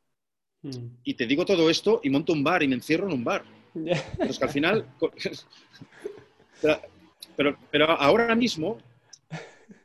Hmm. 0.62 0.96
Y 1.04 1.12
te 1.12 1.26
digo 1.26 1.44
todo 1.44 1.68
esto 1.68 2.00
y 2.02 2.08
monto 2.08 2.32
un 2.32 2.42
bar 2.42 2.62
y 2.62 2.68
me 2.68 2.74
encierro 2.74 3.06
en 3.06 3.12
un 3.12 3.22
bar. 3.22 3.44
Pero 3.74 4.30
es 4.30 4.38
que 4.38 4.44
al 4.44 4.50
final... 4.50 4.94
pero, 7.36 7.58
pero 7.70 7.90
ahora 7.90 8.34
mismo 8.34 8.78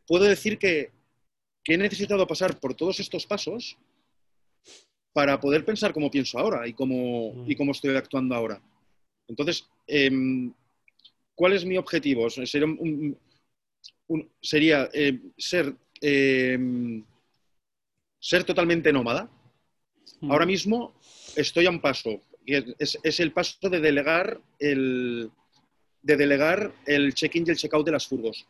puedo 0.07 0.23
decir 0.23 0.57
que, 0.57 0.91
he 1.65 1.77
necesitado 1.77 2.25
pasar 2.25 2.59
por 2.61 2.75
todos 2.75 3.01
estos 3.01 3.25
pasos 3.27 3.77
para 5.13 5.39
poder 5.39 5.65
pensar 5.65 5.93
cómo 5.93 6.09
pienso 6.09 6.39
ahora 6.39 6.67
y 6.67 6.73
cómo, 6.73 7.33
hmm. 7.33 7.51
y 7.51 7.55
cómo 7.55 7.71
estoy 7.71 7.95
actuando 7.95 8.35
ahora. 8.35 8.61
Entonces, 9.27 9.67
em, 9.87 10.53
¿cuál 11.35 11.53
es 11.53 11.65
mi 11.65 11.77
objetivo? 11.77 12.27
Sería, 14.41 14.89
eh, 14.93 15.19
ser 15.37 15.75
em, 16.01 17.03
ser 18.21 18.43
totalmente 18.43 18.93
nómada. 18.93 19.29
Ahora 20.29 20.45
mismo 20.45 20.93
estoy 21.35 21.65
a 21.65 21.71
un 21.71 21.81
paso, 21.81 22.21
es, 22.45 22.97
es 23.01 23.19
el 23.19 23.31
paso 23.31 23.69
de 23.69 23.79
delegar 23.79 24.39
el, 24.59 25.31
de 26.01 26.17
delegar 26.17 26.71
el 26.85 27.13
check-in 27.13 27.45
y 27.47 27.51
el 27.51 27.57
check-out 27.57 27.85
de 27.85 27.91
las 27.91 28.07
furgos. 28.07 28.47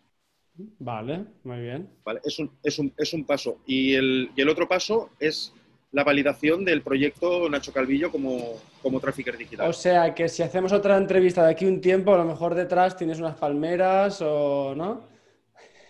Vale, 0.80 1.26
muy 1.44 1.62
bien. 1.62 1.90
Vale, 2.04 2.20
es, 2.26 2.38
un, 2.40 2.52
es, 2.62 2.78
un, 2.78 2.94
es 2.98 3.14
un 3.14 3.26
paso. 3.26 3.60
Y 3.66 3.94
el, 3.94 4.32
y 4.36 4.42
el, 4.42 4.50
otro 4.50 4.68
paso 4.68 5.12
es 5.20 5.54
la 5.92 6.04
validación 6.04 6.64
del 6.64 6.82
proyecto 6.82 7.50
Nacho 7.50 7.74
Calvillo 7.74 8.12
como, 8.12 8.60
como 8.82 9.00
trafficker 9.00 9.38
digital. 9.38 9.70
O 9.70 9.74
sea, 9.74 10.14
que 10.16 10.30
si 10.30 10.42
hacemos 10.42 10.72
otra 10.72 10.98
entrevista 10.98 11.44
de 11.46 11.52
aquí 11.52 11.66
un 11.66 11.82
tiempo, 11.82 12.14
a 12.14 12.18
lo 12.18 12.26
mejor 12.26 12.56
detrás 12.56 12.96
tienes 12.96 13.20
unas 13.20 13.36
palmeras 13.36 14.22
o... 14.22 14.74
¿no? 14.76 15.02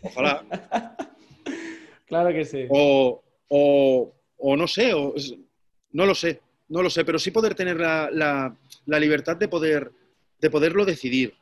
Ojalá. 0.02 0.43
claro 2.08 2.30
que 2.30 2.45
sí. 2.45 2.66
O, 2.70 3.22
o, 3.47 4.58
no 4.58 4.68
sé, 4.68 4.93
o, 4.93 5.14
no 5.91 6.06
lo 6.06 6.16
sé, 6.16 6.41
no 6.70 6.82
lo 6.82 6.89
sé, 6.89 7.06
pero 7.06 7.20
sí 7.20 7.30
poder 7.32 7.54
tener 7.54 7.78
la, 7.80 8.56
libertad 8.88 9.38
de, 9.38 9.47
poder, 9.47 9.91
de 10.39 10.49
poderlo 10.49 10.86
decidir. 10.86 11.36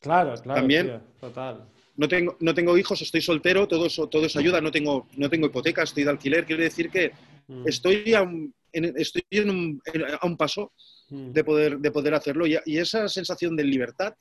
Claro, 0.00 0.34
claro. 0.40 0.60
También, 0.60 1.02
total. 1.20 1.64
No 2.00 2.08
tengo, 2.08 2.36
no 2.40 2.54
tengo 2.54 2.78
hijos, 2.78 3.02
estoy 3.02 3.20
soltero, 3.20 3.68
todo 3.68 3.86
eso, 3.86 4.08
todo 4.08 4.24
eso 4.24 4.38
ayuda, 4.38 4.60
no 4.60 4.70
tengo, 4.70 5.06
no 5.16 5.28
tengo 5.28 5.46
hipoteca, 5.48 5.82
estoy 5.82 6.04
de 6.04 6.10
alquiler, 6.10 6.46
quiere 6.46 6.64
decir 6.64 6.88
que 6.88 7.12
mm. 7.46 7.68
estoy, 7.68 8.14
a 8.14 8.22
un, 8.22 8.54
estoy 8.72 9.22
un, 9.38 9.82
a 10.18 10.26
un 10.26 10.36
paso 10.38 10.72
mm. 11.10 11.32
de, 11.32 11.44
poder, 11.44 11.78
de 11.78 11.90
poder 11.90 12.14
hacerlo 12.14 12.46
y, 12.46 12.58
esa 12.78 13.06
sensación 13.06 13.54
de 13.54 13.64
libertad 13.64 14.14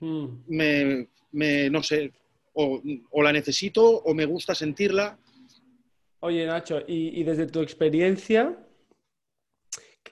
mm. 0.00 0.26
me, 0.48 1.08
me, 1.32 1.68
no 1.68 1.82
sé, 1.82 2.12
o, 2.54 2.80
o, 3.10 3.22
la 3.22 3.32
necesito 3.32 3.84
o 3.84 4.14
me 4.14 4.24
gusta 4.24 4.54
sentirla 4.54 5.18
Oye, 6.24 6.46
Nacho, 6.46 6.82
y, 6.86 7.24
desde 7.24 7.46
tu 7.46 7.60
experiencia, 7.60 8.56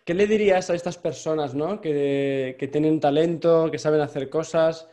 ¿qué 0.04 0.12
le 0.12 0.26
dirías 0.26 0.68
a 0.68 0.74
estas 0.74 0.98
personas 0.98 1.54
¿no? 1.54 1.80
que, 1.80 2.68
tienen 2.72 2.98
talento, 2.98 3.70
que 3.70 3.78
saben 3.78 4.00
hacer 4.00 4.28
cosas, 4.28 4.88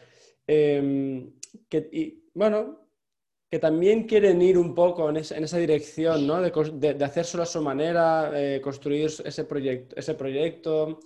em, 0.46 1.32
que, 1.70 1.90
y, 1.92 2.24
bueno, 2.34 2.88
que 3.50 3.60
también 3.60 4.04
quieren 4.04 4.42
ir 4.42 4.58
un 4.58 4.76
poco 4.76 5.10
en, 5.10 5.18
esa 5.18 5.58
dirección, 5.58 6.28
¿no? 6.28 6.42
de, 6.42 6.94
de, 6.94 7.06
hacer 7.06 7.26
solo 7.26 7.44
a 7.44 7.46
su 7.46 7.62
manera, 7.62 8.32
eh, 8.34 8.62
construir 8.62 9.10
ese 9.24 9.44
proyecto, 9.46 9.96
ese 9.96 10.14
proyecto, 10.16 11.00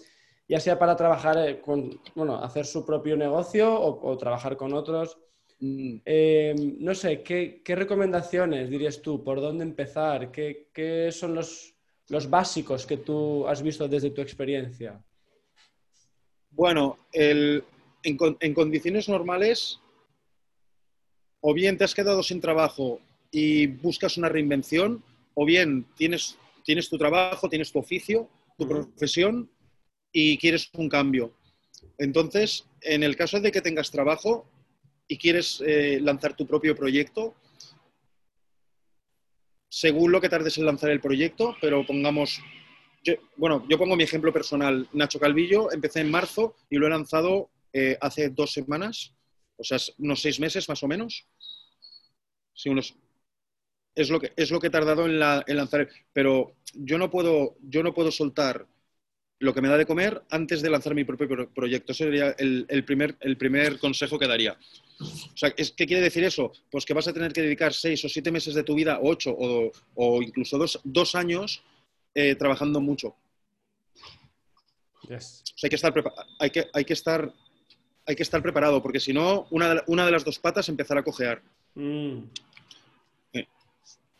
ya 0.47 0.59
sea 0.59 0.79
para 0.79 0.95
trabajar 0.95 1.37
eh, 1.37 1.61
con, 1.61 2.01
bueno, 2.15 2.35
hacer 2.43 2.65
su 2.65 2.85
propio 2.85 3.15
negocio 3.15 3.79
o 3.79 4.17
trabajar 4.17 4.57
con 4.57 4.73
otros? 4.73 5.17
Mm. 5.61 5.97
Eh, 6.03 6.55
no 6.79 6.95
sé, 6.95 7.21
¿qué, 7.21 7.61
recomendaciones 7.67 8.69
dirías 8.69 9.01
tú? 9.01 9.23
¿Por 9.23 9.39
dónde 9.39 9.63
empezar? 9.63 10.31
¿Qué, 10.31 11.09
son 11.11 11.35
los, 11.35 11.75
básicos 12.29 12.85
que 12.85 12.97
tú 12.97 13.47
has 13.47 13.61
visto 13.61 13.87
desde 13.87 14.09
tu 14.09 14.21
experiencia? 14.21 14.99
Bueno, 16.49 16.97
en, 17.13 17.63
condiciones 18.53 19.07
normales, 19.07 19.79
o 21.41 21.53
bien 21.53 21.77
te 21.77 21.83
has 21.83 21.95
quedado 21.95 22.23
sin 22.23 22.39
trabajo 22.39 22.99
y 23.31 23.67
buscas 23.67 24.17
una 24.17 24.29
reinvención, 24.29 25.03
o 25.33 25.45
bien 25.45 25.85
tienes, 25.95 26.37
tienes 26.63 26.89
tu 26.89 26.97
trabajo, 26.97 27.49
tienes 27.49 27.71
tu 27.71 27.79
oficio, 27.79 28.29
tu 28.57 28.67
profesión 28.67 29.49
y 30.11 30.37
quieres 30.37 30.69
un 30.73 30.89
cambio. 30.89 31.33
Entonces, 31.97 32.65
en 32.81 33.03
el 33.03 33.15
caso 33.15 33.39
de 33.39 33.51
que 33.51 33.61
tengas 33.61 33.91
trabajo, 33.91 34.47
y 35.11 35.17
quieres 35.17 35.61
eh, 35.67 35.99
lanzar 36.01 36.37
tu 36.37 36.47
propio 36.47 36.73
proyecto, 36.73 37.35
según 39.67 40.09
lo 40.09 40.21
que 40.21 40.29
tardes 40.29 40.57
en 40.57 40.65
lanzar 40.65 40.89
el 40.89 41.01
proyecto, 41.01 41.53
pero 41.59 41.85
pongamos, 41.85 42.39
bueno, 43.35 43.65
yo 43.69 43.77
pongo 43.77 43.97
mi 43.97 44.05
ejemplo 44.05 44.31
personal, 44.31 44.87
Nacho 44.93 45.19
Calvillo, 45.19 45.69
empecé 45.69 45.99
en 45.99 46.09
marzo 46.09 46.55
y 46.69 46.77
lo 46.77 46.87
he 46.87 46.89
lanzado 46.89 47.49
eh, 47.73 47.97
hace 47.99 48.29
dos 48.29 48.53
semanas, 48.53 49.13
o 49.57 49.65
sea, 49.65 49.79
unos 49.97 50.21
seis 50.21 50.39
meses 50.39 50.69
más 50.69 50.81
o 50.81 50.87
menos. 50.87 51.27
Sí, 52.53 52.69
unos, 52.69 52.95
es 53.95 54.09
lo 54.09 54.19
que, 54.19 54.31
es 54.35 54.51
lo 54.51 54.59
que 54.59 54.67
he 54.67 54.71
tardado 54.71 55.05
en, 55.05 55.19
la- 55.19 55.43
en 55.47 55.57
lanzar. 55.57 55.87
Pero 56.13 56.55
yo 56.73 56.97
no, 56.97 57.09
puedo, 57.09 57.55
yo 57.61 57.83
no 57.83 57.93
puedo 57.93 58.11
soltar 58.11 58.65
lo 59.39 59.53
que 59.53 59.61
me 59.61 59.69
da 59.69 59.77
de 59.77 59.85
comer 59.87 60.21
antes 60.29 60.61
de 60.61 60.69
lanzar 60.69 60.93
mi 60.93 61.03
propio 61.03 61.27
pro- 61.27 61.49
proyecto. 61.49 61.91
Ese 61.93 62.03
sería 62.05 62.31
el, 62.37 62.65
el 62.69 62.85
primer, 62.85 63.17
el 63.21 63.37
primer 63.37 63.79
consejo 63.79 64.19
que 64.19 64.27
daría. 64.27 64.57
O 64.99 65.37
sea, 65.37 65.51
¿es- 65.57 65.71
¿qué 65.71 65.87
quiere 65.87 66.03
decir 66.03 66.23
eso? 66.23 66.51
Pues 66.69 66.85
que 66.85 66.93
vas 66.93 67.07
a 67.07 67.13
tener 67.13 67.33
que 67.33 67.41
dedicar 67.41 67.73
seis 67.73 68.03
o 68.05 68.09
siete 68.09 68.31
meses 68.31 68.53
de 68.53 68.63
tu 68.63 68.75
vida, 68.75 68.99
o 68.99 69.09
ocho, 69.09 69.35
o, 69.37 69.71
o 69.95 70.21
incluso 70.21 70.57
dos, 70.57 70.79
dos 70.83 71.15
años 71.15 71.63
eh, 72.13 72.35
trabajando 72.35 72.79
mucho. 72.79 73.15
Yes. 75.09 75.43
O 75.55 75.57
sea, 75.57 75.67
hay 75.67 75.69
que 75.69 75.75
estar, 75.75 75.93
hay 76.39 76.49
que, 76.51 76.67
hay 76.73 76.85
que 76.85 76.93
estar, 76.93 77.33
hay 78.05 78.15
que 78.15 78.23
estar 78.23 78.41
preparado, 78.43 78.81
porque 78.81 78.99
si 78.99 79.11
no, 79.13 79.47
una 79.49 79.75
de, 79.75 79.83
una 79.87 80.05
de 80.05 80.11
las 80.11 80.23
dos 80.23 80.37
patas 80.39 80.69
empezará 80.69 81.01
a 81.01 81.03
cojear. 81.03 81.41
Mm. 81.75 82.19
Eh. 83.33 83.47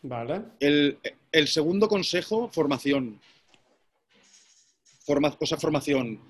Vale. 0.02 0.42
El, 0.60 0.98
el 1.30 1.48
segundo 1.48 1.88
consejo, 1.88 2.48
formación. 2.48 3.20
Forma, 5.04 5.36
o 5.38 5.46
sea, 5.46 5.58
formación. 5.58 6.20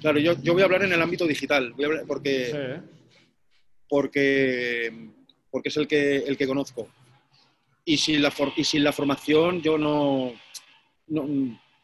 Claro, 0.00 0.18
yo, 0.18 0.40
yo 0.42 0.52
voy 0.52 0.62
a 0.62 0.64
hablar 0.66 0.84
en 0.84 0.92
el 0.92 1.02
ámbito 1.02 1.26
digital, 1.26 1.72
voy 1.74 1.84
a 1.84 1.88
hablar- 1.88 2.04
porque, 2.06 2.46
Sí. 2.46 2.88
porque, 3.88 5.10
porque 5.50 5.68
es 5.68 5.76
el 5.76 5.86
que, 5.86 6.16
el 6.18 6.36
que 6.36 6.46
conozco. 6.46 6.88
Y 7.84 7.96
sin, 7.98 8.22
la 8.22 8.30
for- 8.30 8.52
y 8.56 8.64
sin 8.64 8.84
la 8.84 8.92
formación 8.92 9.60
yo 9.60 9.76
no, 9.76 10.32
no, 11.08 11.26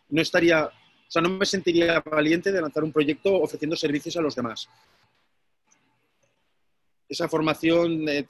no 0.09 0.22
estaría, 0.22 0.64
o 0.66 0.70
sea, 1.11 1.20
no 1.22 1.28
me 1.30 1.44
sentiría 1.46 2.01
valiente 2.01 2.53
de 2.53 2.61
lanzar 2.62 2.84
un 2.84 2.92
proyecto 2.92 3.34
ofreciendo 3.34 3.76
servicios 3.76 4.16
a 4.16 4.20
los 4.22 4.34
demás. 4.34 4.68
Esa 7.09 7.29
formación 7.29 8.07
eh, 8.09 8.27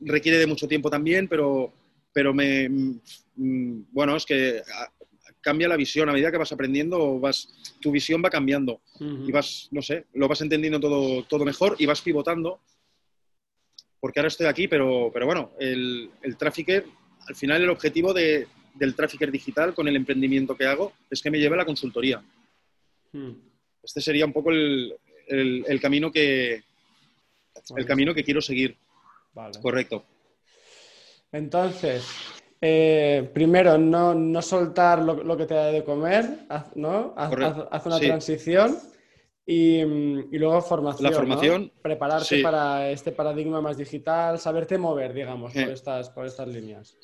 requiere 0.00 0.38
de 0.38 0.46
mucho 0.46 0.68
tiempo 0.68 0.88
también, 0.88 1.26
pero, 1.28 1.72
pero 2.12 2.32
me, 2.32 2.68
mm, 2.68 3.82
bueno, 3.90 4.16
es 4.16 4.24
que 4.24 4.62
ah, 4.74 4.88
cambia 5.40 5.66
la 5.68 5.76
visión 5.76 6.08
a 6.08 6.12
medida 6.12 6.30
que 6.30 6.38
vas 6.38 6.52
aprendiendo, 6.52 7.18
vas, 7.18 7.48
tu 7.80 7.90
visión 7.90 8.22
va 8.24 8.30
cambiando 8.30 8.80
Ujú. 9.00 9.24
y 9.26 9.32
vas, 9.32 9.68
no 9.72 9.82
sé, 9.82 10.04
lo 10.14 10.28
vas 10.28 10.40
entendiendo 10.40 10.78
todo, 10.78 11.24
todo 11.24 11.44
mejor 11.44 11.74
y 11.78 11.86
vas 11.86 12.00
pivotando. 12.00 12.60
Porque 14.00 14.20
ahora 14.20 14.28
estoy 14.28 14.46
aquí, 14.46 14.68
pero, 14.68 15.10
pero 15.12 15.26
bueno, 15.26 15.52
el, 15.58 16.10
el 16.22 16.36
trafficker, 16.36 16.84
al 17.28 17.34
final 17.36 17.62
el 17.62 17.70
objetivo 17.70 18.12
de- 18.12 18.46
del 18.74 18.94
trafficker 18.94 19.30
digital 19.30 19.74
con 19.74 19.86
el 19.86 19.96
emprendimiento 19.96 20.56
que 20.56 20.66
hago 20.66 20.92
es 21.10 21.20
que 21.20 21.30
me 21.30 21.38
lleve 21.38 21.54
a 21.54 21.58
la 21.58 21.64
consultoría. 21.66 22.22
Este 23.82 24.00
sería 24.00 24.24
un 24.24 24.32
poco 24.32 24.50
el, 24.50 24.94
el- 25.28 25.64
el 25.68 25.80
camino, 25.80 26.10
que, 26.10 26.62
el 27.76 27.86
camino 27.86 28.14
que 28.14 28.24
quiero 28.24 28.40
seguir. 28.40 28.76
Vale. 29.34 29.58
Correcto. 29.60 30.04
Entonces, 31.30 32.04
eh, 32.60 33.30
primero, 33.32 33.78
no, 33.78 34.14
no 34.14 34.42
soltar 34.42 35.02
lo, 35.02 35.22
lo 35.22 35.36
que 35.36 35.46
te 35.46 35.54
da 35.54 35.66
de 35.66 35.82
comer, 35.84 36.40
haz, 36.48 36.76
¿no? 36.76 37.14
Haz, 37.16 37.30
Correcto. 37.30 37.62
haz- 37.62 37.68
haz 37.80 37.86
una 37.86 37.98
Sí. 37.98 38.06
transición 38.06 38.78
y, 39.46 39.80
y 39.80 40.38
luego 40.38 40.60
formación. 40.62 41.04
La 41.04 41.10
¿no? 41.10 41.16
formación, 41.16 41.72
Prepararte 41.80 42.36
sí. 42.36 42.42
para 42.42 42.90
este 42.90 43.12
paradigma 43.12 43.60
más 43.60 43.76
digital, 43.78 44.38
saberte 44.38 44.76
mover, 44.78 45.12
digamos, 45.14 45.52
por 45.52 45.62
Eh. 45.62 45.72
estas, 45.72 46.10
por 46.10 46.26
estas 46.26 46.48
líneas. 46.48 46.96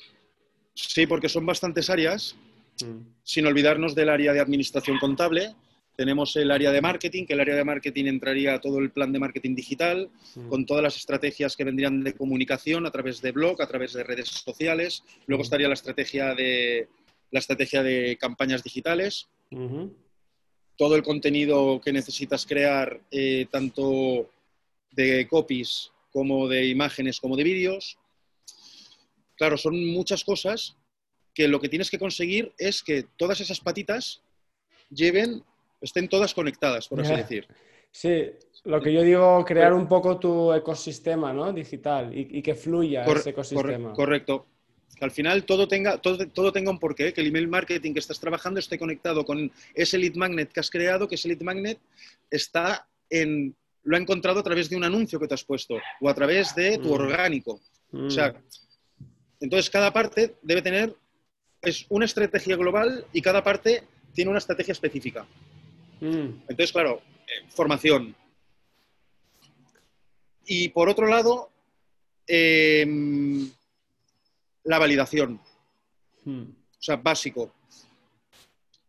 Sí, 0.75 1.07
porque 1.07 1.27
son 1.29 1.45
bastantes 1.45 1.89
áreas, 1.89 2.35
Mm. 2.81 3.01
sin 3.23 3.45
olvidarnos 3.45 3.93
del 3.93 4.07
área 4.07 4.31
de 4.31 4.39
administración 4.39 4.99
contable. 4.99 5.53
Tenemos 5.99 6.33
el 6.37 6.49
área 6.49 6.71
de 6.71 6.79
marketing, 6.79 7.25
que 7.25 7.33
el 7.33 7.41
área 7.41 7.57
de 7.57 7.65
marketing 7.65 8.05
entraría 8.05 8.61
todo 8.61 8.79
el 8.79 8.89
plan 8.89 9.11
de 9.11 9.19
marketing 9.19 9.53
digital, 9.53 10.09
con 10.47 10.65
todas 10.65 10.81
las 10.81 10.95
estrategias 10.95 11.57
que 11.57 11.65
vendrían 11.65 12.05
de 12.05 12.13
comunicación 12.13 12.85
a 12.85 12.91
través 12.91 13.19
de 13.19 13.33
blog, 13.33 13.61
a 13.61 13.67
través 13.67 13.91
de 13.91 14.05
redes 14.05 14.29
sociales. 14.29 15.03
Luego 15.27 15.43
estaría 15.43 15.67
la 15.67 15.73
estrategia 15.73 16.33
de, 16.35 16.87
la 17.31 17.39
estrategia 17.41 17.83
de 17.83 18.15
campañas 18.17 18.63
digitales, 18.63 19.27
todo 20.77 20.95
el 20.95 21.03
contenido 21.03 21.81
que 21.83 21.91
necesitas 21.91 22.45
crear, 22.45 23.01
eh, 23.11 23.47
tanto 23.51 24.29
de 24.91 25.27
copies 25.27 25.91
como 26.13 26.47
de 26.47 26.65
imágenes 26.67 27.19
como 27.19 27.35
de 27.35 27.43
vídeos. 27.43 27.97
Claro, 29.35 29.57
son 29.57 29.85
muchas 29.91 30.23
cosas 30.23 30.77
que 31.33 31.49
lo 31.49 31.59
que 31.59 31.67
tienes 31.67 31.91
que 31.91 31.99
conseguir 31.99 32.53
es 32.57 32.83
que 32.83 33.03
todas 33.17 33.41
esas 33.41 33.59
patitas 33.59 34.21
lleven, 34.89 35.43
estén 35.81 36.07
todas 36.09 36.33
conectadas, 36.33 36.87
por 36.87 37.01
así 37.01 37.15
decir. 37.15 37.47
Sí, 37.91 38.25
lo 38.65 38.81
que 38.81 38.93
yo 38.93 39.01
digo, 39.01 39.43
crear 39.45 39.73
un 39.73 39.87
poco 39.87 40.19
tu 40.19 40.53
ecosistema, 40.53 41.33
¿no? 41.33 41.51
Digital 41.51 42.15
y, 42.15 42.37
y 42.37 42.41
que 42.41 42.53
fluya 42.55 43.03
Cor- 43.05 43.17
ese 43.17 43.31
ecosistema. 43.31 43.89
corre- 43.91 43.95
correcto. 43.95 44.45
Que 44.95 45.05
al 45.05 45.11
final 45.11 45.45
todo 45.45 45.67
tenga, 45.67 45.97
todo, 45.97 46.27
todo 46.27 46.51
tenga 46.51 46.71
un 46.71 46.79
porqué, 46.79 47.13
que 47.13 47.21
el 47.21 47.27
email 47.27 47.47
marketing 47.47 47.93
que 47.93 47.99
estás 47.99 48.19
trabajando 48.19 48.59
esté 48.59 48.77
conectado 48.77 49.23
con 49.23 49.51
ese 49.73 49.97
lead 49.97 50.15
magnet 50.15 50.51
que 50.51 50.59
has 50.59 50.69
creado, 50.69 51.07
que 51.07 51.15
ese 51.15 51.29
lead 51.29 51.41
magnet 51.41 51.79
está 52.29 52.87
en, 53.09 53.55
lo 53.83 53.95
ha 53.95 53.99
encontrado 53.99 54.39
a 54.39 54.43
través 54.43 54.69
de 54.69 54.75
un 54.75 54.83
anuncio 54.83 55.19
que 55.19 55.27
te 55.27 55.33
has 55.35 55.43
puesto 55.43 55.75
o 56.01 56.09
a 56.09 56.13
través 56.13 56.53
de 56.55 56.77
tu 56.79 56.89
Mm. 56.89 56.91
orgánico. 56.91 57.61
Mm. 57.91 58.07
O 58.07 58.09
sea, 58.09 58.35
entonces 59.39 59.69
cada 59.69 59.93
parte 59.93 60.35
debe 60.41 60.61
tener, 60.61 60.93
es 61.61 61.85
una 61.89 62.05
estrategia 62.05 62.55
global 62.57 63.05
y 63.13 63.21
cada 63.21 63.41
parte 63.43 63.83
tiene 64.13 64.29
una 64.31 64.39
estrategia 64.39 64.73
específica. 64.73 65.25
Mm. 66.01 66.41
Entonces, 66.47 66.71
claro, 66.71 67.01
eh, 67.27 67.45
formación. 67.49 68.15
Y 70.45 70.69
por 70.69 70.89
otro 70.89 71.07
lado, 71.07 71.49
em, 72.25 73.49
la 74.63 74.79
validación. 74.79 75.39
Mm. 76.25 76.41
O 76.41 76.81
sea, 76.81 76.95
básico. 76.95 77.53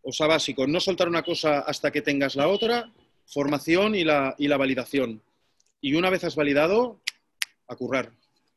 O 0.02 0.12
sea, 0.12 0.26
básico. 0.26 0.66
No 0.66 0.80
soltar 0.80 1.08
una 1.08 1.22
cosa 1.22 1.60
hasta 1.60 1.90
que 1.90 2.02
tengas 2.02 2.36
la 2.36 2.48
otra, 2.48 2.90
formación 3.26 3.94
y 3.94 4.04
la, 4.04 4.34
y 4.38 4.48
la 4.48 4.56
validación. 4.56 5.20
Y 5.80 5.94
una 5.94 6.10
vez 6.10 6.24
has 6.24 6.36
validado, 6.36 7.00
a 7.68 7.76
currar. 7.76 8.10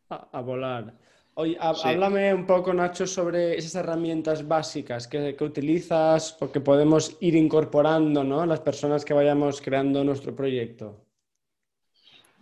A, 0.09 0.27
a 0.31 0.41
volar. 0.41 0.93
Oye, 1.35 1.53
Sí. 1.53 1.81
háblame 1.87 2.33
un 2.33 2.45
poco, 2.45 2.73
Nacho, 2.73 3.07
sobre 3.07 3.57
esas 3.57 3.75
herramientas 3.75 4.47
básicas 4.47 5.07
que, 5.07 5.35
que 5.35 5.43
utilizas 5.43 6.37
o 6.39 6.51
que 6.51 6.59
podemos 6.59 7.17
ir 7.21 7.35
incorporando, 7.35 8.23
¿no? 8.23 8.45
Las 8.45 8.59
personas 8.59 9.03
que 9.03 9.15
vayamos 9.15 9.59
creando 9.59 10.03
nuestro 10.03 10.35
proyecto. 10.35 11.03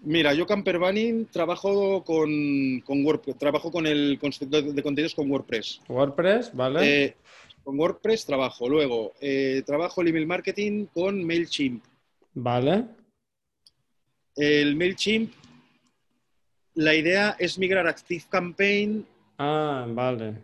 Mira, 0.04 0.34
yo 0.34 0.46
Camper 0.46 0.80
Bunny 0.80 1.26
trabajo 1.26 2.04
con, 2.04 2.82
con 2.84 3.06
WordPress, 3.06 3.38
trabajo 3.38 3.72
con 3.72 3.86
el 3.86 4.18
constructor 4.20 4.64
de 4.64 4.84
contenidos 4.84 5.16
con 5.16 5.30
WordPress. 5.30 5.80
WordPress, 5.88 6.54
¿vale? 6.54 7.04
Eh, 7.06 7.16
con 7.64 7.80
WordPress 7.80 8.26
trabajo. 8.26 8.68
Luego, 8.68 9.14
eh, 9.22 9.62
trabajo 9.66 10.02
el 10.02 10.08
email 10.08 10.26
marketing 10.28 10.88
con 10.88 11.24
MailChimp. 11.24 11.84
Vale. 12.34 12.86
El 14.36 14.76
MailChimp, 14.76 15.34
la 16.82 16.96
idea 16.96 17.36
es 17.40 17.58
migrar 17.58 17.88
a 17.88 17.92
ActiveCampaign. 17.92 19.06
Ah, 19.38 19.86
vale. 19.90 20.36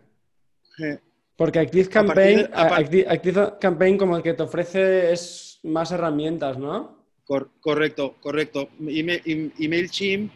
eh, 0.82 0.98
Porque 1.36 1.58
Active 1.60 1.88
Campaign, 1.88 2.48
de- 2.90 3.06
Active 3.08 3.52
Campaign 3.60 3.98
como 3.98 4.16
el 4.16 4.22
que 4.22 4.34
te 4.34 4.42
ofrece 4.42 5.12
es 5.12 5.58
más 5.64 5.90
herramientas, 5.92 6.56
¿no? 6.58 6.96
cor- 7.24 7.50
correcto, 7.60 8.16
correcto. 8.20 8.70
Email, 8.80 9.20
em- 9.26 9.50
y 9.58 9.68
MailChimp, 9.68 10.32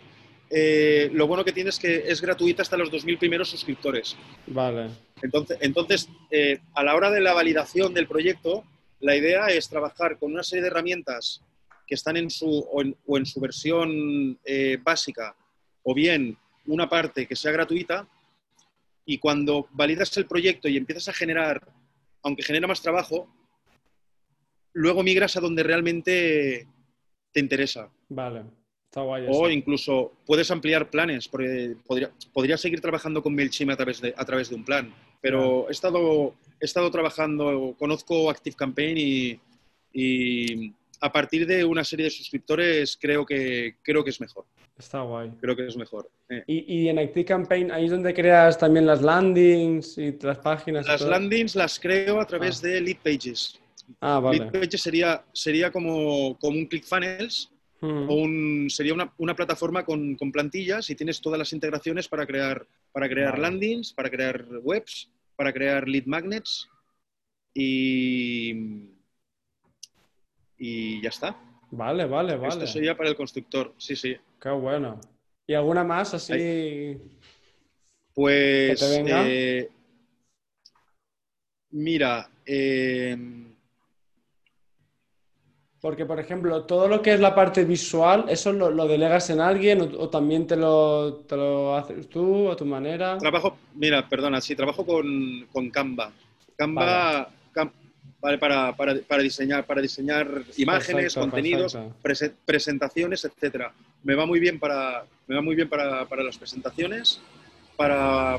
eh, 0.50 1.08
lo 1.14 1.26
bueno 1.26 1.42
que 1.44 1.52
tiene 1.52 1.70
es 1.70 1.78
que 1.78 2.04
es 2.06 2.20
gratuita 2.20 2.60
hasta 2.62 2.76
los 2.76 2.90
2.000 2.90 3.18
primeros 3.18 3.48
suscriptores. 3.48 4.14
Vale. 4.46 4.90
Entonces, 5.22 5.56
entonces 5.62 6.08
eh, 6.30 6.58
a 6.74 6.84
la 6.84 6.94
hora 6.94 7.10
de 7.10 7.20
la 7.20 7.32
validación 7.32 7.94
del 7.94 8.06
proyecto, 8.06 8.64
la 9.00 9.16
idea 9.16 9.46
es 9.46 9.68
trabajar 9.70 10.18
con 10.18 10.32
una 10.32 10.42
serie 10.42 10.62
de 10.62 10.68
herramientas 10.68 11.40
que 11.86 11.94
están 11.94 12.16
en 12.18 12.28
su, 12.30 12.46
o 12.70 12.82
en, 12.82 12.94
o 13.06 13.16
en 13.16 13.24
su 13.26 13.40
versión 13.40 14.38
eh, 14.44 14.78
básica, 14.82 15.34
o 15.82 15.94
bien 15.94 16.36
una 16.66 16.88
parte 16.88 17.26
que 17.26 17.36
sea 17.36 17.52
gratuita, 17.52 18.08
y 19.04 19.18
cuando 19.18 19.66
validas 19.72 20.16
el 20.16 20.26
proyecto 20.26 20.68
y 20.68 20.76
empiezas 20.76 21.08
a 21.08 21.12
generar, 21.12 21.60
aunque 22.22 22.42
genera 22.44 22.68
más 22.68 22.82
trabajo, 22.82 23.28
luego 24.72 25.02
migras 25.02 25.36
a 25.36 25.40
donde 25.40 25.62
realmente 25.62 26.68
te 27.32 27.40
interesa. 27.40 27.90
Vale. 28.08 28.44
Está 28.84 29.00
guay 29.00 29.24
O 29.26 29.46
eso. 29.46 29.50
incluso 29.50 30.12
puedes 30.26 30.50
ampliar 30.50 30.90
planes, 30.90 31.26
porque 31.26 31.76
podría, 31.86 32.12
podría 32.32 32.58
seguir 32.58 32.80
trabajando 32.80 33.22
con 33.22 33.34
MailChimp 33.34 33.70
a 33.70 33.76
través 33.76 34.00
de, 34.00 34.14
a 34.16 34.24
través 34.24 34.50
de 34.50 34.54
un 34.54 34.64
plan. 34.64 34.94
Pero 35.20 35.68
he, 35.68 35.72
estado, 35.72 36.34
he 36.60 36.64
estado 36.66 36.90
trabajando, 36.90 37.74
conozco 37.78 38.28
ActiveCampaign 38.30 38.98
y, 38.98 39.40
y 39.92 40.74
a 41.02 41.12
partir 41.12 41.46
de 41.46 41.64
una 41.64 41.84
serie 41.84 42.04
de 42.04 42.10
suscriptores 42.10 42.96
creo 43.00 43.26
que, 43.26 43.76
creo 43.82 44.02
que 44.04 44.10
es 44.10 44.20
mejor. 44.20 44.44
Está 44.78 45.02
guay. 45.02 45.30
Creo 45.40 45.54
que 45.56 45.66
es 45.66 45.76
mejor. 45.76 46.08
Eh. 46.28 46.42
Y, 46.46 46.82
y 46.84 46.88
en 46.88 46.98
Active 46.98 47.24
Campaign, 47.24 47.70
ahí 47.72 47.84
es 47.86 47.90
donde 47.90 48.14
creas 48.14 48.56
también 48.58 48.86
las 48.86 49.02
landings 49.02 49.98
y 49.98 50.16
las 50.20 50.38
páginas. 50.38 50.86
y 50.86 50.88
Las 50.88 51.00
todo? 51.00 51.10
landings 51.10 51.54
las 51.56 51.78
creo 51.78 52.20
a 52.20 52.26
través 52.26 52.62
de 52.62 52.80
Lead 52.80 52.96
Pages. 53.02 53.58
Ah, 54.00 54.18
vale. 54.20 54.38
Lead 54.38 54.52
Pages 54.52 54.80
sería, 54.80 55.22
sería 55.32 55.70
como, 55.70 56.38
como 56.38 56.56
un 56.58 56.66
ClickFunnels, 56.66 57.48
Mm. 57.84 58.08
o 58.08 58.14
un- 58.14 58.66
sería 58.70 58.94
una, 58.94 59.12
una 59.18 59.34
plataforma 59.34 59.84
con, 59.84 60.14
con 60.14 60.30
plantillas 60.30 60.88
y 60.88 60.94
tienes 60.94 61.20
todas 61.20 61.36
las 61.36 61.52
integraciones 61.52 62.06
para 62.06 62.24
crear, 62.24 62.64
para 62.92 63.08
crear 63.08 63.32
Vale. 63.32 63.42
landings, 63.42 63.92
para 63.92 64.08
crear 64.08 64.46
webs, 64.62 65.10
para 65.34 65.52
crear 65.52 65.88
lead 65.88 66.04
magnets 66.06 66.68
y, 67.52 68.54
y 70.64 71.02
ya 71.02 71.08
está. 71.08 71.36
Vale, 71.72 72.06
vale, 72.06 72.36
vale. 72.36 72.48
Esto 72.54 72.66
sería 72.68 72.96
para 72.96 73.08
el 73.10 73.16
constructor, 73.16 73.74
sí, 73.78 73.96
sí. 73.96 74.16
Qué 74.40 74.50
bueno. 74.50 75.00
¿Y 75.46 75.54
alguna 75.54 75.82
más 75.84 76.14
así? 76.14 76.32
Pues, 78.14 78.66
¿Que 78.66 78.76
te 78.76 78.88
venga? 78.88 79.18
eh, 79.18 79.70
mira, 81.72 82.30
eh, 82.46 83.16
Porque, 85.80 86.06
por 86.06 86.18
ejemplo, 86.20 86.64
todo 86.64 86.86
lo 86.88 87.02
que 87.02 87.12
es 87.14 87.20
la 87.20 87.34
parte 87.34 87.64
visual, 87.64 88.24
¿eso 88.28 88.52
lo, 88.52 88.70
lo 88.70 88.86
delegas 88.86 89.28
en 89.30 89.40
alguien 89.40 89.80
o, 89.82 89.84
o 90.02 90.08
también 90.08 90.46
te 90.46 90.56
lo, 90.56 91.24
te 91.26 91.36
lo 91.36 91.74
haces 91.76 92.08
tú 92.08 92.50
a 92.50 92.56
tu 92.56 92.64
manera? 92.64 93.18
trabajo, 93.18 93.56
mira, 93.74 94.08
perdona, 94.08 94.40
sí, 94.40 94.54
trabajo 94.56 94.84
con, 94.84 95.46
con 95.52 95.70
Canva. 95.70 96.12
Canva, 96.56 97.28
Cam- 97.52 97.72
vale, 98.22 98.38
para, 98.38 98.74
para- 98.76 98.94
para 99.00 99.22
diseñar, 99.22 99.66
para 99.66 99.82
diseñar 99.82 100.26
imágenes, 100.56 101.14
Perfecto, 101.14 101.20
contenidos, 101.20 101.76
perfecto. 102.00 102.38
presentaciones, 102.46 103.24
etcétera. 103.24 103.72
Me 104.04 104.14
va 104.14 104.24
muy 104.26 104.38
bien 104.40 104.58
para, 104.58 105.04
me 105.26 105.34
va 105.34 105.42
muy 105.42 105.56
bien 105.56 105.68
para, 105.68 106.06
para 106.08 106.22
las 106.22 106.38
presentaciones, 106.38 107.20
para, 107.76 108.38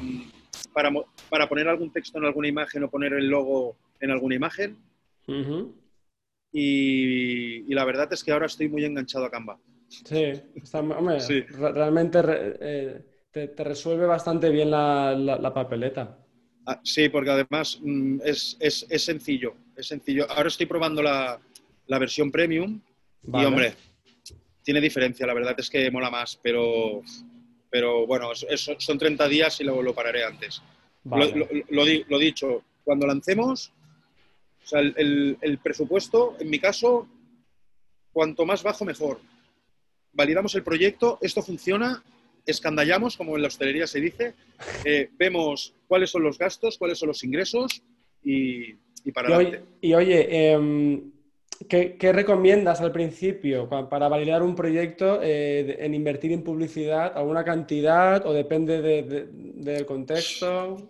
para, 0.74 0.90
para 1.30 1.50
poner 1.50 1.68
algún 1.68 1.92
texto 1.92 2.18
en 2.18 2.26
alguna 2.26 2.48
imagen 2.48 2.84
o 2.84 2.90
poner 2.90 3.14
el 3.14 3.28
logo 3.28 3.76
en 4.00 4.12
alguna 4.12 4.36
imagen. 4.36 4.78
Y, 6.52 7.66
y 7.70 7.74
la 7.74 7.84
verdad 7.86 8.12
es 8.14 8.24
que 8.24 8.32
ahora 8.32 8.46
estoy 8.46 8.70
muy 8.70 8.86
enganchado 8.86 9.26
a 9.26 9.32
Canva. 9.32 9.58
Sí, 9.90 10.24
está- 10.56 10.80
hombre, 10.80 11.20
Sí. 11.20 11.42
realmente 11.42 12.22
re- 12.22 12.58
eh, 12.62 13.02
te, 13.32 13.48
te 13.50 13.64
resuelve 13.64 14.06
bastante 14.06 14.50
bien 14.50 14.72
la, 14.72 15.14
la- 15.16 15.38
la 15.38 15.54
papeleta. 15.54 16.20
Ah, 16.66 16.80
sí, 16.84 17.10
porque 17.10 17.32
además 17.32 17.80
mm, 17.82 18.20
es, 18.24 18.56
es- 18.60 18.86
es 18.90 19.04
sencillo, 19.04 19.56
es 19.78 19.88
sencillo. 19.88 20.30
Ahora 20.30 20.48
estoy 20.50 20.66
probando 20.66 21.02
la, 21.02 21.40
la 21.88 22.00
versión 22.00 22.32
premium 22.32 22.80
Vale. 23.24 23.44
y, 23.44 23.48
hombre, 23.48 23.74
tiene 24.64 24.80
diferencia, 24.82 25.26
la 25.28 25.34
verdad 25.34 25.56
es 25.58 25.70
que 25.70 25.90
mola 25.92 26.10
más, 26.10 26.40
pero, 26.42 27.02
pero 27.70 28.06
bueno, 28.08 28.32
es- 28.32 28.46
es- 28.50 28.70
son 28.78 28.98
30 28.98 29.28
días 29.28 29.60
y 29.60 29.64
luego 29.64 29.82
lo 29.82 29.94
pararé 29.94 30.24
antes. 30.24 30.62
Vale. 31.04 31.32
Lo, 31.32 31.46
lo- 31.46 31.64
lo 31.70 31.86
di- 31.86 32.06
lo 32.08 32.18
dicho, 32.20 32.64
cuando 32.84 33.06
lancemos, 33.08 33.72
o 34.64 34.68
sea, 34.68 34.80
el, 34.80 34.94
el- 34.98 35.38
el 35.42 35.58
presupuesto, 35.58 36.38
en 36.40 36.50
mi 36.50 36.60
caso, 36.60 37.08
cuanto 38.12 38.46
más 38.46 38.64
bajo, 38.64 38.86
mejor. 38.86 39.20
Validamos 40.14 40.54
el 40.56 40.64
proyecto, 40.64 41.18
esto 41.22 41.42
funciona, 41.42 42.04
escandallamos, 42.46 43.18
como 43.18 43.36
en 43.36 43.42
la 43.42 43.48
hostelería 43.48 43.88
se 43.88 44.00
dice, 44.00 44.36
eh, 44.86 45.10
vemos 45.18 45.74
cuáles 45.88 46.12
son 46.12 46.24
los 46.24 46.38
gastos, 46.38 46.78
cuáles 46.78 47.00
son 47.00 47.08
los 47.08 47.24
ingresos 47.24 47.82
y, 48.24 48.76
y 49.06 49.12
para 49.12 49.30
Y 49.30 49.34
adelante. 49.34 49.58
oye, 49.58 49.66
y 49.82 49.94
oye, 49.94 50.52
em, 50.52 51.12
¿qué, 51.68 51.96
qué 51.98 52.14
recomiendas 52.14 52.82
al 52.82 52.92
principio 52.92 53.68
para 53.70 54.08
validar 54.08 54.44
un 54.44 54.56
proyecto 54.56 55.20
eh, 55.22 55.78
en 55.80 55.94
invertir 55.94 56.32
en 56.32 56.44
publicidad? 56.44 57.14
¿Alguna 57.16 57.44
cantidad 57.44 58.26
o 58.26 58.34
depende 58.34 58.82
de- 58.82 59.04
de- 59.04 59.28
del 59.32 59.86
contexto? 59.86 60.90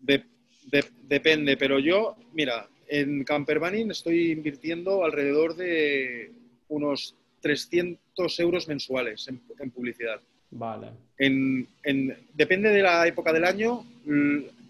De- 0.00 0.24
de- 0.70 0.84
depende, 1.08 1.56
pero 1.56 1.78
yo, 1.78 2.16
mira, 2.32 2.68
en 2.88 3.24
Camper 3.24 3.58
Bunny 3.58 3.82
estoy 3.90 4.32
invirtiendo 4.32 5.04
alrededor 5.04 5.54
de 5.56 6.30
unos 6.68 7.14
300 7.40 8.38
euros 8.40 8.68
mensuales 8.68 9.26
en- 9.28 9.40
en 9.58 9.70
publicidad. 9.70 10.20
Vale, 10.50 10.88
en, 11.18 11.66
en- 11.82 12.14
depende 12.34 12.68
de 12.70 12.82
la 12.82 13.06
época 13.06 13.32
del 13.32 13.44
año, 13.44 13.84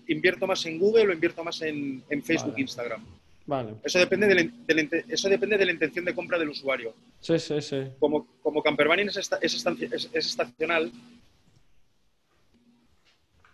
invierto 0.09 0.47
más 0.47 0.65
en 0.67 0.79
Google 0.79 1.09
o 1.09 1.13
invierto 1.13 1.43
más 1.45 1.61
en, 1.63 2.03
en 2.09 2.23
Facebook 2.23 2.53
Vale. 2.53 2.61
e 2.61 2.63
Instagram. 2.63 3.05
vale. 3.47 3.75
Eso 3.85 3.99
depende, 3.99 4.27
de 4.27 4.35
la, 4.35 4.43
de 4.43 5.05
eso 5.09 5.29
depende 5.29 5.57
de 5.59 5.67
la 5.67 5.73
intención 5.73 6.05
de 6.05 6.15
compra 6.15 6.39
del 6.39 6.49
usuario. 6.51 6.95
Sí, 7.21 7.39
sí, 7.39 7.61
sí. 7.61 7.83
Como, 7.99 8.27
como 8.43 8.63
es, 9.09 9.17
esta- 9.17 9.39
es, 9.41 9.55
estancia- 9.55 9.89
es- 9.93 10.09
es 10.13 10.27
estacional 10.27 10.91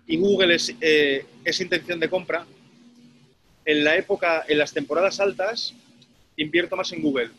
y 0.06 0.16
Google 0.16 0.54
es, 0.54 0.74
eh, 0.80 1.24
es 1.44 1.60
intención 1.60 2.00
de 2.00 2.08
compra, 2.08 2.46
en 3.64 3.84
la 3.84 3.96
época, 3.96 4.44
en 4.48 4.56
las 4.58 4.72
temporadas 4.72 5.20
altas, 5.20 5.74
invierto 6.36 6.76
más 6.76 6.90
en 6.92 7.02
Google. 7.02 7.30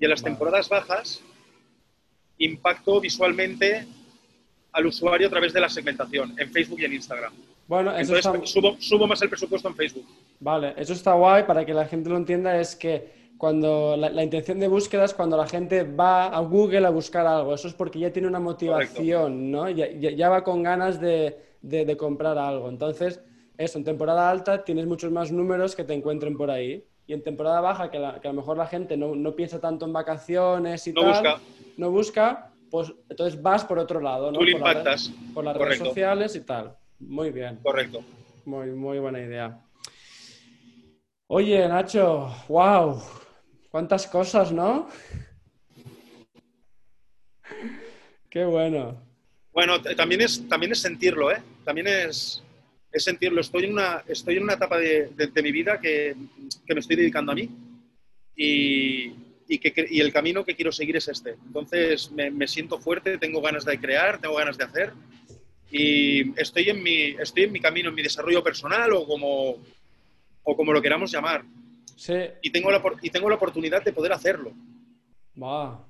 Y 0.00 0.04
en 0.04 0.10
las 0.10 0.20
Vale. 0.22 0.32
temporadas 0.32 0.68
bajas, 0.68 1.20
impacto 2.38 3.00
visualmente 3.00 3.86
al 4.72 4.86
usuario 4.86 5.28
a 5.28 5.30
través 5.30 5.52
de 5.52 5.60
la 5.60 5.68
segmentación 5.68 6.34
en 6.40 6.50
Facebook 6.50 6.80
y 6.80 6.86
en 6.86 6.94
Instagram. 6.94 7.32
Bueno, 7.72 7.90
eso 7.96 8.14
Entonces 8.14 8.26
está, 8.26 8.46
subo, 8.46 8.76
subo 8.78 9.06
más 9.06 9.22
el 9.22 9.30
presupuesto 9.30 9.66
en 9.68 9.74
Facebook. 9.74 10.04
vale, 10.40 10.74
eso 10.76 10.92
está 10.92 11.14
guay 11.14 11.44
para 11.44 11.64
que 11.64 11.72
la 11.72 11.86
gente 11.86 12.10
lo 12.10 12.18
entienda. 12.18 12.60
Es 12.60 12.76
que 12.76 13.32
cuando 13.38 13.96
la, 13.96 14.10
la 14.10 14.22
intención 14.22 14.60
de 14.60 14.68
búsqueda 14.68 15.06
es 15.06 15.14
cuando 15.14 15.38
la 15.38 15.46
gente 15.46 15.82
va 15.84 16.26
a 16.26 16.40
Google 16.40 16.86
a 16.86 16.90
buscar 16.90 17.26
algo. 17.26 17.54
Eso 17.54 17.68
es 17.68 17.72
porque 17.74 17.98
ya 17.98 18.12
tiene 18.12 18.28
una 18.28 18.40
motivación, 18.40 19.50
¿no? 19.50 19.70
Ya, 19.70 19.90
ya- 19.90 20.10
ya 20.10 20.28
va 20.28 20.44
con 20.44 20.62
ganas 20.62 21.00
de, 21.00 21.38
de- 21.62 21.86
de 21.86 21.96
comprar 21.96 22.36
algo. 22.36 22.68
Entonces, 22.68 23.22
eso, 23.56 23.78
en 23.78 23.84
temporada 23.84 24.28
alta 24.30 24.64
tienes 24.64 24.84
muchos 24.86 25.10
más 25.10 25.32
números 25.32 25.74
que 25.74 25.84
te 25.84 25.94
encuentren 25.94 26.36
por 26.36 26.50
ahí. 26.50 26.84
Y 27.06 27.14
en 27.14 27.22
temporada 27.22 27.62
baja, 27.62 27.90
que, 27.90 27.98
la- 27.98 28.20
que 28.20 28.28
a 28.28 28.32
lo 28.32 28.36
mejor 28.40 28.58
la 28.58 28.66
gente 28.66 28.98
no, 28.98 29.14
no 29.16 29.34
piensa 29.34 29.60
tanto 29.60 29.86
en 29.86 29.94
vacaciones 29.94 30.86
y 30.86 30.92
No 30.92 31.00
tal, 31.00 31.10
busca. 31.10 31.36
no 31.78 31.90
busca, 31.90 32.50
pues 32.70 32.92
entonces 33.08 33.40
vas 33.40 33.64
por 33.64 33.78
otro 33.78 33.98
lado, 33.98 34.30
¿no? 34.30 34.38
Tú 34.38 34.40
por 34.40 34.46
la 34.46 34.52
red- 34.52 34.58
impactas. 34.58 35.10
por 35.32 35.42
las 35.44 35.54
redes 35.56 35.66
Correcto. 35.68 35.84
sociales 35.86 36.36
y 36.36 36.40
tal. 36.42 36.76
Muy 37.06 37.30
bien. 37.30 37.56
Correcto. 37.62 38.02
Muy, 38.44 38.68
muy 38.70 38.98
buena 38.98 39.20
idea. 39.20 39.60
Oye, 41.28 41.66
Nacho, 41.68 42.28
wow, 42.48 43.00
cuántas 43.70 44.06
cosas, 44.06 44.52
¿no? 44.52 44.88
Qué 48.30 48.44
bueno. 48.44 49.00
Bueno, 49.52 49.80
también 49.82 50.22
es, 50.22 50.46
también 50.48 50.72
es 50.72 50.80
sentirlo, 50.80 51.30
¿eh? 51.30 51.42
También 51.64 51.86
es, 51.86 52.42
es 52.90 53.04
sentirlo. 53.04 53.40
Estoy 53.40 53.64
en 53.64 53.72
una, 53.72 54.02
estoy 54.08 54.36
en 54.38 54.44
una 54.44 54.54
etapa 54.54 54.78
de, 54.78 55.08
de- 55.14 55.26
de 55.26 55.42
mi 55.42 55.52
vida 55.52 55.78
que, 55.80 56.14
que 56.66 56.74
me 56.74 56.80
estoy 56.80 56.96
dedicando 56.96 57.32
a 57.32 57.34
mí 57.34 57.48
y, 58.34 59.12
y, 59.48 59.58
que- 59.58 59.86
y 59.90 60.00
el 60.00 60.12
camino 60.12 60.44
que 60.44 60.54
quiero 60.56 60.72
seguir 60.72 60.96
es 60.96 61.08
este. 61.08 61.36
Entonces 61.46 62.10
me, 62.12 62.30
me 62.30 62.48
siento 62.48 62.78
fuerte, 62.78 63.18
tengo 63.18 63.42
ganas 63.42 63.64
de 63.66 63.78
crear, 63.78 64.18
tengo 64.20 64.36
ganas 64.36 64.56
de 64.56 64.64
hacer 64.64 64.92
y 65.72 66.38
estoy 66.40 66.68
en 66.68 66.82
mi, 66.82 67.16
estoy 67.18 67.44
en 67.44 67.52
mi 67.52 67.60
camino, 67.60 67.88
en 67.88 67.94
mi 67.94 68.02
desarrollo 68.02 68.42
personal 68.44 68.92
o 68.92 69.06
como, 69.06 69.56
o 70.44 70.56
como 70.56 70.72
lo 70.72 70.82
queramos 70.82 71.10
llamar. 71.10 71.42
Sí, 71.96 72.14
Y 72.42 72.50
tengo, 72.50 72.70
la, 72.70 72.82
y 73.00 73.10
tengo 73.10 73.28
la 73.28 73.36
oportunidad 73.36 73.82
de 73.82 73.92
poder 73.92 74.12
hacerlo. 74.12 74.52
va. 75.42 75.86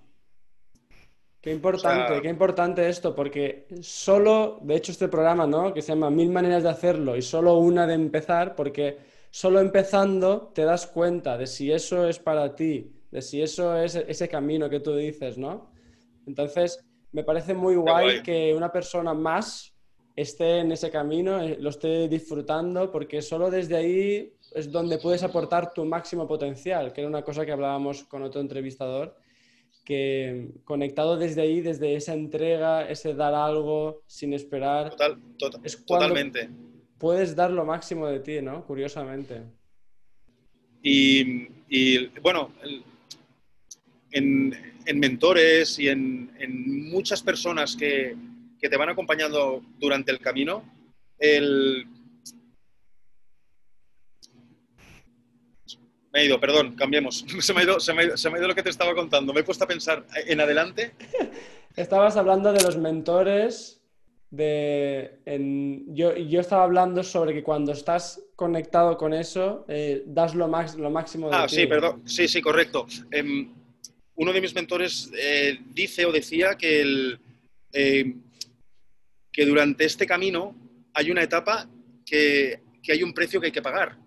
Qué 1.40 1.50
importante, 1.50 2.04
O 2.04 2.08
sea- 2.14 2.22
qué 2.22 2.28
importante 2.28 2.88
esto, 2.88 3.14
porque 3.16 3.66
solo, 3.80 4.60
de 4.62 4.76
hecho, 4.76 4.92
este 4.92 5.08
programa, 5.08 5.44
¿no? 5.46 5.74
Que 5.74 5.82
se 5.82 5.88
llama 5.88 6.08
Mil 6.10 6.30
maneras 6.30 6.62
de 6.62 6.68
hacerlo 6.68 7.16
y 7.16 7.22
solo 7.22 7.54
una 7.54 7.84
de 7.86 7.94
empezar, 7.94 8.54
porque 8.54 8.98
solo 9.30 9.58
empezando 9.60 10.52
te 10.54 10.62
das 10.64 10.86
cuenta 10.86 11.36
de 11.36 11.48
si 11.48 11.72
eso 11.72 12.06
es 12.06 12.20
para 12.20 12.54
ti, 12.54 12.92
de 13.10 13.22
si 13.22 13.42
eso 13.42 13.76
es 13.76 13.96
ese 13.96 14.28
camino 14.28 14.70
que 14.70 14.78
tú 14.78 14.94
dices, 14.94 15.36
¿no? 15.36 15.72
Entonces, 16.28 16.84
me 17.10 17.24
parece 17.24 17.54
muy 17.54 17.74
guay, 17.74 18.04
guay. 18.04 18.22
que 18.22 18.54
una 18.54 18.70
persona 18.70 19.12
más 19.12 19.71
esté 20.16 20.58
en 20.58 20.72
ese 20.72 20.90
camino, 20.90 21.40
eh, 21.40 21.56
lo 21.60 21.70
esté 21.70 22.08
disfrutando, 22.08 22.90
porque 22.90 23.22
solo 23.22 23.50
desde 23.50 23.76
ahí 23.76 24.32
es 24.54 24.70
donde 24.70 24.98
puedes 24.98 25.22
aportar 25.22 25.72
tu 25.72 25.84
máximo 25.84 26.26
potencial, 26.26 26.92
que 26.92 27.00
era 27.00 27.08
una 27.08 27.22
cosa 27.22 27.46
que 27.46 27.52
hablábamos 27.52 28.04
con 28.04 28.22
otro 28.22 28.40
entrevistador, 28.40 29.16
que 29.84 30.50
conectado 30.64 31.16
desde 31.16 31.42
ahí, 31.42 31.60
desde 31.60 31.96
esa 31.96 32.14
entrega, 32.14 32.88
ese 32.88 33.14
dar 33.14 33.34
algo 33.34 34.02
sin 34.06 34.32
esperar, 34.34 34.90
Total, 34.90 35.18
Es 35.64 35.84
totalmente. 35.84 36.48
puedes 36.98 37.34
dar 37.34 37.50
lo 37.50 37.64
máximo 37.64 38.06
de 38.06 38.20
ti, 38.20 38.40
¿no? 38.42 38.64
Curiosamente. 38.66 39.42
Y, 40.82 41.48
y, 41.68 42.06
bueno, 42.20 42.52
en, 44.10 44.54
en 44.84 45.00
mentores 45.00 45.78
y 45.78 45.88
en, 45.88 46.30
en 46.38 46.90
muchas 46.90 47.22
personas 47.22 47.74
que, 47.76 48.14
que 48.62 48.68
te 48.68 48.76
van 48.76 48.88
acompañando 48.88 49.60
durante 49.78 50.12
el 50.12 50.20
camino, 50.20 50.62
el... 51.18 51.84
Me 56.12 56.20
he 56.20 56.26
ido, 56.26 56.38
perdón, 56.38 56.76
cambiemos. 56.76 57.24
Se 57.40 57.52
me, 57.52 57.60
ha 57.60 57.64
ido, 57.64 57.80
se, 57.80 57.92
me 57.92 58.02
ha 58.02 58.04
ido, 58.04 58.16
se 58.16 58.30
me 58.30 58.36
ha 58.36 58.38
ido 58.38 58.48
lo 58.48 58.54
que 58.54 58.62
te 58.62 58.70
estaba 58.70 58.94
contando. 58.94 59.32
Me 59.32 59.40
he 59.40 59.44
puesto 59.44 59.64
a 59.64 59.66
pensar 59.66 60.06
en 60.14 60.40
adelante. 60.40 60.92
Estabas 61.76 62.16
hablando 62.16 62.52
de 62.52 62.62
los 62.62 62.76
mentores, 62.76 63.80
de, 64.30 65.18
en- 65.24 65.92
yo, 65.96 66.14
yo 66.14 66.40
estaba 66.40 66.64
hablando 66.64 67.02
sobre 67.02 67.32
que 67.32 67.42
cuando 67.42 67.72
estás 67.72 68.22
conectado 68.36 68.96
con 68.98 69.12
eso, 69.14 69.64
eh, 69.68 70.04
das 70.06 70.34
lo, 70.34 70.46
max- 70.48 70.76
lo 70.76 70.90
máximo 70.90 71.30
de 71.30 71.36
Ah, 71.36 71.46
ti. 71.48 71.56
sí, 71.56 71.66
perdón. 71.66 72.02
Sí, 72.06 72.28
sí, 72.28 72.40
correcto. 72.42 72.86
Em, 73.10 73.50
uno 74.16 74.32
de 74.34 74.40
mis 74.42 74.54
mentores 74.54 75.10
eh, 75.18 75.58
dice 75.74 76.04
o 76.04 76.12
decía 76.12 76.56
que, 76.56 76.82
el, 76.82 77.18
eh, 77.72 78.14
que 79.32 79.46
durante 79.46 79.84
este 79.84 80.06
camino 80.06 80.54
hay 80.94 81.10
una 81.10 81.22
etapa 81.22 81.68
que, 82.04 82.60
que, 82.82 82.92
hay 82.92 83.02
un 83.02 83.14
precio 83.14 83.40
que 83.40 83.46
hay 83.46 83.52
que 83.52 83.62
pagar, 83.62 83.98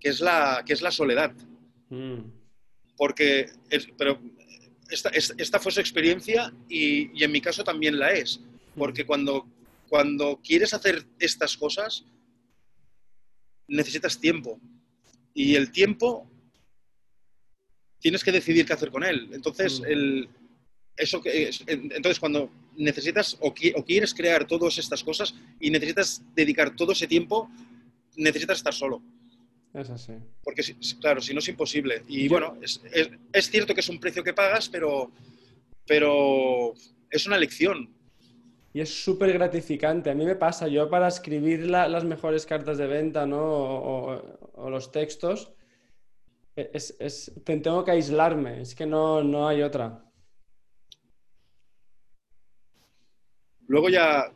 que 0.00 0.08
es 0.08 0.20
la, 0.20 0.62
que 0.66 0.72
es 0.72 0.82
la 0.82 0.90
soledad. 0.90 1.34
Mm. 1.90 2.20
Porque, 2.96 3.50
pero 3.98 4.20
esta, 4.88 5.10
esta, 5.10 5.58
fue 5.58 5.72
su 5.72 5.80
experiencia 5.80 6.52
y, 6.68 7.10
y, 7.18 7.24
en 7.24 7.32
mi 7.32 7.40
caso 7.40 7.62
también 7.62 7.98
la 7.98 8.12
es. 8.12 8.40
Porque 8.76 9.04
cuando, 9.04 9.46
cuando 9.88 10.40
quieres 10.42 10.72
hacer 10.72 11.04
estas 11.18 11.56
cosas, 11.56 12.04
necesitas 13.68 14.18
tiempo. 14.18 14.60
Y 15.34 15.56
el 15.56 15.70
tiempo 15.72 16.30
tienes 17.98 18.22
que 18.22 18.32
decidir 18.32 18.64
qué 18.64 18.72
hacer 18.72 18.90
con 18.90 19.02
él. 19.02 19.28
Entonces, 19.32 19.80
mm. 19.80 19.84
el, 19.86 20.28
eso 20.96 21.20
que 21.20 21.50
entonces 21.66 22.20
cuando 22.20 22.50
necesitas 22.76 23.36
o, 23.40 23.52
quieres 23.52 24.14
crear 24.14 24.46
todas 24.46 24.78
estas 24.78 25.02
cosas 25.02 25.34
y 25.60 25.70
necesitas 25.70 26.22
dedicar 26.34 26.74
todo 26.76 26.92
ese 26.92 27.06
tiempo, 27.06 27.50
necesitas 28.16 28.58
estar 28.58 28.74
solo. 28.74 29.02
Es 29.72 29.90
así. 29.90 30.12
Porque, 30.42 30.62
claro, 31.00 31.20
si 31.20 31.32
no 31.32 31.40
es 31.40 31.48
imposible. 31.48 32.02
Y 32.06 32.28
bueno, 32.28 32.56
es, 32.62 32.80
es, 33.32 33.50
cierto 33.50 33.74
que 33.74 33.80
es 33.80 33.88
un 33.88 33.98
precio 33.98 34.22
que 34.22 34.32
pagas, 34.32 34.68
pero, 34.68 35.10
pero 35.86 36.74
es 37.10 37.26
una 37.26 37.38
lección. 37.38 37.92
Y 38.72 38.80
es 38.80 39.02
súper 39.02 39.32
gratificante. 39.32 40.10
A 40.10 40.14
mí 40.14 40.24
me 40.24 40.36
pasa, 40.36 40.68
yo 40.68 40.88
para 40.88 41.08
escribir 41.08 41.66
las 41.66 42.04
mejores 42.04 42.46
cartas 42.46 42.78
de 42.78 42.86
venta 42.86 43.26
¿no? 43.26 43.42
o 43.42 44.70
los 44.70 44.92
textos, 44.92 45.54
es, 46.56 47.32
tengo 47.44 47.84
que 47.84 47.90
aislarme, 47.90 48.60
es 48.60 48.74
que 48.74 48.86
no, 48.86 49.48
hay 49.48 49.62
otra. 49.62 50.03
Luego 53.68 53.88
ya 53.88 54.30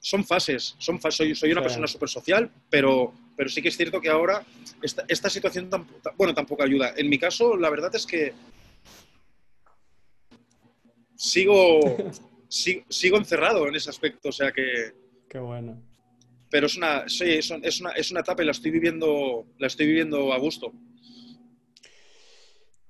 son 0.00 0.24
fases, 0.24 0.76
son 0.78 1.00
soy, 1.10 1.34
soy 1.34 1.50
una 1.50 1.62
persona 1.62 1.86
súper 1.86 2.08
social, 2.08 2.50
pero, 2.70 3.12
pero 3.36 3.48
sí 3.48 3.60
que 3.60 3.68
es 3.68 3.76
cierto 3.76 4.00
que 4.00 4.08
ahora 4.08 4.44
esta, 4.80 5.30
situación 5.30 5.68
bueno, 6.16 6.32
tampoco 6.32 6.62
ayuda. 6.62 6.94
En 6.96 7.08
mi 7.08 7.18
caso, 7.18 7.56
la 7.56 7.70
verdad 7.70 7.92
es 7.94 8.06
que 8.06 8.32
sigo, 11.16 11.80
sigo, 12.48 13.16
encerrado 13.16 13.66
en 13.66 13.74
ese 13.74 13.90
aspecto, 13.90 14.28
o 14.28 14.32
sea 14.32 14.52
que... 14.52 14.94
Qué 15.28 15.38
bueno. 15.38 15.82
Pero 16.50 16.66
es 16.66 16.76
una, 16.76 17.08
sí, 17.08 17.24
es, 17.24 17.50
una, 17.50 17.90
es 17.90 18.10
una 18.12 18.20
etapa 18.20 18.42
y 18.42 18.46
la 18.46 18.52
estoy 18.52 18.70
viviendo, 18.70 19.46
la 19.58 19.66
estoy 19.66 19.86
viviendo 19.86 20.32
a 20.32 20.38
gusto. 20.38 20.72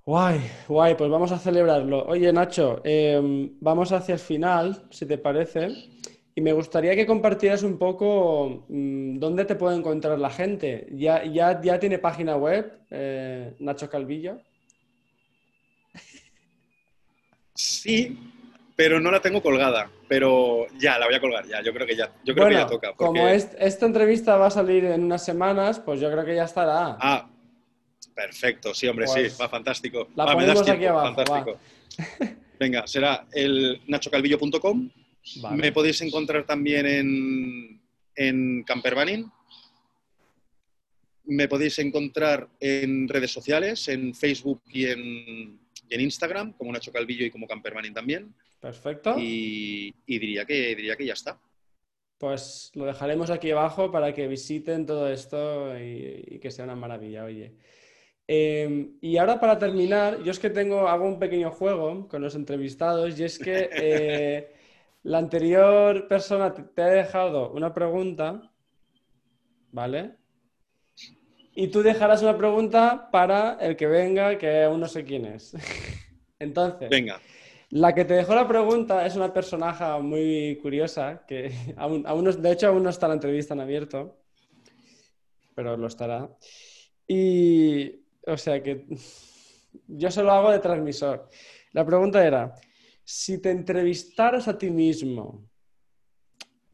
Guay, 0.07 0.41
guay, 0.69 0.95
pues 0.95 1.11
vamos 1.11 1.33
a 1.33 1.39
celebrarlo. 1.39 2.05
Oye, 2.07 2.33
Nacho, 2.33 2.81
em, 2.85 3.59
vamos 3.61 3.91
hacia 3.91 4.13
el 4.13 4.21
final, 4.21 4.87
si 4.89 5.05
te 5.05 5.19
parece, 5.19 5.67
y 6.33 6.41
me 6.41 6.53
gustaría 6.53 6.95
que 6.95 7.05
compartieras 7.05 7.65
un 7.65 7.77
poco 7.77 8.67
mm, 8.69 9.19
dónde 9.19 9.45
te 9.45 9.57
puede 9.57 9.77
encontrar 9.77 10.17
la 10.21 10.31
gente. 10.31 10.87
¿Ya, 10.93 11.25
ya, 11.25 11.61
ya 11.61 11.81
tiene 11.81 11.99
página 11.99 12.37
web, 12.37 12.83
eh, 12.89 13.57
Nacho 13.59 13.91
Calvillo? 13.91 14.39
Sí, 17.57 18.17
pero 18.77 19.01
no 19.01 19.11
la 19.11 19.21
tengo 19.21 19.43
colgada. 19.43 19.91
Pero 20.07 20.69
ya, 20.79 21.01
la 21.01 21.07
voy 21.07 21.17
a 21.17 21.21
colgar, 21.21 21.49
ya, 21.49 21.61
yo 21.65 21.73
creo 21.73 21.85
que 21.85 21.97
ya, 21.97 22.13
yo 22.25 22.33
creo 22.33 22.47
que 22.47 22.55
ya 22.55 22.67
toca. 22.69 22.93
Como 22.93 23.27
esta 23.27 23.87
entrevista 23.87 24.37
va 24.37 24.47
a 24.47 24.51
salir 24.51 24.85
en 24.85 25.03
unas 25.03 25.25
semanas, 25.25 25.81
pues 25.81 25.99
yo 25.99 26.13
creo 26.13 26.25
que 26.25 26.37
ya 26.37 26.45
estará. 26.45 26.97
Ah, 27.01 27.29
Perfecto, 28.17 28.73
sí, 28.73 28.89
hombre, 28.89 29.07
sí, 29.07 29.21
pues 29.21 29.39
va 29.39 29.47
fantástico. 29.47 30.09
La 30.17 30.25
ponemos 30.25 30.67
aquí 30.67 30.87
abajo, 30.87 31.15
fantástico. 31.15 31.61
Venga, 32.59 32.87
será 32.87 33.27
el 33.31 33.83
nachocalvillo.com. 33.87 34.91
Me 35.55 35.71
podéis 35.71 36.01
encontrar 36.01 36.47
también 36.47 36.87
en, 36.87 37.83
en 38.15 38.63
Camperbanin. 38.63 39.31
Me 41.27 41.47
podéis 41.47 41.79
encontrar 41.79 42.49
en 42.59 43.07
redes 43.07 43.33
sociales, 43.33 43.87
en 43.89 44.15
Facebook 44.15 44.63
y 44.73 44.87
en, 44.87 45.61
Instagram, 45.91 46.55
como 46.55 46.73
Nacho 46.73 46.91
Calvillo 46.91 47.27
y 47.27 47.31
como 47.31 47.47
Camperbanin 47.47 47.93
también. 47.93 48.35
Perfecto. 48.59 49.17
Y, 49.19 49.95
diría, 50.07 50.47
que, 50.47 50.75
diría 50.75 50.97
que 50.97 51.05
ya 51.05 51.13
está. 51.13 51.39
Pues 52.17 52.71
lo 52.73 52.87
dejaremos 52.87 53.29
aquí 53.29 53.51
abajo 53.51 53.93
para 53.93 54.15
que 54.15 54.27
visiten 54.27 54.87
todo 54.87 55.13
esto 55.13 55.79
y, 55.79 56.25
y 56.27 56.39
que 56.39 56.51
sea 56.51 56.65
una 56.65 56.77
maravilla, 56.77 57.25
oye. 57.25 57.53
Em, 58.29 58.99
y 59.01 59.19
ahora 59.19 59.39
para 59.39 59.59
terminar, 59.59 60.23
yo 60.23 60.33
es 60.33 60.39
que 60.39 60.51
tengo, 60.51 60.89
hago 60.89 61.07
un 61.07 61.19
pequeño 61.19 61.51
juego 61.53 62.09
con 62.09 62.23
los 62.23 62.35
entrevistados 62.35 63.19
y 63.19 63.25
es 63.25 63.39
que 63.39 63.71
eh, 63.73 64.53
la 65.05 65.19
anterior 65.19 66.09
persona 66.09 66.53
te, 66.53 66.83
ha 66.83 66.89
dejado 66.89 67.53
una 67.53 67.73
pregunta, 67.73 68.51
¿vale? 69.71 70.17
Y 71.55 71.69
tú 71.69 71.83
dejarás 71.83 72.23
una 72.23 72.37
pregunta 72.37 73.09
para 73.13 73.59
el 73.61 73.77
que 73.77 73.87
venga, 73.87 74.37
que 74.37 74.65
aún 74.65 74.81
no 74.81 74.89
sé 74.89 75.05
quién 75.05 75.25
es. 75.27 75.55
Entonces, 76.39 76.91
venga. 76.91 77.21
La 77.71 77.95
que 77.95 78.05
te 78.05 78.15
dejó 78.15 78.35
la 78.35 78.47
pregunta 78.47 79.07
es 79.07 79.17
una 79.17 79.33
personaje 79.33 79.85
muy 80.01 80.59
curiosa, 80.61 81.25
que 81.27 81.53
aún, 81.77 82.05
aún 82.07 82.43
de 82.43 82.53
hecho 82.53 82.69
aún 82.69 82.83
no 82.83 82.91
está 82.91 83.07
la 83.07 83.15
entrevista 83.15 83.55
en 83.55 83.61
abierto, 83.61 84.19
pero 85.55 85.77
lo 85.77 85.87
estará. 85.87 86.29
Y 87.09 88.06
o 88.27 88.37
sea 88.37 88.63
que 88.63 88.85
yo 89.89 90.11
se 90.11 90.23
lo 90.23 90.33
hago 90.33 90.51
de 90.51 90.59
transmisor. 90.59 91.29
La 91.73 91.85
pregunta 91.85 92.27
era, 92.27 92.55
si 93.05 93.39
te 93.39 93.51
entrevistaras 93.51 94.49
a 94.49 94.59
ti 94.59 94.71
mismo 94.71 95.49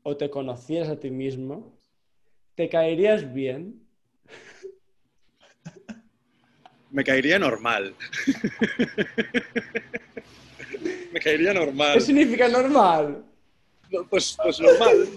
o 0.03 0.17
te 0.17 0.31
conocieras 0.31 0.89
a 0.89 0.99
ti 0.99 1.11
mismo, 1.11 1.79
¿te 2.55 2.69
caerías 2.69 3.33
bien? 3.33 3.87
Me 6.91 7.05
caería 7.05 7.39
normal. 7.39 7.95
Me 11.13 11.21
caería 11.21 11.55
normal. 11.55 11.95
¿Qué 11.95 12.01
significa 12.01 12.49
normal? 12.49 13.25
pues, 14.09 14.37
pues 14.43 14.61
normal. 14.61 15.09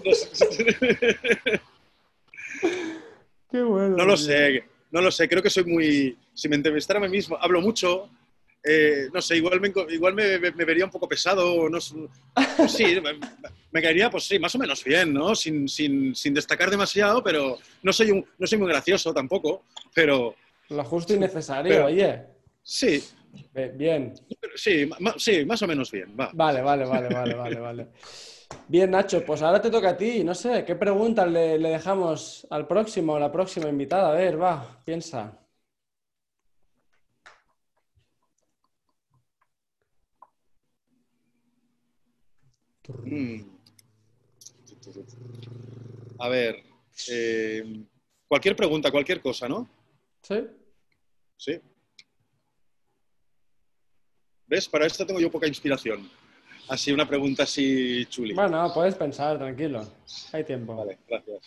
Qué 3.50 3.62
bueno. 3.62 3.96
No 3.96 4.04
lo 4.04 4.16
sé. 4.16 4.64
No 4.90 5.00
lo 5.00 5.10
sé, 5.10 5.28
creo 5.28 5.42
que 5.42 5.50
soy 5.50 5.64
muy... 5.64 6.16
Si 6.36 6.48
me 6.48 6.56
entrevistara 6.56 6.98
a 6.98 7.02
mí 7.02 7.08
mismo, 7.08 7.36
hablo 7.40 7.60
mucho, 7.60 8.08
eh, 8.62 9.08
no 9.12 9.22
sé, 9.22 9.36
igual 9.36 9.60
me, 9.60 9.72
igual 9.90 10.14
me, 10.14 10.38
vería 10.38 10.84
un 10.84 10.90
poco 10.90 11.08
pesado, 11.08 11.68
no, 11.68 11.78
pues 12.56 12.72
sí, 12.72 12.96
me, 13.72 13.82
caería, 13.82 14.10
pues 14.10 14.24
sí, 14.24 14.38
más 14.38 14.54
o 14.54 14.58
menos 14.58 14.84
bien, 14.84 15.14
¿no? 15.14 15.34
Sin, 15.34 15.66
destacar 16.32 16.70
demasiado, 16.70 17.22
pero 17.22 17.58
no 17.82 17.92
soy, 17.92 18.10
un, 18.10 18.26
no 18.38 18.46
soy 18.46 18.58
muy 18.58 18.68
gracioso 18.68 19.14
tampoco, 19.14 19.62
pero... 19.94 20.34
Lo 20.68 20.84
justo 20.84 21.14
y 21.14 21.18
necesario, 21.18 21.86
oye. 21.86 22.22
Sí. 22.62 23.02
Bien. 23.74 24.14
Sí, 24.54 24.90
sí, 25.16 25.44
más 25.46 25.62
o 25.62 25.66
menos 25.66 25.90
bien, 25.90 26.14
va. 26.18 26.30
Vale, 26.32 26.60
vale, 26.60 26.84
vale, 26.84 27.08
vale, 27.08 27.34
vale, 27.34 27.60
vale. 27.60 27.86
Bien, 28.68 28.90
Nacho, 28.90 29.24
pues 29.24 29.42
ahora 29.42 29.60
te 29.60 29.70
toca 29.70 29.90
a 29.90 29.96
ti. 29.96 30.24
No 30.24 30.34
sé, 30.34 30.64
¿qué 30.64 30.74
preguntas 30.74 31.30
le, 31.30 31.58
dejamos 31.58 32.46
al 32.50 32.66
próximo 32.66 33.14
o 33.14 33.18
la 33.18 33.30
próxima 33.30 33.68
invitada? 33.68 34.10
A 34.10 34.14
ver, 34.14 34.40
va, 34.40 34.80
piensa. 34.84 35.38
A 46.18 46.28
ver, 46.28 46.62
eh, 47.10 47.84
cualquier 48.26 48.56
pregunta, 48.56 48.90
cualquier 48.90 49.20
cosa, 49.20 49.48
¿no? 49.48 49.68
Sí. 50.22 50.46
Sí. 51.36 51.60
¿Ves? 54.46 54.68
Para 54.68 54.86
esto 54.86 55.04
tengo 55.04 55.20
yo 55.20 55.30
poca 55.30 55.46
inspiración. 55.46 56.08
Así, 56.68 56.92
una 56.92 57.06
pregunta 57.06 57.44
así 57.44 58.06
chuli. 58.06 58.34
Bueno, 58.34 58.72
puedes 58.72 58.94
pensar, 58.94 59.38
tranquilo. 59.38 59.86
Hay 60.32 60.44
tiempo. 60.44 60.74
Vale, 60.76 60.98
gracias. 61.06 61.40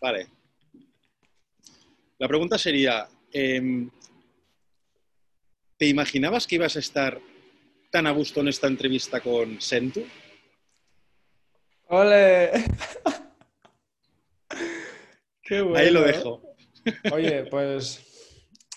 Vale. 0.00 0.28
La 2.18 2.28
pregunta 2.28 2.58
sería, 2.58 3.08
em, 3.32 3.90
¿te 5.76 5.86
imaginabas 5.86 6.46
que 6.46 6.56
ibas 6.56 6.76
a 6.76 6.80
estar 6.80 7.20
tan 7.90 8.06
a 8.06 8.12
gusto 8.12 8.40
en 8.40 8.48
esta 8.48 8.66
entrevista 8.66 9.20
con 9.20 9.60
Sentu? 9.60 10.04
¡Ole! 11.88 12.50
Qué 15.42 15.62
bueno. 15.62 15.76
Ahí 15.76 15.90
lo 15.90 16.02
dejo. 16.02 16.42
Oye, 17.12 17.44
pues 17.46 18.14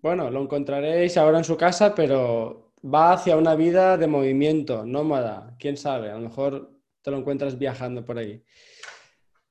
bueno, 0.02 0.30
lo 0.30 0.44
encontraréis 0.44 1.18
ahora 1.18 1.38
en 1.38 1.44
su 1.44 1.58
casa, 1.58 1.94
pero 1.94 2.74
va 2.84 3.14
hacia 3.14 3.36
una 3.36 3.56
vida 3.56 3.98
de 3.98 4.08
movimiento, 4.08 4.86
nómada. 4.86 5.56
Quién 5.60 5.76
sabe, 5.76 6.12
a 6.12 6.16
lo 6.16 6.22
mejor 6.22 6.72
te 7.02 7.12
lo 7.12 7.18
encuentras 7.18 7.58
viajando 7.58 8.06
por 8.06 8.20
ahí. 8.20 8.42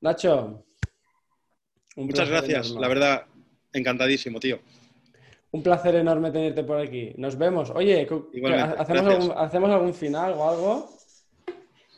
Nacho. 0.01 0.64
Muchas 1.96 2.28
gracias, 2.30 2.70
la 2.70 2.88
verdad, 2.88 3.26
encantadísimo, 3.72 4.40
tío. 4.40 4.61
Un 5.53 5.62
placer 5.62 5.96
enorme 5.96 6.30
tenerte 6.30 6.62
por 6.62 6.78
aquí. 6.78 7.12
Nos 7.16 7.36
vemos. 7.36 7.70
Oye, 7.70 8.09
¿hacemos 8.78 9.07
algún, 9.07 9.32
¿hacemos 9.36 9.70
algún 9.70 9.94
final 9.94 10.32
o 10.34 10.48
algo? 10.48 10.88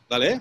Dale. 0.08 0.40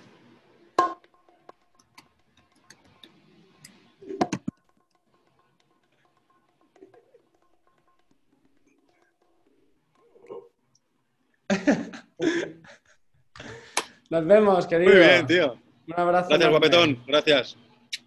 Nos 14.10 14.26
vemos, 14.26 14.68
querido. 14.68 14.92
Muy 14.92 15.00
bien, 15.00 15.26
tío. 15.26 15.58
Un 15.88 15.94
abrazo. 16.00 16.30
Gracias, 16.30 16.50
guapetón. 16.50 17.04
Gracias. 17.08 17.58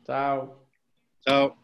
Chao. 0.06 0.66
Chao. 1.26 1.63